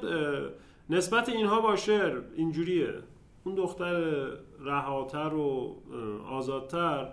نسبت 0.90 1.30
اینها 1.30 1.62
با 1.62 1.76
شعر 1.76 2.22
اینجوریه. 2.36 2.94
اون 3.44 3.56
دختر 3.56 4.28
رهاتر 4.60 5.34
و 5.34 5.76
آزادتر 6.30 7.08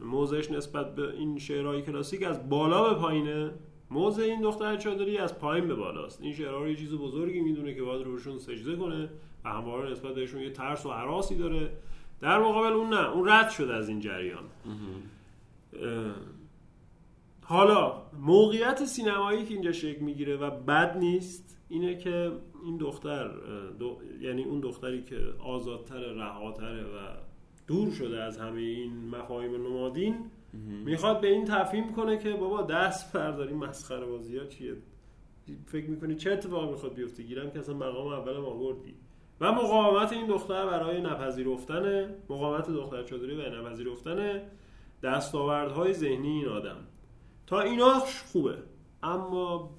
موضعش 0.00 0.50
نسبت 0.50 0.94
به 0.94 1.12
این 1.12 1.38
شعرهای 1.38 1.82
کلاسیک 1.82 2.22
از 2.22 2.48
بالا 2.48 2.94
به 2.94 3.00
پایینه. 3.00 3.50
موضع 3.90 4.22
این 4.22 4.40
دختر 4.40 4.76
چادری 4.76 5.18
از 5.18 5.38
پایین 5.38 5.68
به 5.68 5.74
بالاست. 5.74 6.22
این 6.22 6.32
شعرها 6.32 6.58
رو 6.58 6.68
یه 6.68 6.76
چیز 6.76 6.94
بزرگی 6.94 7.40
می‌دونه 7.40 7.74
که 7.74 7.82
باید 7.82 8.06
روشون 8.06 8.38
سجده 8.38 8.76
کنه. 8.76 9.10
همواره 9.48 9.90
نسبت 9.90 10.14
بهشون 10.14 10.40
یه 10.40 10.50
ترس 10.50 10.86
و 10.86 10.90
حراسی 10.90 11.36
داره. 11.36 11.70
در 12.20 12.38
مقابل 12.38 12.72
اون 12.72 12.88
نه 12.88 13.10
اون 13.10 13.28
رد 13.28 13.50
شده 13.50 13.74
از 13.74 13.88
این 13.88 14.00
جریان. 14.00 14.44
حالا 17.42 18.02
موقعیت 18.20 18.84
سینمایی 18.84 19.44
که 19.44 19.54
اینجا 19.54 19.72
شکل 19.72 20.00
می‌گیره 20.00 20.36
و 20.36 20.50
بد 20.50 20.98
نیست 20.98 21.58
اینه 21.68 21.96
که 21.96 22.32
این 22.64 22.76
دختر 22.76 23.28
دو- 23.78 23.98
یعنی 24.20 24.44
اون 24.44 24.60
دختری 24.60 25.02
که 25.02 25.18
آزادتر 25.38 25.98
رهاتره 25.98 26.82
و 26.82 27.16
دور 27.66 27.92
شده 27.92 28.22
از 28.22 28.38
همه 28.38 28.60
این 28.60 29.08
مفاهیم 29.08 29.66
نمادین 29.66 30.16
می‌خواد 30.84 31.20
به 31.20 31.28
این 31.28 31.44
تفهیم 31.44 31.92
کنه 31.92 32.18
که 32.18 32.30
بابا 32.30 32.62
دست 32.62 33.12
برداری 33.12 33.54
مسخره 33.54 34.06
بازی 34.06 34.38
ها 34.38 34.44
چیه؟ 34.44 34.74
فکر 35.66 35.90
می‌کنی 35.90 36.14
چه 36.14 36.32
اتفاقی 36.32 36.70
می‌خواد 36.70 36.94
بیفته؟ 36.94 37.22
گیرم 37.22 37.50
که 37.50 37.58
اصلا 37.58 37.74
مقام 37.74 38.06
اولم 38.06 38.44
آوردی. 38.44 38.94
و 39.40 39.52
مقاومت 39.52 40.12
این 40.12 40.26
دختر 40.26 40.66
برای 40.66 41.00
نپذیرفتن 41.00 42.14
مقاومت 42.28 42.70
دختر 42.70 43.02
چادری 43.02 43.34
و 43.34 43.60
نپذیرفتن 43.60 44.40
دستاوردهای 45.02 45.92
ذهنی 45.92 46.28
این 46.28 46.48
آدم. 46.48 46.76
تا 47.46 47.60
ایناش 47.60 48.22
خوبه. 48.22 48.54
اما 49.02 49.70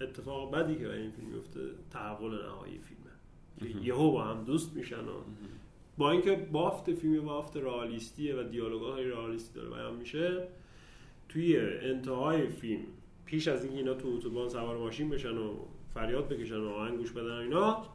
اتفاق 0.00 0.54
بدی 0.54 0.76
که 0.76 0.88
برای 0.88 1.00
این 1.00 1.10
فیلم 1.10 1.28
میفته 1.28 1.60
تحول 1.90 2.46
نهایی 2.46 2.78
فیلمه. 2.78 3.72
که 3.72 3.78
یهو 3.86 4.12
با 4.12 4.24
هم 4.24 4.44
دوست 4.44 4.76
میشن 4.76 5.00
و 5.00 5.12
با 5.98 6.10
اینکه 6.10 6.48
بافت 6.52 6.92
فیلم 6.92 7.24
بافت 7.24 7.56
رئالیستیه 7.56 8.34
و 8.34 8.42
دیالوگای 8.42 9.04
رئالیستی 9.04 9.54
داره 9.54 9.70
بیان 9.70 9.94
میشه. 9.94 10.48
توی 11.28 11.56
انتهای 11.60 12.46
فیلم 12.46 12.82
پیش 13.24 13.48
از 13.48 13.64
اینکه 13.64 13.78
اینا 13.78 13.94
تو 13.94 14.08
اتوبان 14.08 14.48
سوار 14.48 14.76
ماشین 14.76 15.10
بشن 15.10 15.36
و 15.36 15.54
فریاد 15.94 16.28
بکشن 16.28 16.56
و 16.56 16.68
آهنگ 16.68 16.98
گوش 16.98 17.12
بدن 17.12 17.38
و 17.38 17.40
اینا 17.40 17.86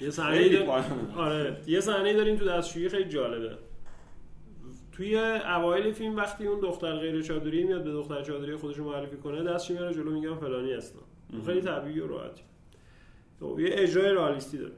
یه 0.00 0.10
صحنه 0.10 0.48
دار-. 0.48 0.84
آره 1.16 1.56
یه 1.66 1.80
صحنه 1.80 2.14
داریم 2.14 2.36
تو 2.36 2.44
دستشویی 2.44 2.88
خیلی 2.88 3.10
جالبه. 3.10 3.56
توی 4.92 5.18
اوایل 5.18 5.92
فیلم 5.92 6.16
وقتی 6.16 6.46
اون 6.46 6.60
دختر 6.60 6.96
غیر 6.96 7.22
چادری 7.22 7.64
میاد 7.64 7.84
به 7.84 7.90
دختر 7.90 8.22
چادری 8.22 8.56
خودش 8.56 8.76
رو 8.76 8.84
معرفی 8.84 9.16
کنه 9.16 9.42
دستش 9.42 9.70
میاره 9.70 9.94
جلو 9.94 10.10
میگم 10.10 10.34
فلانی 10.34 10.72
هستم. 10.72 11.02
خیلی 11.46 11.60
طبیعی 11.60 12.00
و 12.00 12.06
راحتی. 12.06 12.42
تو 13.40 13.60
یه 13.60 13.70
اجرای 13.72 14.12
رئالیستی 14.12 14.58
داره. 14.58 14.72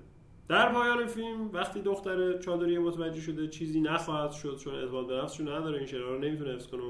در 0.49 0.73
پایان 0.73 1.07
فیلم 1.07 1.51
وقتی 1.53 1.81
دختر 1.81 2.39
چادری 2.39 2.79
متوجه 2.79 3.21
شده 3.21 3.49
چیزی 3.49 3.81
نخواهد 3.81 4.33
شد 4.33 4.57
چون 4.65 4.75
اعتماد 4.75 5.07
به 5.07 5.15
نفسش 5.15 5.41
نداره 5.41 5.79
این 5.79 5.87
شعرها 5.87 6.09
رو 6.09 6.19
نمی‌تونه 6.19 6.55
حفظ 6.55 6.67
کنه 6.67 6.83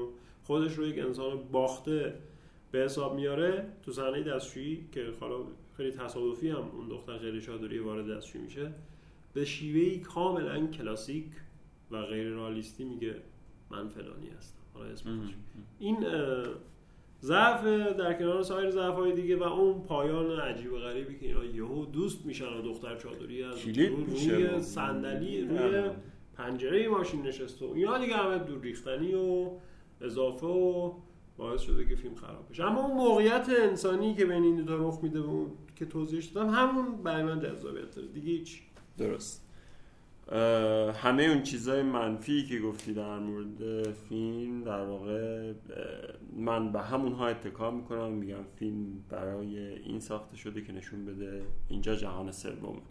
خودش 0.43 0.73
رو 0.73 0.87
یک 0.87 0.99
انسان 0.99 1.39
باخته 1.51 2.13
به 2.71 2.79
حساب 2.79 3.15
میاره 3.15 3.65
تو 3.85 3.91
صحنه 3.91 4.23
دستشویی 4.23 4.85
که 4.91 5.05
حالا 5.19 5.35
خیلی 5.77 5.91
تصادفی 5.91 6.49
هم 6.49 6.69
اون 6.77 6.87
دختر 6.87 7.17
غیر 7.17 7.39
چادری 7.39 7.79
وارد 7.79 8.17
دستشویی 8.17 8.43
میشه. 8.43 8.71
به 9.33 9.45
شیوهی 9.45 9.99
کاملا 9.99 10.67
کلاسیک 10.67 11.25
و 11.91 12.01
غیر 12.01 12.29
رئالیستی 12.29 12.83
میگه 12.83 13.15
من 13.69 13.87
فلانی 13.87 14.29
هستم. 14.37 14.59
حالا 14.73 14.85
اسمش؟ 14.85 15.29
این 15.79 15.97
ضعف 17.21 17.65
در 17.97 18.13
کنار 18.13 18.43
سایر 18.43 18.69
ضعف 18.69 18.95
های 18.95 19.11
دیگه 19.11 19.37
و 19.37 19.43
اون 19.43 19.81
پایان 19.81 20.39
عجیب 20.39 20.73
و 20.73 20.77
غریبی 20.77 21.19
که 21.19 21.25
اینا 21.25 21.45
یهو 21.45 21.85
دوست 21.85 22.25
میشن 22.25 22.45
و 22.45 22.61
دختر 22.61 22.95
چادری 22.95 23.43
از 23.43 23.67
روی 23.67 24.61
صندلی 24.61 25.41
روی 25.41 25.57
آره. 25.57 25.95
پنجره 26.33 26.87
ماشین 26.87 27.21
نشسته 27.21 27.65
و 27.65 27.71
اینا 27.73 27.97
دیگه 27.97 28.15
همه 28.15 28.37
دور 28.37 28.61
ریختنی 28.61 29.13
و 29.13 29.51
اضافه 30.01 30.47
و 30.47 30.93
باعث 31.37 31.61
شده 31.61 31.85
که 31.85 31.95
فیلم 31.95 32.15
خراب 32.15 32.49
بشه. 32.49 32.63
اما 32.63 32.85
اون 32.85 32.97
موقعیت 32.97 33.49
انسانی 33.61 34.15
که 34.15 34.25
بین 34.25 34.43
این 34.43 34.55
دو 34.55 34.63
تا 34.63 34.87
رخ 34.87 34.99
میده 35.03 35.21
و 35.21 35.29
اون 35.29 35.51
که 35.83 35.89
توضیحش 35.89 36.25
دادم 36.25 36.49
همون 36.49 37.03
برای 37.03 37.23
من 37.23 37.39
جذابیت 37.39 37.95
داره. 37.95 38.07
دیگه 38.07 38.31
هیچ. 38.31 38.61
درست. 38.97 39.43
همه 40.95 41.23
اون 41.23 41.43
چیزای 41.43 41.83
منفی 41.83 42.45
که 42.45 42.59
گفتی 42.59 42.93
در 42.93 43.19
مورد 43.19 43.91
فیلم 43.91 44.63
در 44.63 44.85
واقع 44.85 45.53
من 46.37 46.71
به 46.71 46.81
همونها 46.81 47.27
اتکا 47.27 47.71
می‌کنم. 47.71 48.11
میگم 48.11 48.43
فیلم 48.55 48.85
برای 49.09 49.57
این 49.59 49.99
ساخته 49.99 50.37
شده 50.37 50.61
که 50.61 50.73
نشون 50.73 51.05
بده 51.05 51.41
اینجا 51.69 51.95
جهان 51.95 52.31
سومه 52.31 52.81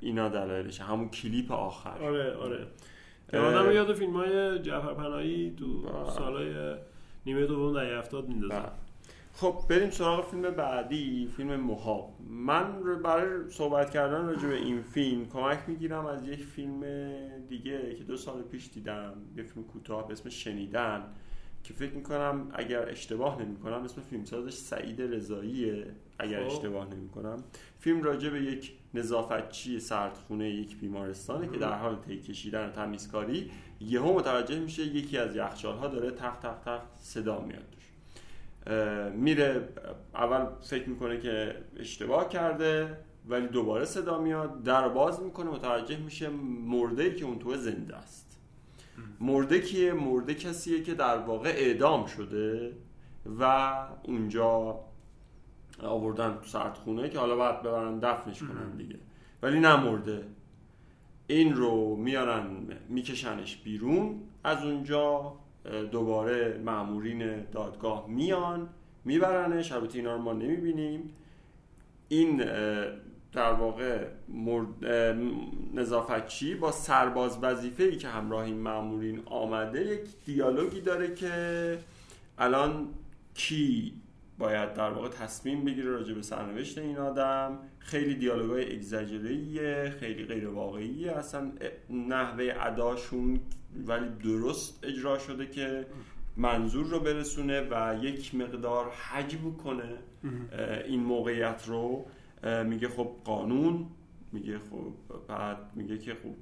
اینا 0.00 0.28
دلایلشه. 0.28 0.84
همون 0.84 1.08
کلیپ 1.08 1.52
آخر. 1.52 2.02
آره 2.02 2.34
آره. 2.34 2.66
که 3.30 3.38
آدم 3.38 3.72
یاد 3.72 3.92
فیلم 3.94 4.16
های 4.16 4.58
جعفر 4.58 4.94
پناهی 4.94 5.54
تو 5.58 5.82
بله. 5.82 6.10
سالهای 6.10 6.74
نیمه 7.26 7.46
دوم 7.46 7.72
دهه 7.72 7.98
هفتاد 7.98 8.28
میندازه. 8.28 8.54
بله. 8.54 8.87
خب 9.40 9.64
بریم 9.68 9.90
سراغ 9.90 10.30
فیلم 10.30 10.42
بعدی 10.42 11.28
فیلم 11.36 11.56
محاب. 11.56 12.16
من 12.28 12.82
رو 12.82 12.98
برای 12.98 13.50
صحبت 13.50 13.90
کردن 13.90 14.26
راجع 14.26 14.48
به 14.48 14.56
این 14.56 14.82
فیلم 14.82 15.26
کمک 15.26 15.58
می‌گیرم 15.66 16.06
از 16.06 16.28
یک 16.28 16.44
فیلم 16.44 16.82
دیگه 17.48 17.94
که 17.94 18.04
دو 18.04 18.16
سال 18.16 18.42
پیش 18.42 18.70
دیدم 18.74 19.14
یه 19.36 19.42
فیلم 19.42 19.66
کوتاه 19.66 20.06
به 20.06 20.12
اسم 20.12 20.28
شنیدن 20.28 21.04
که 21.64 21.74
فکر 21.74 21.92
می‌کنم 21.92 22.48
اگر 22.52 22.88
اشتباه 22.88 23.42
نمی‌کنم 23.42 23.82
اسم 23.82 24.00
فیلمسازش 24.00 24.54
سعید 24.54 25.02
رضاییه 25.02 25.86
اگر 26.18 26.40
خب. 26.40 26.46
اشتباه 26.46 26.94
نمی‌کنم. 26.94 27.36
فیلم 27.78 28.02
راجع 28.02 28.30
به 28.30 28.42
یک 28.42 28.72
نظافتچی 28.94 29.80
سردخونه 29.80 30.50
یک 30.50 30.76
بیمارستانه 30.76 31.48
که 31.48 31.58
در 31.58 31.72
حال 31.72 31.96
طی 31.96 32.20
کشیدن 32.20 32.68
و 32.68 32.70
تمیزکاری 32.70 33.50
یهو 33.80 34.14
متوجه 34.14 34.60
میشه 34.60 34.82
یکی 34.82 35.18
از 35.18 35.36
یخچال‌ها 35.36 35.88
داره 35.88 36.10
تق 36.10 36.38
تق 36.38 36.58
تق 36.64 36.80
صدا 36.98 37.40
میاد. 37.40 37.74
میره 39.14 39.68
اول 40.14 40.46
فکر 40.60 40.88
می‌کنه 40.88 41.18
که 41.18 41.56
اشتباه 41.76 42.28
کرده 42.28 42.98
ولی 43.28 43.46
دوباره 43.46 43.84
صدا 43.84 44.18
میاد 44.18 44.62
در 44.62 44.88
باز 44.88 45.22
می‌کنه 45.22 45.50
متوجه 45.50 45.96
میشه 45.96 46.28
مرده 46.66 47.02
ای 47.02 47.14
که 47.14 47.24
اون 47.24 47.38
تو 47.38 47.56
زنده 47.56 47.96
است. 47.96 48.40
مرده 49.20 49.60
کیه؟ 49.60 49.92
مرده 49.92 50.34
کسیه 50.34 50.82
که 50.82 50.94
در 50.94 51.18
واقع 51.18 51.48
اعدام 51.48 52.06
شده 52.06 52.72
و 53.40 53.72
اونجا 54.02 54.80
آوردن 55.82 56.34
تو 56.34 56.46
سردخونه 56.46 57.08
که 57.08 57.18
حالا 57.18 57.36
باید 57.36 57.62
ببرن 57.62 57.98
دفنش 57.98 58.42
کنن 58.42 58.76
دیگه. 58.76 58.96
ولی 59.42 59.60
نمرده 59.60 60.24
این 61.26 61.54
رو 61.54 61.96
میارن 61.96 62.46
میکشنش 62.88 63.56
بیرون 63.56 64.20
از 64.44 64.64
اونجا 64.64 65.32
دوباره 65.92 66.60
مامورین 66.64 67.42
دادگاه 67.52 68.06
میان 68.08 68.68
میبرنش 69.04 69.72
البته 69.72 69.98
اینا 69.98 70.14
رو 70.14 70.22
ما 70.22 70.32
نمی‌بینیم. 70.32 71.14
این 72.08 72.44
در 73.32 73.52
واقع 73.52 74.06
نظافتچی 75.74 76.54
با 76.54 76.72
سرباز 76.72 77.38
وظیفه 77.42 77.82
ای 77.82 77.96
که 77.96 78.08
همراه 78.08 78.44
این 78.44 78.60
مامورین 78.60 79.22
آمده 79.26 79.86
یک 79.86 80.00
دیالوگی 80.24 80.80
داره 80.80 81.14
که 81.14 81.78
الان 82.38 82.88
کی 83.34 83.92
باید 84.38 84.74
در 84.74 84.90
واقع 84.90 85.08
تصمیم 85.08 85.64
بگیره 85.64 85.90
راجع 85.90 86.14
به 86.14 86.22
سرنوشت 86.22 86.78
این 86.78 86.98
آدم؟ 86.98 87.58
خیلی 87.78 88.14
دیالوگای 88.14 88.76
اگزاجریه 88.76 89.94
خیلی 90.00 90.24
غیر 90.24 90.48
واقعیه 90.48 91.12
اصلا 91.12 91.52
نحوه 91.90 92.54
اداشون 92.60 93.40
ولی 93.86 94.08
درست 94.24 94.84
اجرا 94.84 95.18
شده 95.18 95.46
که 95.46 95.86
منظور 96.36 96.86
رو 96.86 97.00
برسونه 97.00 97.60
و 97.70 97.98
یک 98.04 98.34
مقدار 98.34 98.90
حجب 98.90 99.56
کنه 99.64 99.96
اه، 100.52 100.78
این 100.84 101.00
موقعیت 101.00 101.64
رو 101.66 102.06
میگه 102.66 102.88
خب 102.88 103.08
قانون 103.24 103.86
میگه 104.32 104.58
خب 104.58 105.16
بعد 105.28 105.56
میگه 105.74 105.98
که 105.98 106.12
خب 106.14 106.34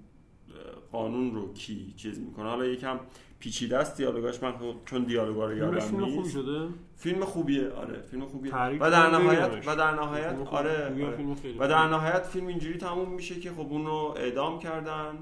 قانون 0.92 1.34
رو 1.34 1.52
کی 1.52 1.94
چیز 1.96 2.18
می‌کنه 2.20 2.48
حالا 2.48 2.66
یکم 2.66 3.00
پیچیده 3.38 3.78
است 3.78 3.96
دیالوگاش 3.96 4.42
من 4.42 4.52
خب 4.52 4.74
چون 4.84 5.04
دیالوگا 5.04 5.46
رو 5.46 5.56
یادم 5.56 5.78
فیلم 5.80 6.04
نیست 6.04 6.32
شده 6.32 6.68
فیلم 6.96 7.24
خوبیه 7.24 7.68
آره 7.70 8.02
فیلم 8.02 8.26
خوبیه 8.26 8.52
و 8.82 8.90
در 8.90 9.10
نهایت 9.10 9.48
بگیرمش. 9.48 9.68
و 9.68 9.76
در 9.76 9.90
نهایت 9.94 10.34
خوب- 10.36 10.48
آره, 10.48 10.84
آره. 10.84 11.24
و 11.58 11.68
در. 11.68 11.88
نهایت 11.88 12.22
فیلم 12.22 12.46
اینجوری 12.46 12.78
تموم 12.78 13.14
میشه 13.14 13.40
که 13.40 13.50
خب 13.50 13.60
اون 13.72 13.86
رو 13.86 14.14
اعدام 14.16 14.58
کردن 14.58 15.14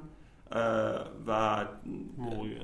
و. 1.27 1.65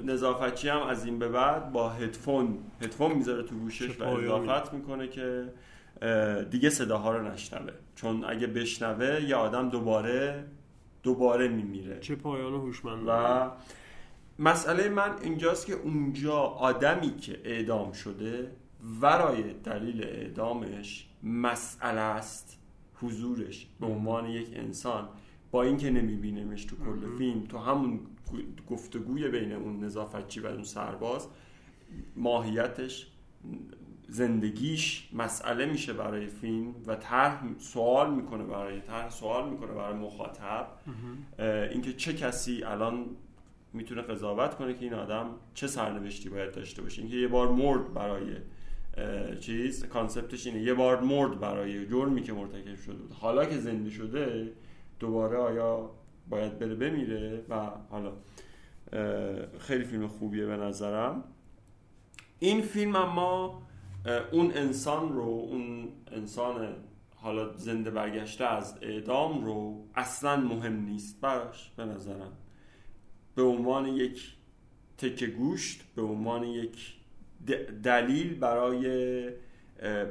نظافتچی 0.05 0.69
هم 0.69 0.83
از 0.83 1.05
این 1.05 1.19
به 1.19 1.29
بعد 1.29 1.73
با 1.73 1.89
هدفون 1.89 2.59
هدفون 2.81 3.12
می‌ذاره 3.12 3.43
تو 3.43 3.55
گوشش 3.55 4.01
و. 4.01 4.05
اضافت 4.05 4.73
می‌کنه 4.73 5.09
که 5.09 5.53
دیگه 6.51 6.71
صداها 6.71 7.17
رو 7.17 7.33
نشنوه 7.33 7.73
چون 7.95 8.25
اگه 8.25 8.47
بشنوه 8.47 9.25
یه 9.25 9.37
آدم 9.37 9.69
دوباره 9.69 10.45
دوباره 11.03 11.49
میمیره 11.49 12.01
چه 12.01 12.15
پایان 12.17 12.55
هوشمند 12.55 13.05
و 13.07 13.51
مسئله 14.39 14.89
من 14.89 15.11
اینجاست 15.23 15.67
که 15.67 15.73
اونجا 15.73 16.37
آدمی 16.39 17.17
که 17.17 17.41
اعدام 17.45 17.93
شده 17.93 18.53
ورای 19.01 19.43
دلیل 19.43 20.05
اعدامش 20.05 21.09
مسئله 21.23 22.01
است 22.01 22.59
حضورش 22.95 23.67
به 23.81 23.87
عنوان 23.87 24.27
یک 24.27 24.49
انسان 24.55 25.09
با 25.51 25.63
اینکه 25.63 25.91
نمیبینیمش 25.91 26.65
تو 26.65 26.77
کل 26.77 27.19
فیلم 27.19 27.45
تو 27.45 27.59
همون 27.59 28.01
گفتگوی 28.71 29.29
بین 29.29 29.53
اون 29.53 29.85
نظافتچی 29.85 30.41
و 30.41 30.47
اون 30.47 30.65
سرباز 30.65 31.29
ماهیتش 32.17 33.07
زندگیش 34.09 35.09
مسئله 35.13 35.67
میشه 35.67 35.93
برای 35.93 36.27
فیلم 36.27 36.75
و 36.87 36.97
طرح 36.97 37.43
سوال 37.59 38.15
می‌کنه 38.15 38.45
برای 38.45 38.81
طرح 38.81 39.11
سوال 39.11 39.51
می‌کنه 39.51 39.73
برای 39.73 39.95
مخاطب. 39.95 40.67
اینکه 41.73 41.93
چه 41.93 42.15
کسی 42.15 42.65
الان 42.65 43.07
می‌تونه 43.73 44.03
قضاوت 44.03 44.55
کنه 44.55 44.75
که 44.75 44.85
این 44.85 44.95
آدم 44.95 45.27
چه 45.55 45.67
سرنوشتی 45.67 46.29
باید 46.29 46.53
داشته 46.53 46.83
باشه. 46.83 47.03
اینکه 47.03 47.17
یه 47.17 47.29
بار 47.29 47.53
مرد 47.53 47.95
برای 47.95 48.37
چیز 49.41 49.87
کانسپتش 49.87 50.47
اینه 50.47 50.63
یه 50.63 50.75
بار 50.75 51.01
مرد 51.01 51.41
برای 51.41 51.87
جرمی 51.87 52.23
که 52.23 52.33
مرتکب 52.33 52.77
شده 52.77 52.97
بود. 52.97 53.13
حالا 53.13 53.45
که 53.45 53.59
زنده 53.59 53.91
شده 53.91 54.53
دوباره 55.01 55.39
آیا 55.39 55.91
باید 56.29 56.59
بره 56.59 56.75
بمیره؟ 56.75 57.45
و 57.49 57.71
حالا 57.91 58.13
خیلی 59.59 59.85
فیلم 59.85 60.09
خوبیه 60.09 60.47
به 60.47 60.57
نظرم. 60.57 61.25
این 62.39 62.63
فیلم 62.63 62.97
اما 62.97 63.63
اون 64.33 64.53
انسان 64.55 65.13
رو 65.13 65.47
اون 65.51 65.89
انسان 66.13 66.75
حالا 67.15 67.53
زنده 67.53 67.91
برگشته 67.91 68.45
از 68.45 68.79
اعدام 68.83 69.45
رو 69.45 69.85
اصلا 69.95 70.37
مهم 70.37 70.85
نیست 70.85 71.21
براش 71.21 71.71
به 71.77 71.85
نظرم. 71.85 72.33
به 73.35 73.43
عنوان 73.43 73.87
یک 73.87 74.37
تکه 74.99 75.27
گوشت 75.27 75.81
به 75.95 76.03
عنوان 76.03 76.45
یک 76.45 76.95
دلیل 77.83 78.39
برای 78.39 79.31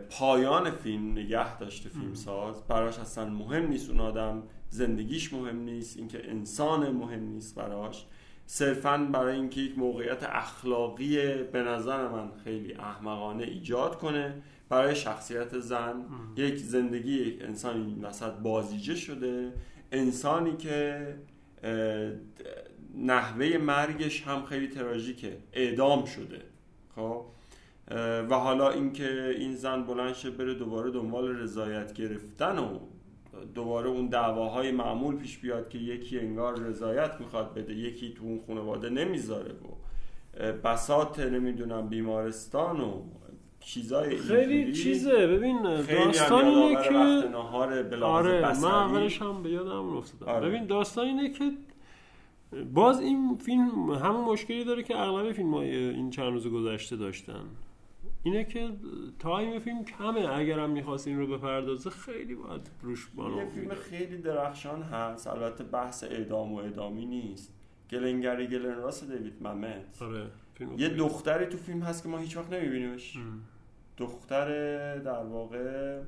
پایان 0.09 0.71
فیلم 0.71 1.11
نگه 1.11 1.57
داشته 1.57 1.89
فیلم 1.89 2.13
ساز 2.13 2.67
براش 2.67 2.99
اصلا 2.99 3.25
مهم 3.25 3.67
نیست 3.67 3.89
اون 3.89 3.99
آدم 3.99 4.43
زندگیش 4.69 5.33
مهم 5.33 5.59
نیست 5.59 5.97
اینکه 5.97 6.29
انسان 6.29 6.89
مهم 6.89 7.23
نیست 7.23 7.55
براش. 7.55 8.05
صرفا 8.45 8.97
برای 8.97 9.35
اینکه 9.35 9.61
یک 9.61 9.77
موقعیت 9.77 10.23
اخلاقی 10.23 11.43
به 11.43 11.63
نظر 11.63 12.07
من 12.07 12.31
خیلی 12.43 12.73
احمقانه 12.73 13.43
ایجاد 13.43 13.97
کنه 13.97 14.41
برای 14.69 14.95
شخصیت 14.95 15.59
زن. 15.59 16.05
یک 16.35 16.57
زندگی 16.57 17.11
یک 17.11 17.41
انسانی 17.41 17.85
این 17.85 18.05
وسط 18.05 18.31
بازیجه 18.33 18.95
شده. 18.95 19.53
انسانی 19.91 20.57
که 20.57 21.07
نحوه 22.95 23.57
مرگش 23.57 24.21
هم 24.21 24.45
خیلی 24.45 24.67
تراژیکه. 24.67 25.37
اعدام 25.53 26.05
شده. 26.05 26.41
خب؟ 26.95 27.25
و 28.29 28.35
حالا 28.35 28.69
اینکه 28.69 29.35
این 29.37 29.55
زن 29.55 29.83
بلند 29.83 30.13
شه 30.13 30.29
بره 30.29 30.53
دوباره 30.53 30.91
دنبال 30.91 31.37
رضایت 31.37 31.93
گرفتن 31.93 32.57
و 32.57 32.79
دوباره 33.55 33.89
اون 33.89 34.07
دعواهای 34.07 34.71
معمول 34.71 35.15
پیش 35.15 35.37
بیاد 35.37 35.69
که 35.69 35.77
یکی 35.77 36.19
انگار 36.19 36.59
رضایت 36.59 37.11
می‌خواد 37.19 37.53
بده 37.53 37.73
یکی 37.73 38.13
تو 38.13 38.23
اون 38.23 38.39
خانواده 38.47 38.89
نمی‌ذاره 38.89 39.51
و 39.51 39.67
اه، 40.37 40.51
بساط 40.51 41.19
نمی‌دونم 41.19 41.89
بیمارستان 41.89 42.79
و 42.79 43.01
چیزای 43.59 44.17
خیلی. 44.17 44.73
چیزه 44.73 45.27
ببین 45.27 45.61
داستان 45.63 46.45
اینه 46.45 46.83
که 46.83 46.95
آره. 48.03 48.61
من 48.61 48.71
اولش 48.71 49.21
هم 49.21 49.43
به 49.43 49.49
یادم 49.49 49.97
افتادم 49.97 50.31
آره. 50.31 50.49
ببین 50.49 50.65
داستان 50.65 51.05
اینه 51.05 51.29
که 51.29 51.51
باز 52.73 52.99
این 52.99 53.37
فیلم 53.37 53.91
همون 53.91 54.25
مشکلی 54.25 54.63
داره 54.63 54.83
که 54.83 54.99
اغلب 54.99 55.31
فیلم 55.31 55.53
های 55.53 55.75
این 55.75 56.09
چند 56.09 56.33
روز 56.33 56.47
گذشته 56.47 56.95
داشتن 56.95 57.43
اینه 58.23 58.43
که 58.43 58.69
تایم 59.19 59.59
فیلم 59.59 59.85
کمه. 59.85 60.37
اگرم 60.37 60.69
می‌خواست 60.69 61.07
این 61.07 61.19
رو 61.19 61.37
بپردازه 61.37 61.89
خیلی 61.89 62.35
باید 62.35 62.69
روش 62.81 63.07
یه 63.17 63.45
فیلم 63.45 63.73
خیلی 63.73 64.17
درخشان 64.17 64.81
هست. 64.81 65.27
البته 65.27 65.63
بحث 65.63 66.03
اعدام 66.03 66.53
و 66.53 66.55
اعدامی 66.55 67.05
نیست. 67.05 67.53
گلنگری 67.91 68.47
گلن 68.47 68.75
راس 68.75 69.03
دیوید 69.03 69.33
ممت. 69.41 70.01
آره 70.01 70.27
فیلم 70.53 70.79
یه. 70.79 70.89
دختری 70.89 71.45
تو 71.45 71.57
فیلم 71.57 71.81
هست 71.81 72.03
که 72.03 72.09
ما 72.09 72.17
هیچ 72.17 72.37
وقت 72.37 72.53
نمیبینیمش. 72.53 73.17
دختر 73.97 74.47
در 74.97 75.23
واقع 75.23 75.99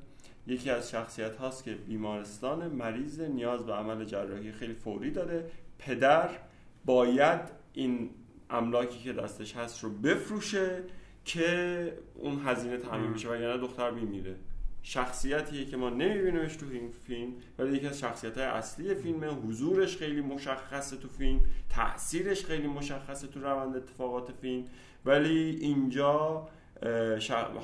یکی 0.47 0.69
از 0.69 0.89
شخصیت 0.89 1.35
هاست 1.35 1.63
که 1.63 1.73
بیمارستان 1.73 2.67
مریض 2.67 3.21
نیاز 3.21 3.65
به 3.65 3.73
عمل 3.73 4.05
جراحی 4.05 4.51
خیلی 4.51 4.73
فوری 4.73 5.11
داره 5.11 5.51
پدر 5.79 6.29
باید 6.85 7.41
این 7.73 8.09
املاکی 8.49 8.99
که 8.99 9.13
دستش 9.13 9.55
هست 9.55 9.83
رو 9.83 9.89
بفروشه. 9.89 10.83
که 11.26 11.93
اون 12.15 12.39
هزینه 12.45 12.77
تامین 12.77 13.06
ام. 13.06 13.11
میشه 13.11 13.30
وگرنه 13.30 13.57
دختر 13.57 13.91
میمیره. 13.91 14.35
شخصیتیه 14.84 15.65
که 15.65 15.77
ما 15.77 15.89
نمیبینیمش 15.89 16.56
تو 16.56 16.65
این 16.72 16.89
فیلم 17.07 17.31
ولی 17.60 17.77
یکی 17.77 17.88
از 17.88 17.99
شخصیت 17.99 18.38
های 18.38 18.48
اصلی 18.48 18.95
فیلمه. 18.95 19.27
حضورش 19.27 19.98
خیلی 19.98 20.22
مشخصه 20.22 20.98
تو 20.98 21.07
فیلم 21.07 21.39
تاثیرش 21.69 22.45
خیلی 22.45 22.68
مشخصه 22.68 23.27
تو 23.27 23.39
روند 23.39 23.76
اتفاقات 23.76 24.31
فیلم. 24.31 24.65
ولی 25.06 25.57
اینجا 25.61 26.48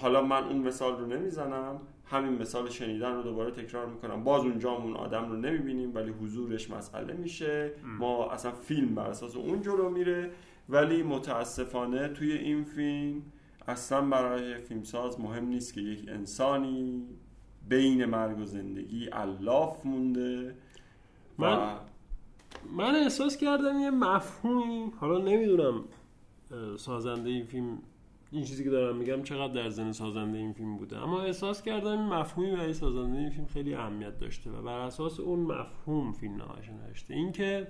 حالا 0.01 0.21
من 0.21 0.43
اون 0.43 0.57
مثال 0.57 0.99
رو 0.99 1.05
نمی‌زنم 1.05 1.79
همین 2.05 2.41
مثال 2.41 2.69
شنیدن 2.69 3.15
رو 3.15 3.21
دوباره 3.21 3.51
تکرار 3.51 3.85
می‌کنم. 3.85 4.23
باز 4.23 4.41
اونجا 4.41 4.71
اون 4.71 4.95
آدم 4.95 5.29
رو 5.29 5.35
نمی‌بینیم 5.35 5.95
ولی 5.95 6.11
حضورش 6.11 6.69
مسئله 6.69 7.13
میشه. 7.13 7.71
ما 7.83 8.31
اصلا 8.31 8.51
فیلم 8.51 8.95
بر 8.95 9.07
اساس 9.07 9.35
اون 9.35 9.61
جلو 9.61 9.89
میره. 9.89 10.31
ولی 10.69 11.03
متاسفانه 11.03 12.07
توی 12.07 12.31
این 12.31 12.63
فیلم 12.63 13.21
اصلا 13.67 14.01
برای 14.01 14.57
فیلمساز 14.57 15.19
مهم 15.19 15.45
نیست 15.45 15.73
که 15.73 15.81
یک 15.81 16.09
انسانی 16.09 17.03
بین 17.69 18.05
مرگ 18.05 18.39
و 18.39 18.45
زندگی 18.45 19.09
الاف 19.11 19.85
مونده 19.85 20.49
و 20.49 20.53
من- 21.37 21.77
من 22.77 22.95
احساس 22.95 23.37
کردم 23.37 23.79
یه 23.79 23.89
مفهومی 23.89 24.91
حالا 24.99 25.17
نمی‌دونم 25.17 25.83
سازنده 26.77 27.29
این 27.29 27.45
فیلم 27.45 27.77
این 28.31 28.43
چیزی 28.43 28.63
که 28.63 28.69
دارم 28.69 28.95
میگم 28.97 29.23
چقدر 29.23 29.53
در 29.53 29.69
ذهن 29.69 29.91
سازنده 29.91 30.37
این 30.37 30.53
فیلم 30.53 30.77
بوده. 30.77 30.97
اما 30.97 31.21
احساس 31.21 31.61
کردم 31.61 31.87
این 31.87 32.01
مفهومی 32.13 32.51
برای 32.51 32.73
سازنده 32.73 33.17
این 33.17 33.29
فیلم 33.29 33.45
خیلی 33.45 33.73
اهمیت 33.73 34.17
داشته 34.19 34.51
و 34.51 34.61
بر 34.61 34.79
اساس 34.79 35.19
اون 35.19 35.39
مفهوم 35.39 36.11
فیلم 36.13 36.33
نمایش 36.33 36.69
نوشته. 36.69 37.13
اینکه 37.13 37.67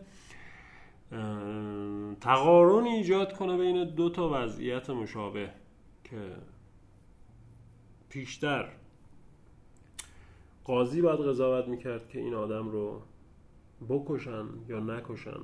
تقارن 2.22 2.86
ایجاد 2.86 3.34
کنه 3.34 3.57
بین 3.57 3.84
دو 3.84 4.10
تا 4.10 4.30
وضعیت 4.34 4.90
مشابه. 4.90 5.49
که 6.09 6.35
پیشتر 8.09 8.69
قاضی 10.63 11.01
باید 11.01 11.19
قضاوت 11.19 11.67
می‌کرد 11.67 12.09
که 12.09 12.19
این 12.19 12.34
آدم 12.34 12.69
رو 12.69 13.01
بکشن 13.89 14.45
یا 14.69 14.79
نکشن. 14.79 15.39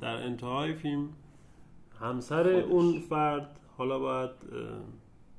در 0.00 0.16
انتهای 0.16 0.74
فیلم 0.74 1.08
همسر 2.00 2.60
خودش. 2.60 2.64
اون 2.64 3.00
فرد 3.00 3.60
حالا 3.76 3.98
باید 3.98 4.30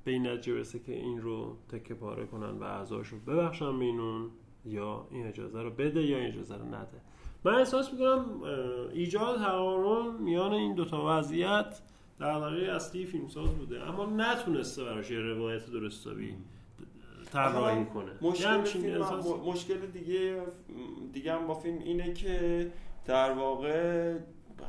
به 0.04 0.12
این 0.12 0.28
نتیجه 0.28 0.54
برسه 0.54 0.80
که 0.80 0.94
این 0.94 1.22
رو 1.22 1.58
تکه 1.70 1.94
پاره 1.94 2.26
کنن 2.26 2.60
و 2.60 2.64
اعضاش 2.64 3.08
رو 3.08 3.20
ببخشن 3.20 3.80
به 3.80 3.86
اینون 3.86 4.30
یا 4.66 5.08
این 5.12 5.28
اجازه 5.28 5.62
رو 5.62 5.70
بده 5.70 6.02
یا 6.04 6.18
این 6.18 6.28
اجازه 6.28 6.56
رو 6.56 6.66
نده 6.66 7.02
من 7.44 7.56
احساس 7.56 7.94
می‌کنم 7.94 8.26
ایجاد 8.94 9.38
تقارن 9.38 10.16
میان 10.16 10.54
این 10.54 10.76
دوتا 10.76 11.04
وضعیت 11.08 11.82
دغدغه 12.20 12.72
اصلی 12.72 13.06
فیلمساز 13.06 13.50
بوده. 13.50 13.90
اما 13.90 14.06
نتونسته 14.06 14.84
براش 14.84 15.12
یه 15.12 15.20
روایت 15.20 15.72
درستابی 15.72 16.36
طراحی 17.32 17.86
کنه. 17.86 18.12
مشکل 18.22 18.64
فیلم 18.64 19.06
مشکل 19.46 19.78
دیگه 19.94 20.42
دیگه 21.14 21.34
هم 21.34 21.48
با 21.48 21.54
فیلم 21.54 21.80
اینه 21.80 22.14
که 22.14 22.68
در 23.06 23.32
واقع 23.32 24.16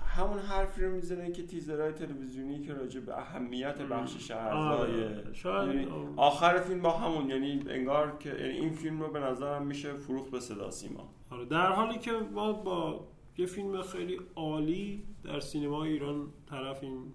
همون 0.06 0.38
حرفی 0.38 0.84
رو 0.84 0.90
می‌زنه 0.90 1.32
که 1.32 1.46
تیزرهای 1.46 1.92
تلویزیونی 1.92 2.60
که 2.60 2.74
راجع 2.74 3.00
به 3.00 3.18
اهمیت 3.18 3.78
بخشش 3.82 4.30
اعضای 4.30 5.04
آره. 5.04 5.32
شاید 5.32 5.74
یعنی. 5.74 5.88
آخر 6.16 6.58
فیلم 6.60 6.82
با 6.82 6.90
همون. 6.90 7.30
یعنی 7.30 7.64
انگار 7.68 8.16
که 8.18 8.28
یعنی 8.28 8.58
این 8.58 8.72
فیلم 8.72 9.00
رو 9.00 9.12
به 9.12 9.20
نظرم 9.20 9.66
میشه 9.66 9.92
فروخت 9.92 10.30
به 10.30 10.40
صدا 10.40 10.70
سیما. 10.70 11.08
آره. 11.30 11.44
در 11.44 11.72
حالی 11.72 11.98
که 11.98 12.12
ما 12.12 12.52
با 12.52 13.08
یه 13.38 13.46
فیلم 13.46 13.82
خیلی 13.82 14.20
عالی 14.36 15.04
در 15.24 15.40
سینما 15.40 15.84
ایران 15.84 16.28
طرفیم 16.50 17.14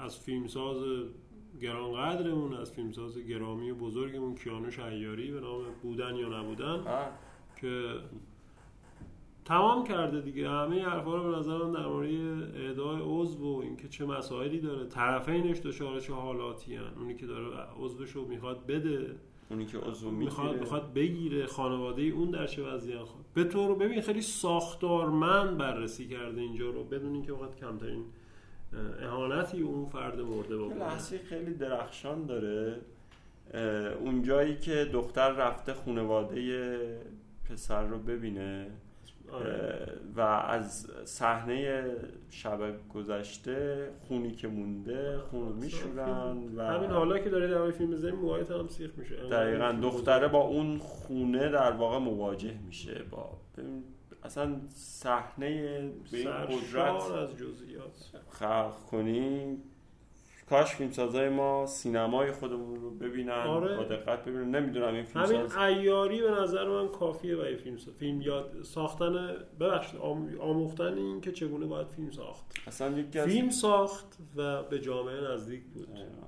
از 0.00 0.18
فیلمساز 0.18 0.76
گرانقدرمون 1.60 2.54
از 2.54 2.72
فیلمساز 2.72 3.18
گرامی 3.18 3.70
و 3.70 3.74
بزرگمون 3.74 4.34
کیانو 4.34 4.70
شیاری 4.70 5.30
به 5.30 5.40
نام 5.40 5.62
بودن 5.82 6.14
یا 6.16 6.40
نبودن 6.40 6.80
که 7.60 7.94
تمام 9.44 9.84
کرده 9.84 10.20
دیگه. 10.20 10.48
همه 10.48 10.84
حرفا 10.84 11.16
رو 11.16 11.30
به 11.30 11.38
نظرم 11.38 11.72
در 11.72 11.86
مورد 11.86 12.10
اعدای 12.56 13.00
عضو 13.04 13.56
و 13.56 13.60
اینکه 13.60 13.88
چه 13.88 14.06
مسائلی 14.06 14.60
داره. 14.60 14.86
طرفینش 14.86 15.60
دچار 15.60 16.00
چه 16.00 16.12
حالاتی 16.12 16.74
هن. 16.74 16.92
اونی 16.98 17.14
که 17.14 17.26
داره 17.26 17.46
عضوش 17.80 18.10
رو 18.10 18.28
می‌خواد 18.28 18.66
بده. 18.66 19.14
اونی 19.50 19.66
که 19.66 19.78
عضو 19.78 20.10
می‌خواد 20.10 20.60
می‌خواد 20.60 20.92
بگیره. 20.92 21.46
خانواده 21.46 22.02
ای 22.02 22.10
اون 22.10 22.30
در 22.30 22.46
چه 22.46 22.62
وضعیت 22.62 23.02
خود 23.02 23.24
به 23.34 23.44
طور 23.44 23.74
ببین 23.74 24.00
خیلی 24.00 24.20
ساختارمند 24.20 25.58
بررسی 25.58 26.08
کرده 26.08 26.40
اینجا 26.40 26.70
رو. 26.70 26.84
بدون 26.84 27.12
اینکه 27.12 27.32
وقت 27.32 27.56
کمترین 27.56 28.04
اهانتی 29.02 29.62
اون 29.62 29.86
فرد 29.86 30.20
مرده 30.20 30.58
بکنه 30.58 30.78
لحظه 30.78 31.18
خیلی 31.18 31.54
درخشان 31.54 32.26
داره. 32.26 32.76
اون 34.00 34.22
جایی 34.22 34.56
که 34.56 34.84
دختر 34.84 35.32
رفته 35.32 35.74
خانواده 35.74 36.78
پسر 37.50 37.84
رو 37.84 37.98
ببینه 37.98 38.66
آره. 39.32 39.92
و 40.16 40.20
از 40.20 40.86
صحنه 41.04 41.84
شب 42.30 42.58
گذشته 42.94 43.88
خونی 44.08 44.30
که 44.30 44.48
مونده 44.48 45.18
خون 45.18 45.48
رو 45.48 45.54
میشورن 45.54 46.36
و 46.56 46.62
همین 46.62 46.90
حالا 46.90 47.18
که 47.18 47.30
داره 47.30 47.48
در 47.48 47.70
فیلم 47.70 47.90
بزنیم 47.90 48.14
موهایت 48.14 48.50
هم 48.50 48.68
سیخ 48.68 48.90
میشه. 48.96 49.16
دقیقا 49.16 49.72
دختره 49.82 50.28
با 50.28 50.40
اون 50.40 50.78
خونه 50.78 51.48
در 51.48 51.72
واقع 51.72 51.98
مواجه 51.98 52.54
میشه 52.66 53.02
با 53.10 53.30
اصلا 54.24 54.60
صحنه 54.74 55.48
به 56.12 56.18
این 56.18 56.30
قدرت 56.30 57.10
از 57.10 57.36
جزئیات 57.36 58.10
خلق 58.30 58.76
کنی 58.90 59.58
کاش 60.50 60.74
فیلمسازای 60.74 61.28
ما 61.28 61.66
سینمای 61.66 62.32
خودمون 62.32 62.80
رو 62.80 62.90
ببینن 62.90 63.32
آره. 63.32 63.76
با 63.76 63.84
دقت 63.84 64.24
ببینن 64.24 64.56
نمی‌دونم 64.56 64.94
این 64.94 65.06
همین 65.14 65.26
فیلمساز 65.26 65.56
ایاری 65.56 66.22
به 66.22 66.30
نظر 66.30 66.68
من 66.68 66.88
کافیه 66.88 67.36
برای 67.36 67.56
فیلم 67.56 67.76
سا... 67.76 67.90
فیلم 67.92 68.20
یاد 68.20 68.62
ساختن 68.62 69.36
ببخشید 69.60 70.00
آم... 70.00 70.40
آموختن 70.40 70.98
این 70.98 71.20
که 71.20 71.32
چگونه 71.32 71.66
باید 71.66 71.86
فیلم 71.86 72.10
ساخت 72.10 72.44
اصلا 72.66 72.98
یکی 72.98 73.18
از 73.18 73.28
فیلم 73.28 73.50
ساخت 73.50 74.18
و 74.36 74.62
به 74.62 74.80
جامعه 74.80 75.20
نزدیک 75.20 75.62
بود 75.62 75.86
دقیقاً. 75.86 76.26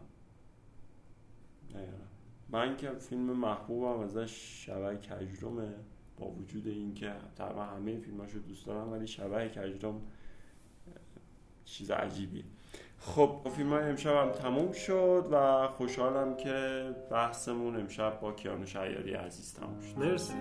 دقیقاً. 1.74 2.06
من 2.48 2.76
که 2.76 2.90
فیلم 2.90 3.22
محبوبم 3.22 4.00
ازش 4.00 4.64
شبه 4.66 4.96
کجرومه 4.96 5.74
با 6.18 6.26
وجود 6.26 6.66
اینکه 6.66 7.12
تقریبا 7.36 7.64
همه 7.64 7.98
فیلماشو 7.98 8.38
دوست 8.38 8.66
دارم 8.66 8.92
ولی 8.92 9.06
شبه 9.06 9.48
کجروم 9.48 10.02
چیز 11.64 11.90
عجیبیه 11.90 12.44
خب 12.98 13.40
فیلم 13.56 13.72
های 13.72 13.84
امشب 13.84 14.14
هم 14.14 14.32
تموم 14.32 14.72
شد 14.72 15.28
و 15.32 15.68
خوشحالم 15.68 16.36
که 16.36 16.90
بحثمون 17.10 17.76
امشب 17.76 18.20
با 18.20 18.32
کیانو 18.32 18.66
شیاری 18.66 19.14
عزیز 19.14 19.54
تموم 19.54 19.80
شد. 19.80 19.98
مرسی. 19.98 20.34